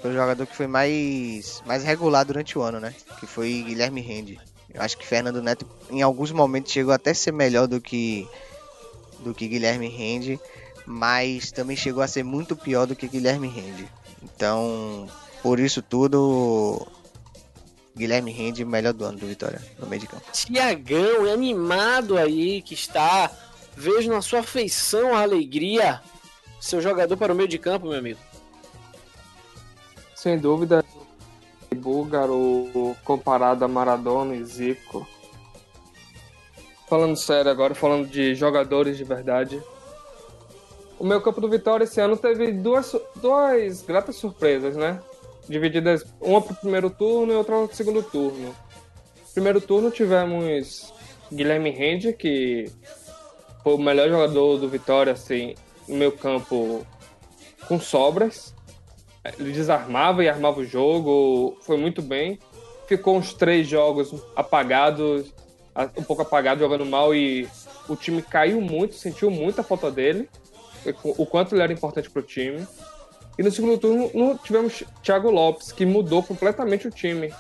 [0.01, 2.95] foi o jogador que foi mais, mais regular durante o ano, né?
[3.19, 4.39] Que foi Guilherme Rende.
[4.73, 8.29] Eu acho que Fernando Neto, em alguns momentos, chegou até a ser melhor do que,
[9.29, 10.41] do que Guilherme Rende,
[10.87, 13.89] mas também chegou a ser muito pior do que Guilherme Rende.
[14.23, 15.09] Então,
[15.43, 16.87] por isso tudo,
[17.97, 20.25] Guilherme Rende, melhor do ano do Vitória, no meio de campo.
[20.33, 23.31] Tiagão, animado aí, que está.
[23.77, 26.01] Vejo na sua feição a alegria.
[26.61, 28.19] Seu jogador para o meio de campo, meu amigo
[30.27, 30.85] sem dúvida,
[31.77, 35.07] búlgaro comparado a Maradona e Zico.
[36.89, 39.61] Falando sério agora, falando de jogadores de verdade,
[40.99, 45.01] o meu campo do Vitória esse ano teve duas, duas gratas surpresas, né?
[45.49, 48.55] Divididas uma pro primeiro turno e outra pro segundo turno.
[49.35, 50.93] Primeiro turno tivemos
[51.31, 52.71] Guilherme Rende, que
[53.63, 55.55] foi o melhor jogador do Vitória, assim,
[55.89, 56.87] no meu campo
[57.67, 58.55] com sobras.
[59.39, 62.39] Ele desarmava e armava o jogo, foi muito bem.
[62.87, 65.35] Ficou uns três jogos apagados,
[65.97, 67.49] um pouco apagado, jogando mal e
[67.89, 70.29] o time caiu muito, sentiu muito a falta dele,
[71.03, 72.67] o quanto ele era importante para o time.
[73.39, 77.33] E no segundo turno tivemos Thiago Lopes, que mudou completamente o time.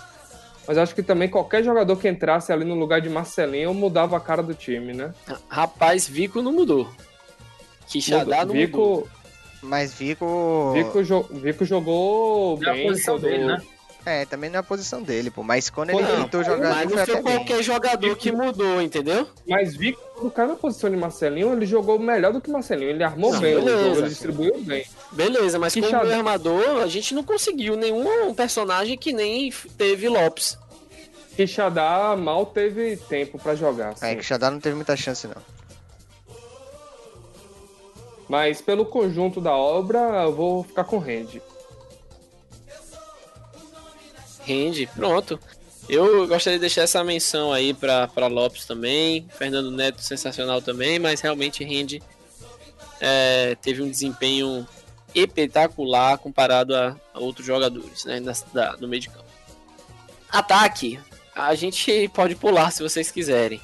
[0.68, 4.20] Mas acho que também qualquer jogador que entrasse ali no lugar de Marcelinho mudava a
[4.20, 5.14] cara do time, né?
[5.48, 6.88] Rapaz, Vico não mudou.
[7.86, 9.08] Quixadá não Vico, mudou.
[9.62, 10.72] Mas Vico.
[10.74, 12.84] Vico, jo Vico jogou é bem.
[12.84, 13.62] A posição dele, né?
[14.06, 15.42] É, também não é a posição dele, pô.
[15.42, 16.76] Mas quando ele tentou jogar.
[16.76, 17.62] Mas não foi qualquer bem.
[17.64, 19.28] jogador que mudou, entendeu?
[19.44, 22.90] Mas Vico, no cara na posição de Marcelinho, ele jogou melhor do que Marcelinho.
[22.90, 24.86] Ele armou não, bem beleza, jogo, ele distribuiu bem.
[25.10, 30.56] Beleza, mas como armador, a gente não conseguiu nenhum personagem que nem teve Lopes.
[31.34, 33.88] Quixadá mal teve tempo para jogar.
[33.88, 34.06] Assim.
[34.06, 35.42] É, Quixadá não teve muita chance, não.
[38.28, 41.42] Mas pelo conjunto da obra, eu vou ficar com Rende.
[44.47, 45.40] Rende, pronto.
[45.89, 49.28] Eu gostaria de deixar essa menção aí para Lopes também.
[49.36, 52.01] Fernando Neto, sensacional também, mas realmente Rende
[53.01, 54.66] é, teve um desempenho
[55.12, 59.27] espetacular comparado a, a outros jogadores né, na, da, no meio de campo.
[60.31, 61.01] Ataque,
[61.35, 63.60] a gente pode pular se vocês quiserem.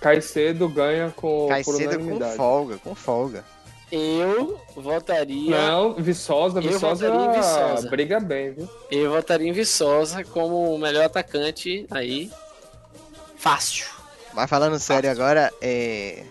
[0.00, 3.44] Caicedo ganha com Caicedo com folga, com folga.
[3.90, 5.56] Eu votaria.
[5.56, 8.68] Não, Viçosa, Viçosa, Viçosa briga bem, viu?
[8.90, 12.30] Eu votaria em Viçosa como o melhor atacante aí.
[13.36, 13.86] Fácil.
[14.34, 14.86] Mas falando Fácil.
[14.86, 16.24] sério agora, é...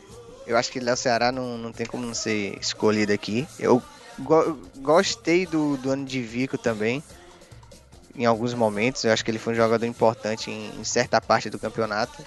[0.45, 3.47] eu acho que Léo Ceará não, não tem como não ser escolhido aqui.
[3.57, 3.81] Eu
[4.19, 7.01] go gostei do, do ano de Vico também.
[8.17, 11.49] Em alguns momentos, eu acho que ele foi um jogador importante em, em certa parte
[11.49, 12.21] do campeonato.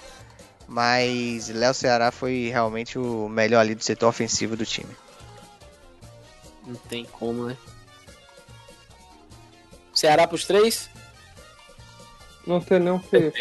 [0.67, 4.95] Mas Léo Ceará foi realmente o melhor ali do setor ofensivo do time.
[6.69, 7.57] Não tem como, né?
[9.91, 10.87] Ceará pros três?
[12.45, 13.31] Não tem nem o que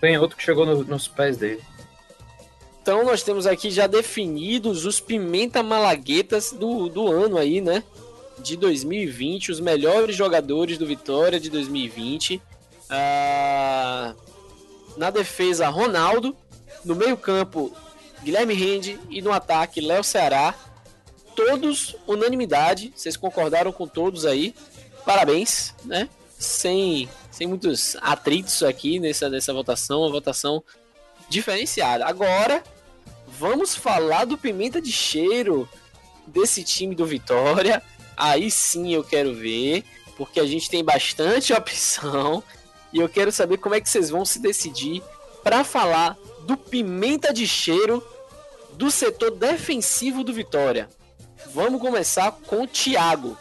[0.00, 1.62] Tem outro que chegou no, nos pés dele.
[2.80, 7.82] Então nós temos aqui já definidos os pimenta malaguetas do, do ano aí, né?
[8.38, 12.40] De 2020, os melhores jogadores do Vitória de 2020.
[12.88, 14.14] Ah,
[14.96, 16.36] na defesa, Ronaldo.
[16.84, 17.74] No meio-campo,
[18.22, 19.00] Guilherme Rende.
[19.10, 20.54] E no ataque, Léo Ceará.
[21.34, 22.92] Todos unanimidade.
[22.94, 24.54] Vocês concordaram com todos aí.
[25.04, 26.08] Parabéns, né?
[26.38, 30.00] Sem, sem muitos atritos aqui nessa, nessa votação.
[30.00, 30.62] Uma votação
[31.28, 32.06] diferenciada.
[32.06, 32.62] Agora,
[33.38, 35.68] vamos falar do pimenta de cheiro
[36.26, 37.82] desse time do Vitória.
[38.16, 39.84] Aí sim eu quero ver,
[40.16, 42.42] porque a gente tem bastante opção.
[42.92, 45.02] E eu quero saber como é que vocês vão se decidir
[45.42, 46.16] para falar
[46.46, 48.02] do pimenta de cheiro
[48.74, 50.88] do setor defensivo do Vitória.
[51.54, 53.38] Vamos começar com o Thiago.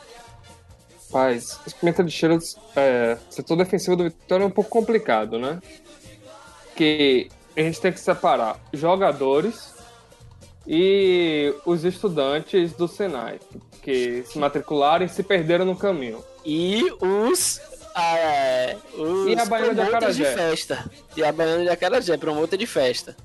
[1.12, 2.38] Paz, esse pimenta de cheiro,
[2.76, 5.60] é, setor defensivo do Vitória é um pouco complicado, né?
[6.76, 9.74] Que a gente tem que separar jogadores
[10.68, 13.40] e os estudantes do Senai,
[13.82, 16.24] que se matricularam e se perderam no caminho.
[16.46, 17.60] E os
[17.96, 20.30] é, os e a Baiana de Acarajé.
[20.30, 20.92] de festa.
[21.18, 23.16] E a Baiana de Acarajé, promotor de festa.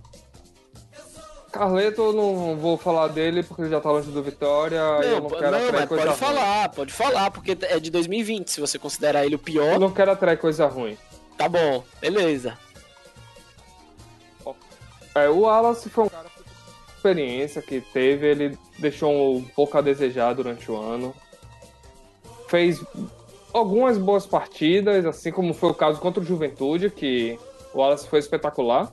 [1.50, 4.80] Carleto, eu não vou falar dele porque ele já tá longe do Vitória.
[4.80, 6.14] Não, eu não quero não, mas pode ruim.
[6.14, 9.74] falar, pode falar, porque é de 2020, se você considerar ele o pior.
[9.74, 10.96] Eu não quero atrair coisa ruim.
[11.36, 12.58] Tá bom, beleza.
[15.14, 16.42] É, o Wallace foi um cara com
[16.96, 21.14] experiência que teve, ele deixou um pouco a desejar durante o ano.
[22.48, 22.80] Fez
[23.52, 27.38] algumas boas partidas, assim como foi o caso contra o Juventude, que
[27.72, 28.92] o Wallace foi espetacular.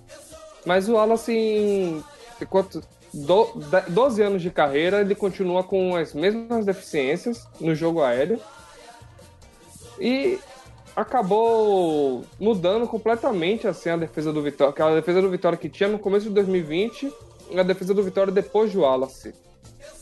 [0.65, 2.03] Mas o Wallace,
[2.44, 2.82] quanto,
[3.14, 8.40] 12 anos de carreira, ele continua com as mesmas deficiências no jogo aéreo.
[9.99, 10.40] E
[10.95, 15.99] acabou mudando completamente assim a defesa do Vitória, aquela defesa do Vitória que tinha no
[15.99, 17.14] começo de 2020
[17.52, 19.34] e a defesa do Vitória depois do Wallace.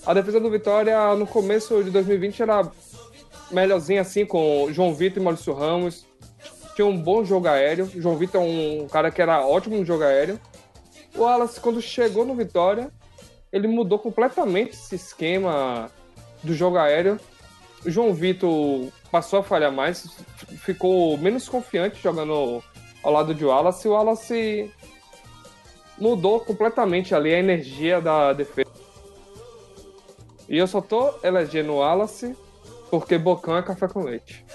[0.05, 2.71] A defesa do Vitória no começo de 2020 era
[3.51, 6.05] melhorzinho assim com João Vitor e Maurício Ramos.
[6.75, 7.89] Tinha um bom jogo aéreo.
[7.95, 10.39] João Vitor é um cara que era ótimo no jogo aéreo.
[11.15, 12.91] O Wallace, quando chegou no Vitória,
[13.51, 15.91] ele mudou completamente esse esquema
[16.41, 17.19] do jogo aéreo.
[17.85, 20.09] O João Vitor passou a falhar mais,
[20.63, 22.63] ficou menos confiante jogando
[23.03, 23.87] ao lado de Wallace.
[23.87, 24.71] O Wallace
[25.97, 28.71] mudou completamente ali a energia da defesa.
[30.49, 32.35] E eu só tô elegendo o Wallace
[32.89, 34.45] porque Bocão é café com leite.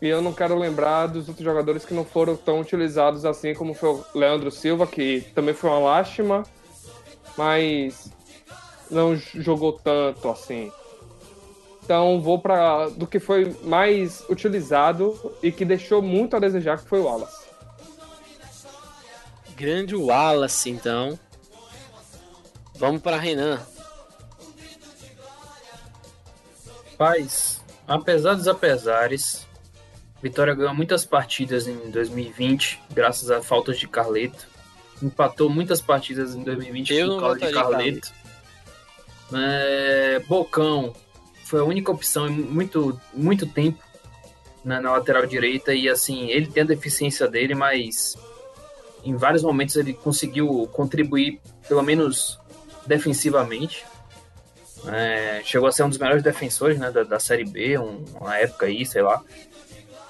[0.00, 3.72] E eu não quero lembrar dos outros jogadores que não foram tão utilizados assim como
[3.72, 6.42] foi o Leandro Silva, que também foi uma lástima,
[7.36, 8.10] mas
[8.90, 10.70] não jogou tanto assim.
[11.82, 16.88] Então vou para do que foi mais utilizado e que deixou muito a desejar, que
[16.88, 17.46] foi o Wallace.
[19.54, 21.18] Grande Wallace, então.
[22.74, 23.60] Vamos para Renan.
[26.98, 29.45] Paz, apesar dos apesares,
[30.22, 34.46] Vitória ganhou muitas partidas em 2020, graças a faltas de Carleto.
[35.02, 38.12] Empatou muitas partidas em 2020 Eu por causa de Carleto.
[39.34, 40.94] É, Bocão
[41.44, 43.82] foi a única opção em muito, muito tempo
[44.64, 48.16] na, na lateral direita e assim, ele tem a deficiência dele, mas
[49.04, 52.38] em vários momentos ele conseguiu contribuir, pelo menos
[52.84, 53.84] defensivamente.
[54.88, 58.36] É, chegou a ser um dos melhores defensores né, da, da Série B, um, uma
[58.38, 59.22] época aí, sei lá.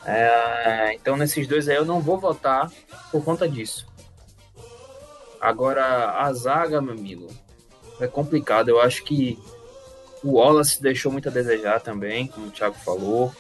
[0.07, 2.71] É, então, nesses dois aí eu não vou votar
[3.11, 3.87] por conta disso.
[5.41, 7.27] Agora, a zaga, meu amigo,
[8.01, 8.69] é complicado.
[8.69, 9.37] Eu acho que
[10.23, 13.35] o Wallace deixou muito a desejar também, como o Thiago falou.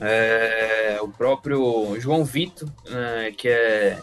[0.00, 3.98] É, o próprio João Vitor, né, que é,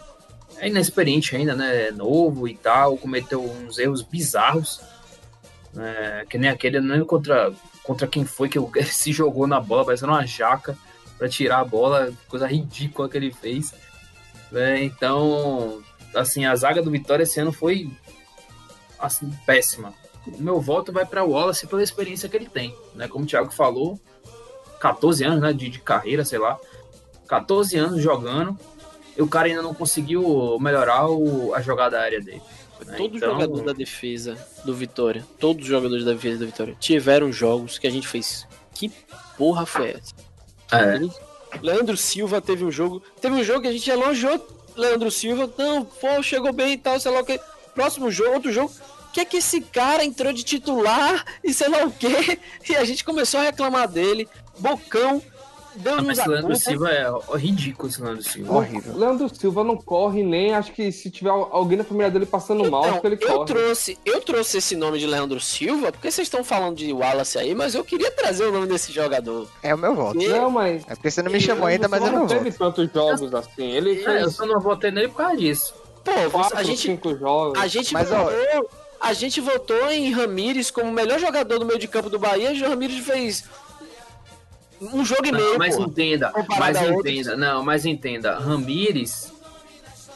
[0.56, 1.88] é inexperiente ainda, né?
[1.88, 4.80] É novo e tal, cometeu uns erros bizarros.
[5.74, 7.52] né, que nem aquele, não lembro contra,
[7.82, 8.58] contra quem foi que
[8.90, 10.76] se jogou na bola, parecendo uma jaca
[11.18, 13.72] para tirar a bola, coisa ridícula que ele fez.
[14.50, 15.82] né, então,
[16.14, 17.90] assim, a zaga do Vitória esse ano foi
[18.98, 19.92] assim, péssima.
[20.26, 23.06] O meu voto vai para o Wallace pela experiência que ele tem, né?
[23.08, 24.00] Como o Thiago falou,
[24.80, 26.58] 14 anos né, de, de carreira, sei lá.
[27.28, 28.58] 14 anos jogando,
[29.16, 32.42] e o cara ainda não conseguiu melhorar o, a jogada aérea dele.
[32.86, 32.96] né?
[32.96, 37.30] Todo Então, jogador da defesa do Vitória, todos os jogadores da defesa do Vitória tiveram
[37.32, 38.46] jogos que a gente fez.
[38.72, 38.90] Que
[39.36, 40.14] porra foi essa?
[40.72, 41.00] É.
[41.62, 43.02] Leandro Silva teve um jogo.
[43.20, 44.44] Teve um jogo que a gente elogiou
[44.76, 45.50] Leandro Silva.
[45.56, 47.40] Não, pô, chegou bem e tal, sei lá o que.
[47.74, 48.72] Próximo jogo, outro jogo.
[49.12, 52.38] Que é que esse cara entrou de titular e sei lá o que.
[52.68, 54.28] E a gente começou a reclamar dele.
[54.58, 55.22] Bocão.
[55.76, 56.64] Deu Ah, nos mas a esse Leandro culpa.
[56.70, 58.54] Silva é ó, ridículo esse Leandro Silva.
[58.54, 58.96] Horrível.
[58.96, 62.84] Leandro Silva não corre nem, acho que se tiver alguém na família dele passando mal,
[62.84, 63.46] acho que ele Então, eu corre.
[63.54, 67.54] trouxe, eu trouxe esse nome de Leandro Silva porque vocês estão falando de Wallace aí,
[67.54, 69.48] mas eu queria trazer o nome desse jogador.
[69.62, 70.20] É o meu voto.
[70.20, 72.50] E- Não, mas É porque você não me chamou ainda, mas eu não não teve
[72.50, 72.58] voto.
[72.58, 73.64] tantos jogos assim.
[73.70, 75.74] Ele É, eu fez só não votei nele por causa disso.
[76.04, 77.58] Pô, você- quatro, a gente, cinco jogos.
[77.58, 78.70] a gente Mas, ó- votou,
[79.00, 82.52] a gente votou em Ramires como o melhor jogador do meio de campo do Bahia.
[82.52, 83.44] E o Ramires fez
[84.80, 85.52] um jogo e meio.
[85.52, 85.82] Não, mas pô.
[85.82, 87.12] entenda, mas a outros.
[87.12, 89.32] entenda, não, mas entenda, Ramires,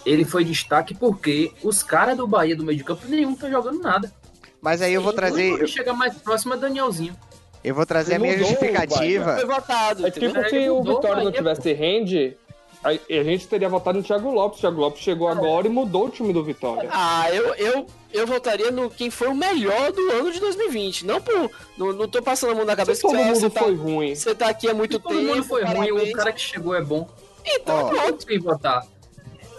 [0.05, 3.81] ele foi destaque porque os caras do Bahia do meio de campo nenhum tá jogando
[3.81, 4.13] nada.
[4.61, 7.17] Mas aí eu vou trazer, que chega mais próximo é Danielzinho.
[7.63, 9.37] eu vou trazer a Ele minha mudou o justificativa.
[9.37, 10.07] Foi votado.
[10.07, 12.37] É tipo se o Vitória não tivesse rende,
[12.83, 14.59] a, a gente teria votado no Thiago Lopes.
[14.59, 16.89] O Thiago Lopes chegou agora e mudou o time do Vitória.
[16.93, 21.05] Ah, eu, eu, eu votaria no quem foi o melhor do ano de 2020.
[21.07, 21.51] Não por.
[21.77, 24.15] Não, não tô passando a mão na cabeça todo você, mundo você tá, foi ruim.
[24.15, 25.27] você tá aqui há muito Todo tempo.
[25.27, 26.11] mundo foi ruim, parabéns.
[26.11, 27.09] o cara que chegou é bom.
[27.45, 28.27] Então, Ó, pronto.
[28.27, 28.87] Tem que votar.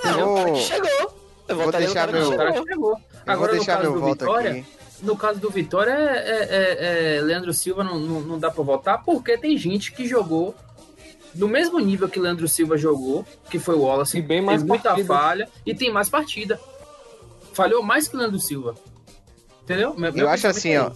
[0.04, 0.90] Não, Eu o cara vou- que chegou.
[1.48, 2.64] Eu vou votaria no deixar cara que meu- chegou.
[2.64, 2.98] que chegou.
[3.26, 4.66] Agora, no deixar caso meu do voto Vitória, aqui.
[5.02, 6.48] no caso do Vitória, é, é-
[7.16, 10.56] é- é Leandro Silva não, não, não dá pra votar, porque tem gente que jogou
[11.36, 14.68] no mesmo nível que Leandro Silva jogou, que foi o Wallace, E bem mais tem
[14.68, 15.08] muita partidas.
[15.18, 16.60] falha e tem mais partida.
[17.64, 18.76] Falhou mais que Leandro Silva.
[19.64, 19.94] Entendeu?
[19.96, 20.92] Meu- meu Eu acho assim, é ó.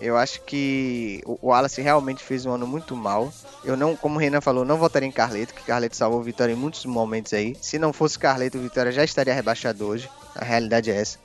[0.00, 3.32] Eu acho que o o Wallace realmente fez um ano muito mal.
[3.64, 6.52] Eu não, como o Renan falou, não votaria em Carleto, que Carleto salvou o Vitória
[6.52, 7.56] em muitos momentos aí.
[7.60, 10.08] Se não fosse Carleto, o Vitória já estaria rebaixado hoje.
[10.36, 11.18] A realidade é essa.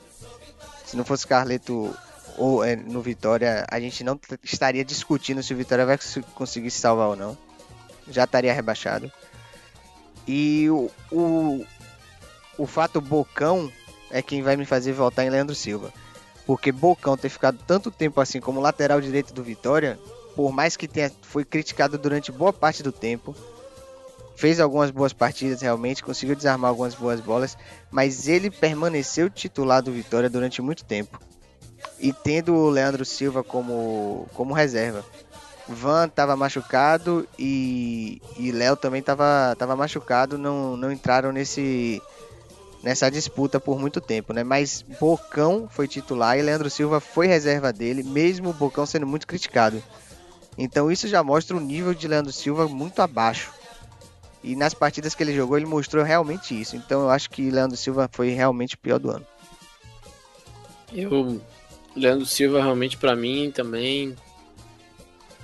[0.84, 1.94] Se não fosse Carleto
[2.36, 6.70] ou é, no Vitória, a gente não estaria discutindo se o Vitória vai cons- conseguir
[6.72, 7.38] se salvar ou não.
[8.08, 9.10] Já estaria rebaixado.
[10.26, 11.64] E o, o,
[12.58, 13.70] o fato Bocão
[14.14, 15.92] é quem vai me fazer votar em Leandro Silva.
[16.46, 19.98] Porque Bocão ter ficado tanto tempo assim como lateral direito do Vitória,
[20.36, 23.34] por mais que tenha foi criticado durante boa parte do tempo,
[24.36, 27.58] fez algumas boas partidas realmente, conseguiu desarmar algumas boas bolas,
[27.90, 31.20] mas ele permaneceu titular do Vitória durante muito tempo.
[31.98, 35.04] E tendo o Leandro Silva como, como reserva.
[35.66, 42.00] Van estava machucado e, e Léo também estava tava machucado, não, não entraram nesse,
[42.84, 44.44] nessa disputa por muito tempo, né?
[44.44, 49.26] Mas Bocão foi titular e Leandro Silva foi reserva dele, mesmo o Bocão sendo muito
[49.26, 49.82] criticado.
[50.58, 53.50] Então isso já mostra o nível de Leandro Silva muito abaixo.
[54.42, 56.76] E nas partidas que ele jogou, ele mostrou realmente isso.
[56.76, 59.26] Então eu acho que Leandro Silva foi realmente o pior do ano.
[60.92, 61.40] Eu
[61.96, 64.14] Leandro Silva realmente para mim também,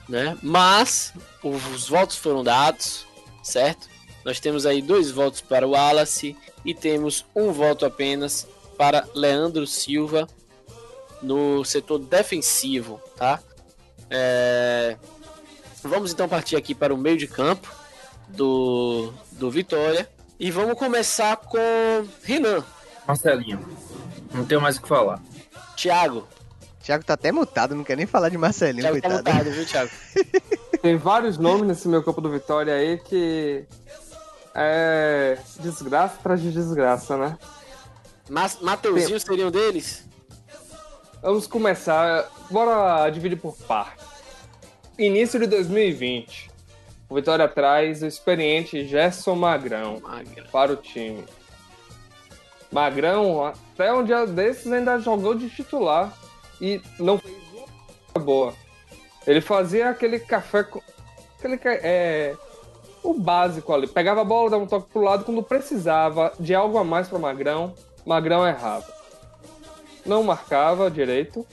[0.06, 0.36] né?
[0.42, 3.06] Mas os votos foram dados,
[3.42, 3.88] certo?
[4.24, 9.66] Nós temos aí dois votos para o Wallace e temos um voto apenas para Leandro
[9.66, 10.26] Silva
[11.22, 13.40] no setor defensivo, tá?
[14.08, 14.96] É...
[15.82, 17.72] Vamos então partir aqui para o meio de campo
[18.28, 21.58] do, do Vitória e vamos começar com
[22.22, 22.64] Renan.
[23.06, 23.66] Marcelinho,
[24.32, 25.22] não tenho mais o que falar.
[25.76, 26.26] Thiago.
[26.82, 29.24] Thiago tá até mutado, não quer nem falar de Marcelinho, Thiago tá coitado.
[29.24, 29.90] tá mutado, viu, Thiago?
[30.82, 33.66] Tem vários nomes nesse meu campo do Vitória aí que
[34.54, 37.38] é desgraça atrás de desgraça, né?
[38.28, 40.06] Mas Mateuzinho seria um deles?
[41.22, 42.28] Vamos começar.
[42.50, 44.06] Bora dividir por partes.
[44.98, 46.50] Início de 2020.
[47.08, 50.44] O Vitória traz o experiente Gerson Magrão Magra.
[50.52, 51.24] para o time.
[52.70, 56.12] Magrão, até um dia desses, ainda jogou de titular
[56.60, 58.54] e não fez uma coisa boa.
[59.26, 60.62] Ele fazia aquele café.
[60.62, 60.80] com-
[61.38, 62.36] Aquele, é,
[63.02, 63.86] o básico ali.
[63.86, 65.24] Pegava a bola, dava um toque pro lado.
[65.24, 67.74] Quando precisava de algo a mais para Magrão,
[68.04, 68.86] Magrão errava.
[70.04, 71.46] Não marcava direito.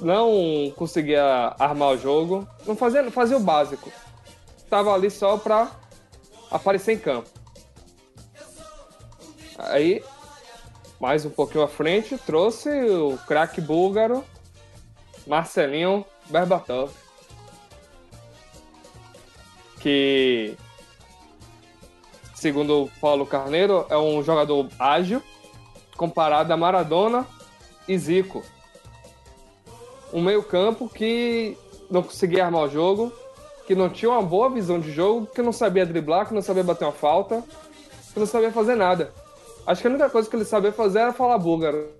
[0.00, 2.46] Não conseguia armar o jogo.
[2.66, 3.90] Não fazia, fazia o básico.
[4.68, 5.70] Tava ali só pra
[6.50, 7.28] aparecer em campo.
[9.58, 10.04] Aí,
[11.00, 14.22] mais um pouquinho à frente, trouxe o craque búlgaro
[15.26, 16.92] Marcelinho Berbatov.
[19.86, 20.56] Que,
[22.34, 25.22] segundo o Paulo Carneiro, é um jogador ágil,
[25.96, 27.24] comparado a Maradona
[27.86, 28.42] e Zico.
[30.12, 31.56] Um meio-campo que
[31.88, 33.12] não conseguia armar o jogo,
[33.64, 36.64] que não tinha uma boa visão de jogo, que não sabia driblar, que não sabia
[36.64, 37.44] bater uma falta,
[38.12, 39.14] que não sabia fazer nada.
[39.64, 41.92] Acho que a única coisa que ele sabia fazer era falar búlgaro.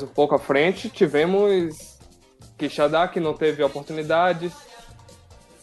[0.00, 1.95] Um pouco à frente, tivemos
[2.56, 4.52] Quixadá, que não teve oportunidades.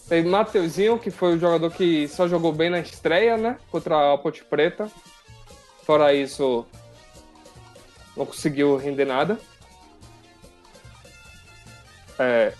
[0.07, 3.57] Teve Mateuzinho, que foi o jogador que só jogou bem na estreia, né?
[3.71, 4.91] Contra a Ponte Preta.
[5.83, 6.65] Fora isso,
[8.15, 9.39] não conseguiu render nada.
[12.19, 12.53] É,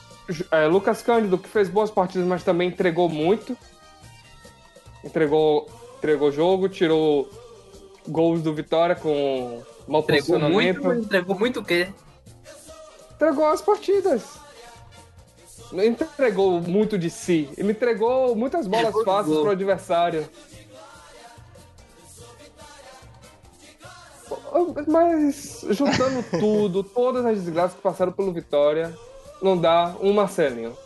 [0.52, 3.58] é, Lucas Cândido, que fez boas partidas, mas também entregou muito.
[5.04, 7.30] Entregou, entregou jogo, tirou
[8.08, 10.84] gols do Vitória com mau Entregou muito, posicionamento.
[10.84, 11.90] mas entregou muito o quê?
[13.16, 14.24] Entregou as partidas.
[15.72, 17.50] Não entregou muito de si.
[17.58, 19.42] Ele entregou muitas bolas fáceis gol.
[19.42, 20.30] pro adversário.
[24.88, 28.96] Mas juntando tudo, todas as desgraças que passaram pelo Vitória,
[29.42, 30.78] não dá um Marcelinho.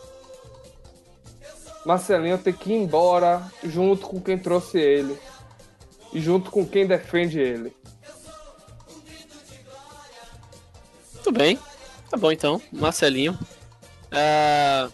[1.84, 5.18] Marcelinho tem que ir embora junto com quem trouxe ele.
[6.12, 7.76] E junto com quem defende ele.
[11.22, 11.58] Tudo bem.
[12.10, 12.60] Tá bom então.
[12.72, 13.38] Marcelinho.
[14.10, 14.88] Ah,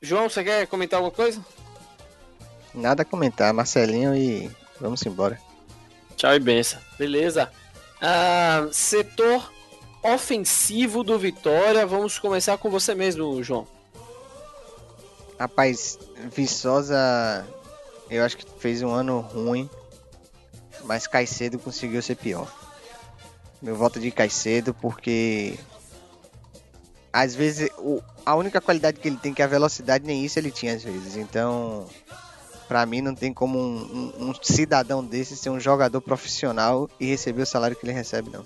[0.00, 1.44] João, você quer comentar alguma coisa?
[2.74, 4.50] Nada a comentar, Marcelinho e
[4.80, 5.40] vamos embora.
[6.16, 6.80] Tchau e benção.
[6.98, 7.50] Beleza.
[8.00, 9.50] Ah, setor
[10.02, 11.86] ofensivo do Vitória.
[11.86, 13.66] Vamos começar com você mesmo, João.
[15.38, 15.98] Rapaz,
[16.34, 17.46] Viçosa,
[18.10, 19.70] eu acho que fez um ano ruim,
[20.84, 22.52] mas Caicedo conseguiu ser pior.
[23.62, 25.56] Meu voto de Caicedo porque
[27.12, 30.38] às vezes o, a única qualidade que ele tem que é a velocidade, nem isso
[30.38, 31.16] ele tinha às vezes.
[31.16, 31.86] Então,
[32.66, 37.06] pra mim não tem como um, um- um cidadão desse ser um jogador profissional e
[37.06, 38.44] receber o salário que ele recebe não.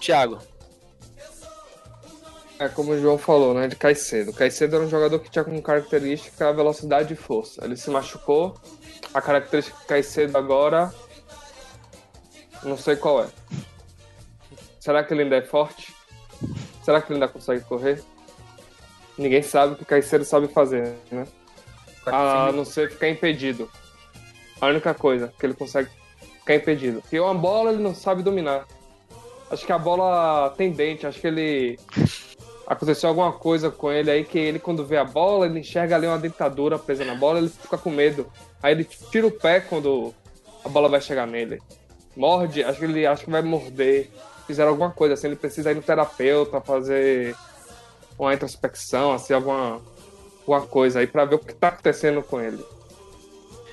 [0.00, 0.38] Thiago.
[2.58, 3.66] É como o João falou, né?
[3.66, 4.32] De Caicedo.
[4.32, 7.64] Caicedo era um jogador que tinha como característica velocidade e força.
[7.64, 8.56] Ele se machucou.
[9.12, 10.94] A característica de Caicedo agora.
[12.62, 13.28] Não sei qual é.
[14.78, 15.92] Será que ele ainda é forte?
[16.82, 18.02] Será que ele ainda consegue correr?
[19.16, 21.26] Ninguém sabe o que Caicedo sabe fazer, né?
[22.06, 23.70] A não ser ficar impedido.
[24.60, 25.88] A única coisa que ele consegue
[26.40, 27.00] ficar impedido.
[27.00, 28.66] Porque uma bola ele não sabe dominar.
[29.50, 31.78] Acho que a bola tem dente, acho que ele.
[32.66, 36.06] Aconteceu alguma coisa com ele aí que ele, quando vê a bola, ele enxerga ali
[36.06, 38.26] uma dentadura presa na bola, ele fica com medo.
[38.62, 40.14] Aí ele tira o pé quando
[40.64, 41.60] a bola vai chegar nele.
[42.16, 44.10] Morde, acho que ele acha que vai morder.
[44.52, 47.34] Fizeram alguma coisa assim, ele precisa ir no terapeuta fazer
[48.18, 49.80] uma introspecção, assim, alguma,
[50.40, 52.62] alguma coisa aí pra ver o que tá acontecendo com ele.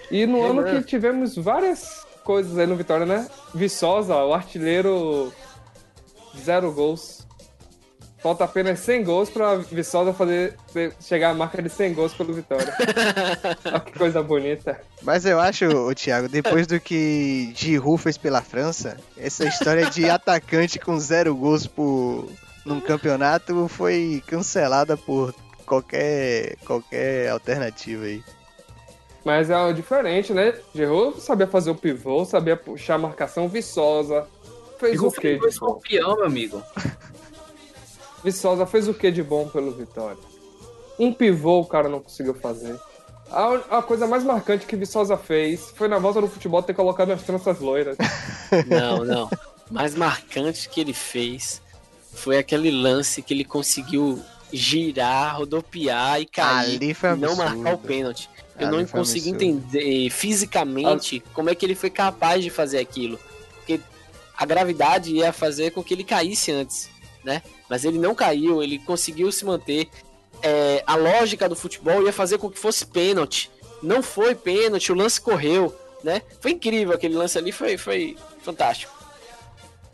[0.09, 3.27] E no ano que tivemos várias coisas aí no Vitória, né?
[3.53, 5.33] Viçosa, o artilheiro,
[6.37, 7.27] zero gols.
[8.21, 10.55] Falta apenas 100 gols pra Viçosa fazer,
[10.99, 12.73] chegar à marca de 100 gols pelo Vitória.
[13.65, 14.79] Olha que coisa bonita.
[15.01, 20.03] Mas eu acho, o Thiago, depois do que Giroud fez pela França, essa história de
[20.09, 22.27] atacante com zero gols por,
[22.65, 25.33] num campeonato foi cancelada por
[25.65, 28.21] qualquer, qualquer alternativa aí.
[29.23, 30.55] Mas é diferente, né?
[30.75, 34.27] Giroud sabia fazer o pivô, sabia puxar a marcação viçosa.
[34.77, 35.37] Fez Giroud o quê?
[35.39, 36.61] foi escorpião, meu amigo.
[38.23, 40.17] Viçosa fez o que de bom pelo Vitória?
[40.97, 42.77] Um pivô o cara não conseguiu fazer.
[43.31, 47.11] A, a coisa mais marcante que Viçosa fez foi na volta do futebol ter colocado
[47.11, 47.95] as tranças loiras.
[48.67, 49.29] Não, não.
[49.69, 51.61] Mais marcante que ele fez
[52.11, 54.19] foi aquele lance que ele conseguiu
[54.51, 56.75] girar, rodopiar e cair.
[56.77, 58.27] Ali foi e não marcar o pênalti.
[58.59, 59.43] Eu Ali não consigo absurdo.
[59.43, 63.19] entender fisicamente como é que ele foi capaz de fazer aquilo.
[63.57, 63.79] Porque
[64.35, 66.89] a gravidade ia fazer com que ele caísse antes,
[67.23, 67.41] né?
[67.69, 69.87] Mas ele não caiu, ele conseguiu se manter.
[70.41, 73.51] É, a lógica do futebol ia fazer com que fosse pênalti.
[73.81, 75.73] Não foi pênalti, o lance correu,
[76.03, 76.21] né?
[76.39, 78.93] Foi incrível aquele lance ali, foi, foi fantástico.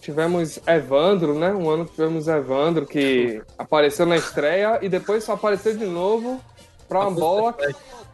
[0.01, 1.51] Tivemos Evandro, né?
[1.51, 6.39] Um ano tivemos Evandro que apareceu na estreia e depois só apareceu de novo
[6.87, 7.55] pra uma bola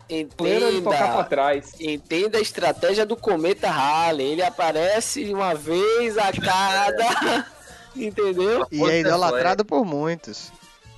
[0.09, 1.73] de tocar pra Entenda, trás.
[1.79, 4.33] entenda a estratégia do Cometa Halley.
[4.33, 7.45] Ele aparece uma vez a cada.
[7.95, 8.65] Entendeu?
[8.71, 10.51] E é idolatrado por muitos.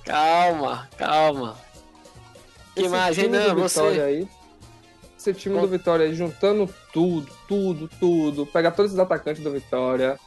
[0.04, 1.56] Calma, calma.
[2.74, 2.88] Que Esse
[3.54, 4.00] Vitória Você.
[4.02, 4.28] aí,
[5.18, 10.18] esse time do Vitória aí, juntando tudo, tudo, tudo, pegar todos os atacantes do Vitória,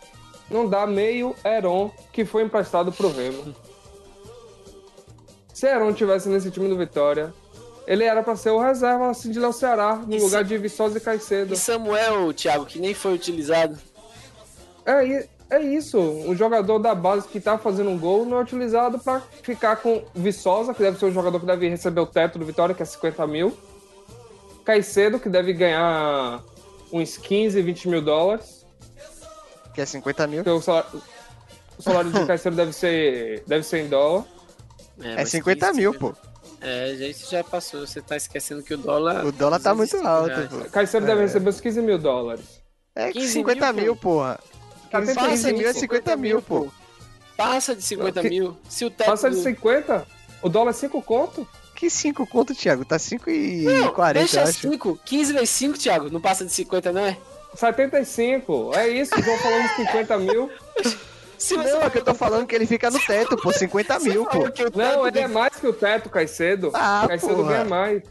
[0.49, 3.53] não dá meio Heron que foi emprestado pro Remo.
[5.53, 7.33] Se Heron tivesse nesse time do Vitória,
[7.85, 10.25] ele era pra ser o reserva assim, de Léo Ceará, no Isso.
[10.25, 11.53] lugar de Viçosa e Caicedo.
[11.53, 13.77] E Samuel, Thiago, que nem foi utilizado.
[14.85, 15.99] É, i- é isso.
[15.99, 20.03] Um jogador da base que tá fazendo um gol não é utilizado pra ficar com
[20.13, 22.85] Viçosa, que deve ser um jogador que deve receber o teto do Vitória, que é
[22.85, 23.55] 50 mil.
[24.65, 26.43] Caicedo, que deve ganhar
[26.91, 28.65] uns 15, 20 mil dólares.
[29.73, 30.43] Que é 50 mil.
[30.43, 31.01] Porque o salário,
[31.77, 34.25] o salário de Caicedo deve ser, deve ser em dólar.
[35.01, 36.13] É mas 50 que mil, isso- pô.
[36.59, 37.85] É, já, isso já passou.
[37.85, 39.23] Você tá esquecendo que o dólar.
[39.25, 40.49] O dólar tá muito 205 alto, reais.
[40.65, 40.71] pô.
[40.71, 41.23] Caicedo deve É.
[41.25, 42.61] receber uns 15 mil dólares.
[42.95, 44.01] É 15 50 mil, mil, pô.
[44.15, 44.39] porra.
[44.89, 46.67] Tá 15 tentando mil é 50 mil, pô.
[47.35, 48.57] Passa de 50 Que- mil.
[48.69, 49.07] Se o teto.
[49.07, 50.07] Passa de do- 50,
[50.41, 51.47] o dólar é 5 conto.
[51.75, 52.83] Que 5 conto, Thiago?
[52.83, 54.59] Tá 5 e Não, 40, deixa eu acho.
[54.71, 54.99] 5.
[55.05, 56.09] 15 vezes 5, Thiago.
[56.09, 57.15] Não passa de 50, não é?
[57.53, 58.71] 75.
[58.75, 60.49] É isso, estão falando de 50 mil.
[61.37, 63.53] Se Não, é que eu tô falando que ele fica no teto, pô.
[63.53, 64.39] 50 mil, pô.
[64.75, 66.71] Não, ele é mais que o teto, Caicedo.
[66.73, 67.49] Ah, Caicedo porra.
[67.51, 68.01] ganha mais.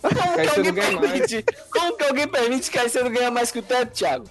[0.00, 1.10] Como que Caicedo alguém ganha mais.
[1.10, 1.44] permite?
[1.72, 4.24] Como que alguém permite que Caicedo ganha mais que o teto, Thiago?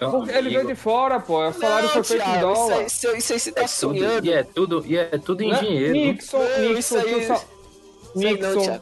[0.00, 1.46] Então, Porque ele veio de fora, pô.
[1.46, 2.82] O salário não, foi feito em Thiago, isso, dólar.
[2.86, 4.26] isso, aí- isso aí você tá tudo, sonhando.
[4.26, 5.50] e é tudo, e é tudo Né?
[5.50, 5.92] engenheiro.
[5.92, 8.80] Nixon, Não, Nixon, isso aí- tinha um aí não, Nixon.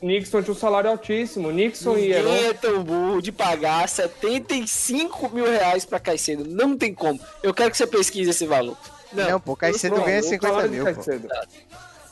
[0.00, 1.50] Nixon tinha um salário altíssimo.
[1.50, 2.30] Nixon e Heron.
[2.30, 6.44] Ninguém é tão burro de pagar 75 mil reais pra Caicedo.
[6.46, 7.18] Não tem como.
[7.42, 8.76] Eu quero que você pesquise esse valor.
[9.12, 11.02] Não, Não, pô, Caicedo ganha o 50 salário de mil, pô.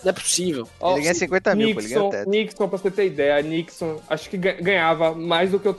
[0.02, 0.68] Não é possível.
[0.82, 2.28] Ele ganha 50 mil, pô, ele ganha Nixon, teto.
[2.30, 5.76] Nixon, pra você ter ideia, Nixon, acho que ga- ganhava mais do que o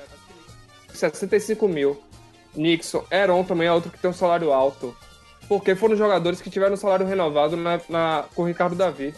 [0.94, 2.02] 65 mil.
[2.56, 4.96] Nixon, Heron também é outro que tem um salário alto.
[5.48, 9.14] Porque foram jogadores que tiveram salário renovado na, na- com o Ricardo Davi.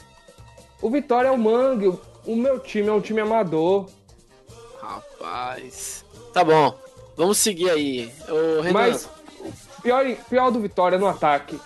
[0.81, 1.87] O Vitória é o Mangue,
[2.25, 3.87] o- meu time é um time amador.
[4.81, 6.03] Rapaz.
[6.33, 6.77] Tá bom.
[7.15, 8.11] Vamos seguir aí.
[8.27, 8.73] Ô, Renan.
[8.73, 9.09] Mas
[9.39, 11.59] o pior, pior do Vitória no ataque.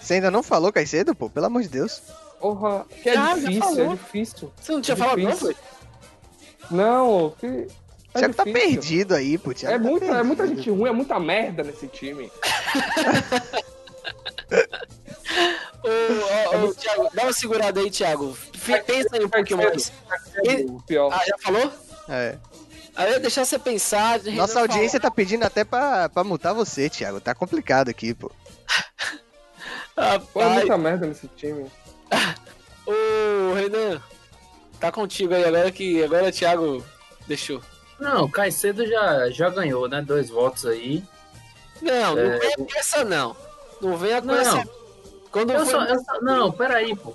[0.00, 1.30] Você ainda não falou Caicedo, pô?
[1.30, 2.02] Pelo amor de Deus.
[2.40, 4.52] Porra, que é Ah, difícil, é difícil.
[4.60, 5.56] Você não tinha é falado não, foi?
[6.70, 7.68] Não, que.
[8.14, 9.54] É Thiago tá perdido aí, pô.
[9.54, 12.30] Thiago É, tá muita, é muita gente ruim, é muita merda nesse time.
[15.82, 18.36] Ô, ô, ô, Thiago, dá uma segurada aí, Thiago.
[18.86, 19.92] Pensa aí um pouquinho mais.
[20.68, 21.12] O pior.
[21.12, 21.72] Ah, já falou?
[22.08, 22.38] É.
[22.94, 24.20] Aí eu ia deixar você pensar.
[24.20, 24.66] Renan Nossa falar.
[24.66, 27.20] audiência tá pedindo até pra, pra multar você, Thiago.
[27.20, 28.30] Tá complicado aqui, pô.
[29.94, 30.00] Pô,
[30.40, 31.66] é Rapaz, muita merda nesse time.
[32.86, 34.00] ô, Renan.
[34.78, 36.84] Tá contigo aí agora que agora o Thiago
[37.26, 37.62] deixou.
[38.02, 40.02] Não, o Caicedo já, já ganhou, né?
[40.02, 41.02] Dois votos aí.
[41.80, 43.36] Não, não É, venha com essa não.
[43.80, 44.34] Não venha com Não.
[44.34, 44.68] essa.
[45.30, 45.72] Quando Eu foi...
[45.72, 47.12] só, eu só- não, peraí, pô.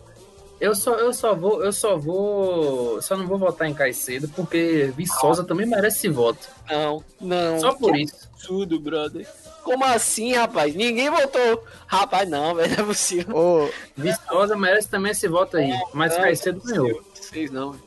[0.59, 4.91] Eu só, eu só vou, eu só vou, só não vou votar em Caicedo porque
[4.97, 6.39] Viçosa também merece esse voto.
[6.69, 7.59] Não, não.
[7.59, 8.15] Só por Que isso.
[8.33, 9.27] absurdo, brother.
[9.63, 10.73] Como assim, rapaz?
[10.73, 11.63] Ninguém votou.
[11.85, 13.35] Rapaz, não, velho, não é possível.
[13.37, 17.01] Ô, Viçosa merece também esse voto aí, mas Não, Caicedo não é ganhou.
[17.13, 17.71] Vocês não.
[17.73, 17.86] velho.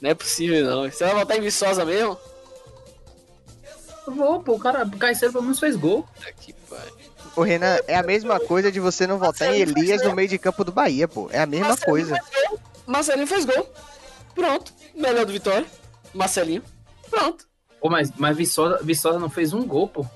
[0.00, 0.90] Não é possível, não.
[0.90, 2.16] Você vai votar em Viçosa mesmo?
[4.06, 6.02] Eu vou, pô, o cara, o Caicedo pelo menos fez gol.
[6.14, 6.94] Puta que pariu.
[7.36, 10.38] Ô, Renan, é a mesma coisa de você não votar em Elias no meio de
[10.38, 11.28] campo do Bahia, pô.
[11.30, 12.14] É a mesma Marcelinho coisa.
[12.22, 12.60] fez gol.
[12.86, 13.72] Marcelinho fez gol.
[14.34, 14.72] Pronto.
[14.94, 15.66] Melhor do Vitória.
[16.14, 16.62] Marcelinho.
[17.10, 17.46] Pronto.
[17.80, 20.06] Pô, mas, mas Viçosa, Viçosa não fez um gol, pô.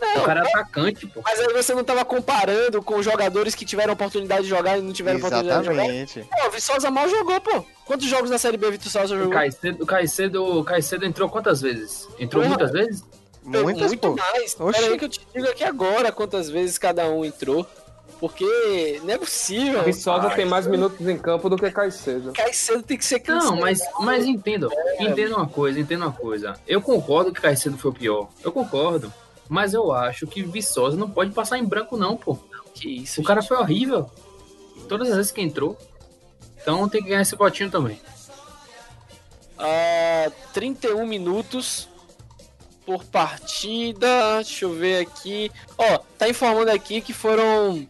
[0.00, 1.20] Não, O cara é atacante, pô.
[1.24, 4.92] Mas aí você não tava comparando com jogadores que tiveram oportunidade de jogar e não
[4.92, 5.84] tiveram oportunidade de jogar.
[5.84, 6.28] Exatamente.
[6.30, 7.64] Pô, o Viçosa mal jogou, pô.
[7.86, 9.32] Quantos jogos na Série B o Viçosa O jogou?
[9.32, 12.08] Caicedo, o Caicedo, o Caicedo entrou quantas vezes?
[12.18, 12.56] Entrou Porra.
[12.56, 13.04] muitas vezes?
[13.44, 14.16] Muitas, Muito pô.
[14.16, 14.56] mais.
[14.58, 14.80] Oxi.
[14.80, 17.64] Pera aí que eu te digo aqui agora quantas vezes cada um entrou.
[18.18, 19.82] Porque não é possível.
[19.84, 22.32] Viçosa tem mais minutos em campo do que Caicedo.
[22.32, 23.60] Caicedo tem que ser Não, cancelado.
[23.60, 24.68] mas, mas entendo.
[24.98, 26.54] Entenda uma coisa, entenda uma coisa.
[26.66, 28.28] Eu concordo que Caicedo foi o pior.
[28.42, 29.12] Eu concordo.
[29.48, 32.36] Mas eu acho que Viçosa não pode passar em branco, não, pô.
[32.74, 34.10] Que isso, O cara foi horrível.
[34.88, 35.76] Todas as vezes que entrou.
[36.66, 38.00] Então tem que ganhar esse votinho também.
[39.56, 41.88] Ah, 31 minutos
[42.84, 44.42] por partida.
[44.42, 45.48] Deixa eu ver aqui.
[45.78, 47.86] Ó, tá informando aqui que foram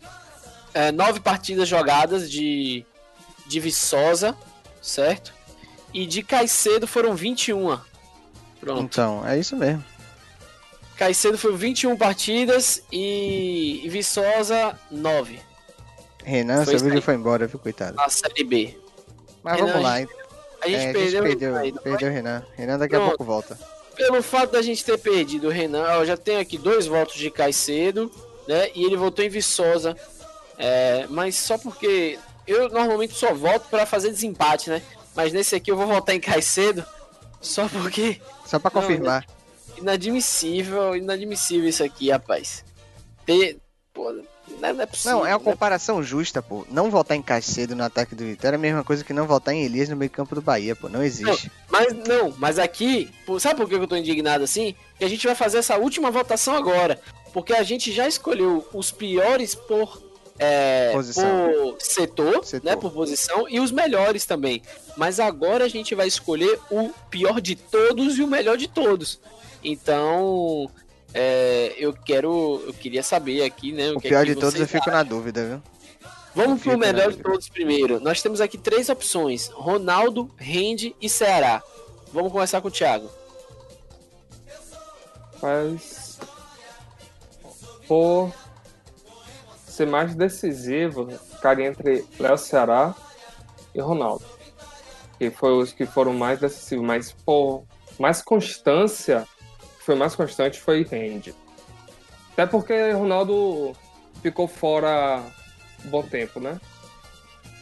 [0.75, 2.85] é, nove partidas jogadas de,
[3.47, 4.37] de Viçosa,
[4.83, 5.33] certo?
[5.95, 7.81] E de Caicedo foram 21.
[8.61, 8.83] Pronto.
[8.83, 9.83] Então, é isso mesmo.
[10.99, 15.56] Caicedo foi 21 partidas e, e Viçosa 9
[16.27, 17.97] Renan, Foi seu vídeo foi embora, viu, coitado.
[17.97, 18.77] na Série B.
[19.43, 19.93] Mas Renan, vamos lá.
[19.95, 19.99] A
[20.69, 21.91] gente É, perdeu, perdeu, aí, não foi?
[21.93, 22.45] perdeu o Renan.
[22.57, 23.11] Renan daqui a Pronto.
[23.11, 23.59] pouco volta.
[23.95, 27.31] Pelo fato da gente ter perdido o Renan, eu já tenho aqui dois votos de
[27.31, 28.11] Caicedo,
[28.49, 28.71] né?
[28.75, 29.97] E ele votou em Viçosa.
[30.59, 34.83] É, mas só porque eu normalmente só voto pra fazer desempate, né?
[35.15, 36.85] Mas nesse aqui eu vou votar em Caicedo,
[37.41, 39.25] só porque Só pra Não, confirmar.
[39.79, 42.65] inadmissível, inadmissível isso aqui, rapaz.
[43.25, 43.59] Ter,
[43.95, 44.13] pô,
[44.61, 45.19] não, não é possível.
[45.19, 45.45] Não, é uma né?
[45.45, 46.67] comparação justa, pô.
[46.71, 49.55] Não votar em Caicedo no ataque do Vitória é a mesma coisa que não votar
[49.55, 50.89] em Elias no meio campo do Bahia, pô.
[50.89, 51.51] Não existe.
[51.69, 53.11] Mas não, mas aqui,
[53.41, 54.75] sabe por que eu tô indignado assim?
[54.99, 57.01] Que a gente vai fazer essa última votação agora.
[57.33, 60.03] Porque a gente já escolheu os piores por,
[60.39, 61.05] é, por
[61.79, 62.65] setor, Setor.
[62.65, 62.77] né?
[62.77, 64.63] Por posição, e os melhores também.
[64.97, 69.21] Mas agora a gente vai escolher o pior de todos e o melhor de todos.
[69.63, 70.71] Então,
[71.19, 72.63] é, eu quero.
[72.67, 73.91] Eu queria saber aqui, né?
[73.93, 75.63] O que é pior que de todos eu fico na dúvida, viu?
[76.35, 77.99] Vamos pro melhor de todos primeiro.
[77.99, 81.63] Nós temos aqui três opções: Ronaldo, Rende e Ceará.
[82.13, 83.11] Vamos começar com o Thiago.
[85.41, 86.19] Mas
[87.89, 88.31] por
[89.67, 92.95] ser mais decisivo, ficaria entre Léo Ceará
[93.75, 94.25] e Ronaldo.
[95.19, 97.65] Que foi os que foram mais decisivos, mas por
[97.99, 99.36] mais constância, o
[99.87, 101.33] foi mais constante foi Rende.
[102.33, 103.73] Até porque Ronaldo
[104.21, 105.23] ficou fora
[105.85, 106.61] um bom tempo, né?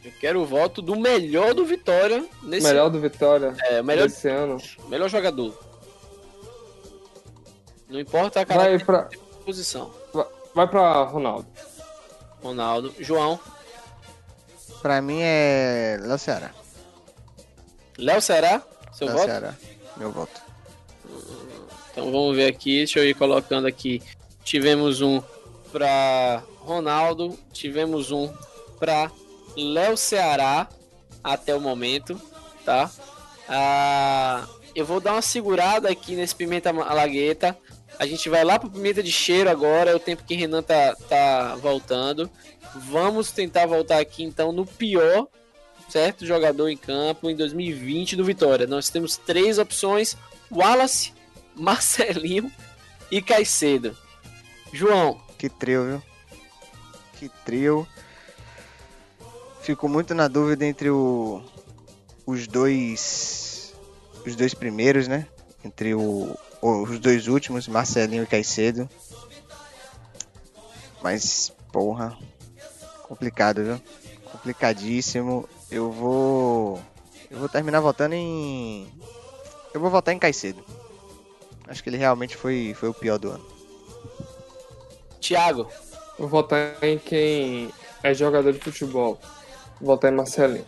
[0.03, 4.09] Eu quero o voto do melhor do Vitória nesse Melhor do Vitória é, o melhor,
[4.09, 4.57] desse ano.
[4.89, 5.57] melhor jogador.
[7.89, 9.09] Não importa a Vai cara pra,
[9.45, 9.93] posição.
[10.55, 11.47] vai pra Ronaldo.
[12.43, 13.39] Ronaldo, João,
[14.83, 16.51] Pra mim é Léo Ceará.
[17.97, 19.27] Léo Ceará, seu Léo voto?
[19.27, 19.55] Ceará.
[19.97, 20.44] Meu voto.
[21.95, 24.03] Então vamos ver aqui, deixa eu ir colocando aqui.
[24.43, 25.23] Tivemos um
[25.71, 28.29] para Ronaldo, tivemos um
[28.81, 29.13] para
[29.57, 30.69] Léo Ceará
[31.23, 32.21] até o momento,
[32.65, 32.91] tá?
[33.49, 34.45] Ah,
[34.75, 37.57] eu vou dar uma segurada aqui nesse Pimenta Malagueta.
[37.97, 40.97] A gente vai lá pro Pimenta de Cheiro agora, é o tempo que Renan tá,
[41.09, 42.29] tá voltando.
[42.75, 45.29] Vamos tentar voltar aqui então no pior,
[45.89, 46.27] certo?
[46.27, 48.67] Jogador em campo em 2020 do Vitória.
[48.67, 50.17] Nós temos três opções:
[50.51, 51.13] Wallace,
[51.55, 52.51] Marcelinho
[53.11, 53.97] e Caicedo.
[54.73, 56.03] João, Que trio, viu?
[57.19, 57.87] Que trio.
[59.63, 61.43] Fico muito na dúvida entre o,
[62.27, 63.75] os dois.
[64.27, 65.27] Os dois primeiros, né?
[65.65, 68.89] Entre o, os dois últimos, Marcelinho e Caicedo.
[71.03, 72.17] Mas, porra.
[73.03, 73.81] Complicado, viu?
[74.33, 75.49] Complicadíssimo.
[75.71, 76.83] Eu vou.
[77.31, 78.91] Eu vou terminar votando em.
[79.73, 80.65] Eu vou votar em Caicedo.
[81.69, 83.47] Acho que ele realmente foi, foi o pior do ano.
[85.21, 85.69] Thiago,
[86.19, 87.71] Vou votar em quem
[88.03, 89.19] é jogador de futebol.
[89.81, 90.65] Vou votar em Marcelinho.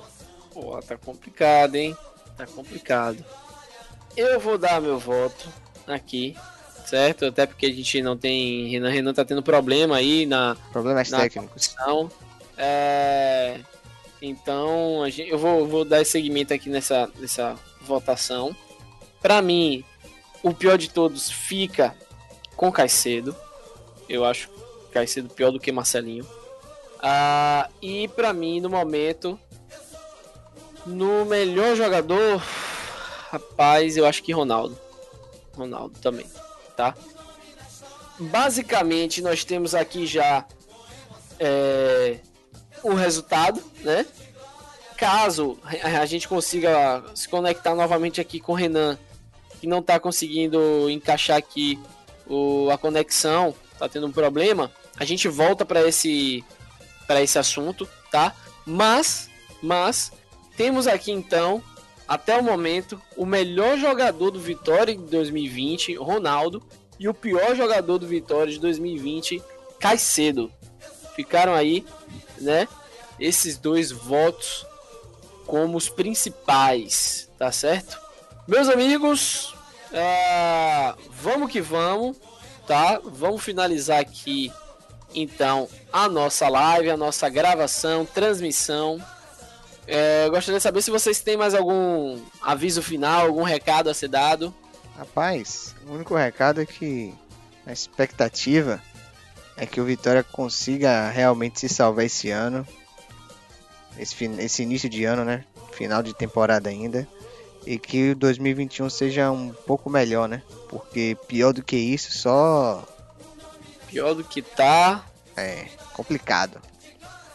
[0.52, 1.96] Pô, tá complicado, hein?
[2.36, 3.24] Tá complicado.
[4.16, 5.48] Eu vou dar meu voto
[5.86, 6.34] aqui,
[6.84, 7.26] certo?
[7.26, 8.68] Até porque a gente não tem.
[8.70, 11.68] Renan, Renan tá tendo problema aí na Problemas Na técnicos.
[11.68, 12.10] questão.
[12.56, 13.60] É,
[14.20, 18.56] Então, a gente- eu vou, vou dar seguimento aqui nessa, nessa votação.
[19.20, 19.84] Pra mim,
[20.48, 21.94] o pior de todos fica
[22.56, 23.34] com Caicedo.
[24.08, 24.48] Eu acho
[24.92, 26.26] Caicedo pior do que Marcelinho.
[27.00, 29.38] Ah, e pra mim, no momento,
[30.86, 32.42] no melhor jogador,
[33.30, 34.78] rapaz, eu acho que Ronaldo.
[35.54, 36.26] Ronaldo também,
[36.76, 36.94] tá?
[38.18, 40.44] basicamente nós temos aqui já
[41.38, 42.18] é,
[42.82, 44.06] o resultado, né?
[44.96, 48.98] Caso a gente consiga se conectar novamente aqui com o Renan,
[49.60, 51.78] que não está conseguindo encaixar aqui
[52.26, 56.44] o, a conexão, tá tendo um problema, a gente volta para esse
[57.06, 58.34] para esse assunto, tá?
[58.66, 59.30] Mas,
[59.62, 60.10] mas
[60.56, 61.62] temos aqui então
[62.08, 66.62] até o momento o melhor jogador do Vitória de 2020, Ronaldo,
[66.98, 69.42] e o pior jogador do Vitória de 2020,
[69.78, 70.50] Caicedo.
[71.14, 71.84] Ficaram aí,
[72.40, 72.66] né?
[73.18, 74.66] Esses dois votos
[75.46, 78.05] como os principais, tá certo?
[78.46, 79.56] Meus amigos,
[79.90, 82.16] uh, vamos que vamos,
[82.64, 83.00] tá?
[83.02, 84.52] Vamos finalizar aqui
[85.12, 89.04] então a nossa live, a nossa gravação, transmissão.
[89.84, 94.08] É, gostaria de saber se vocês têm mais algum aviso final, algum recado a ser
[94.08, 94.54] dado.
[94.96, 97.12] Rapaz, o único recado é que
[97.66, 98.80] a expectativa
[99.56, 102.64] é que o Vitória consiga realmente se salvar esse ano.
[103.98, 105.44] Esse, esse início de ano, né?
[105.72, 107.08] Final de temporada ainda.
[107.66, 110.42] E que o 2021 seja um pouco melhor, né?
[110.68, 112.86] Porque pior do que isso, só.
[113.88, 115.04] Pior do que tá.
[115.36, 116.60] É, complicado.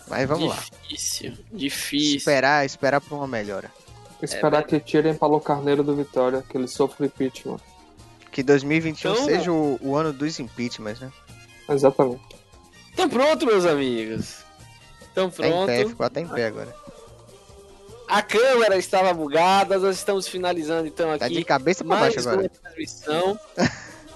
[0.07, 0.87] Mas vamos difícil, lá.
[0.87, 2.17] Difícil, difícil.
[2.17, 3.71] Esperar, esperar por uma melhora.
[4.21, 7.59] Esperar é, que tirem Paulo Carneiro do Vitória, que ele sofre impeachment.
[8.31, 11.11] Que 2021 então, seja o, o, ano dos impeachments, né?
[11.69, 12.21] Exatamente.
[12.93, 14.37] Então pronto, meus amigos.
[15.11, 15.65] Então pronto.
[15.65, 16.75] Tá em pé, ficou até em pé agora.
[18.11, 21.19] A câmera estava bugada, nós estamos finalizando então aqui.
[21.19, 22.49] Tá de cabeça para baixo agora.
[22.49, 23.39] Transmissão.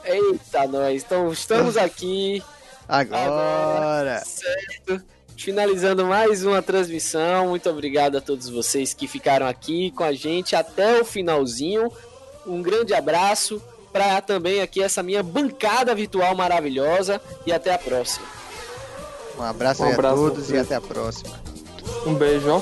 [0.03, 1.01] Eita, nós.
[1.01, 2.43] Então estamos aqui.
[2.89, 3.23] Agora.
[3.23, 4.23] agora.
[4.25, 5.01] Certo.
[5.37, 7.47] Finalizando mais uma transmissão.
[7.47, 11.89] Muito obrigado a todos vocês que ficaram aqui com a gente até o finalzinho.
[12.45, 13.63] Um grande abraço
[13.93, 18.27] para também aqui essa minha bancada virtual maravilhosa e até a próxima.
[19.39, 21.39] Um abraço, um abraço a todos e até a próxima.
[22.05, 22.61] Um beijo.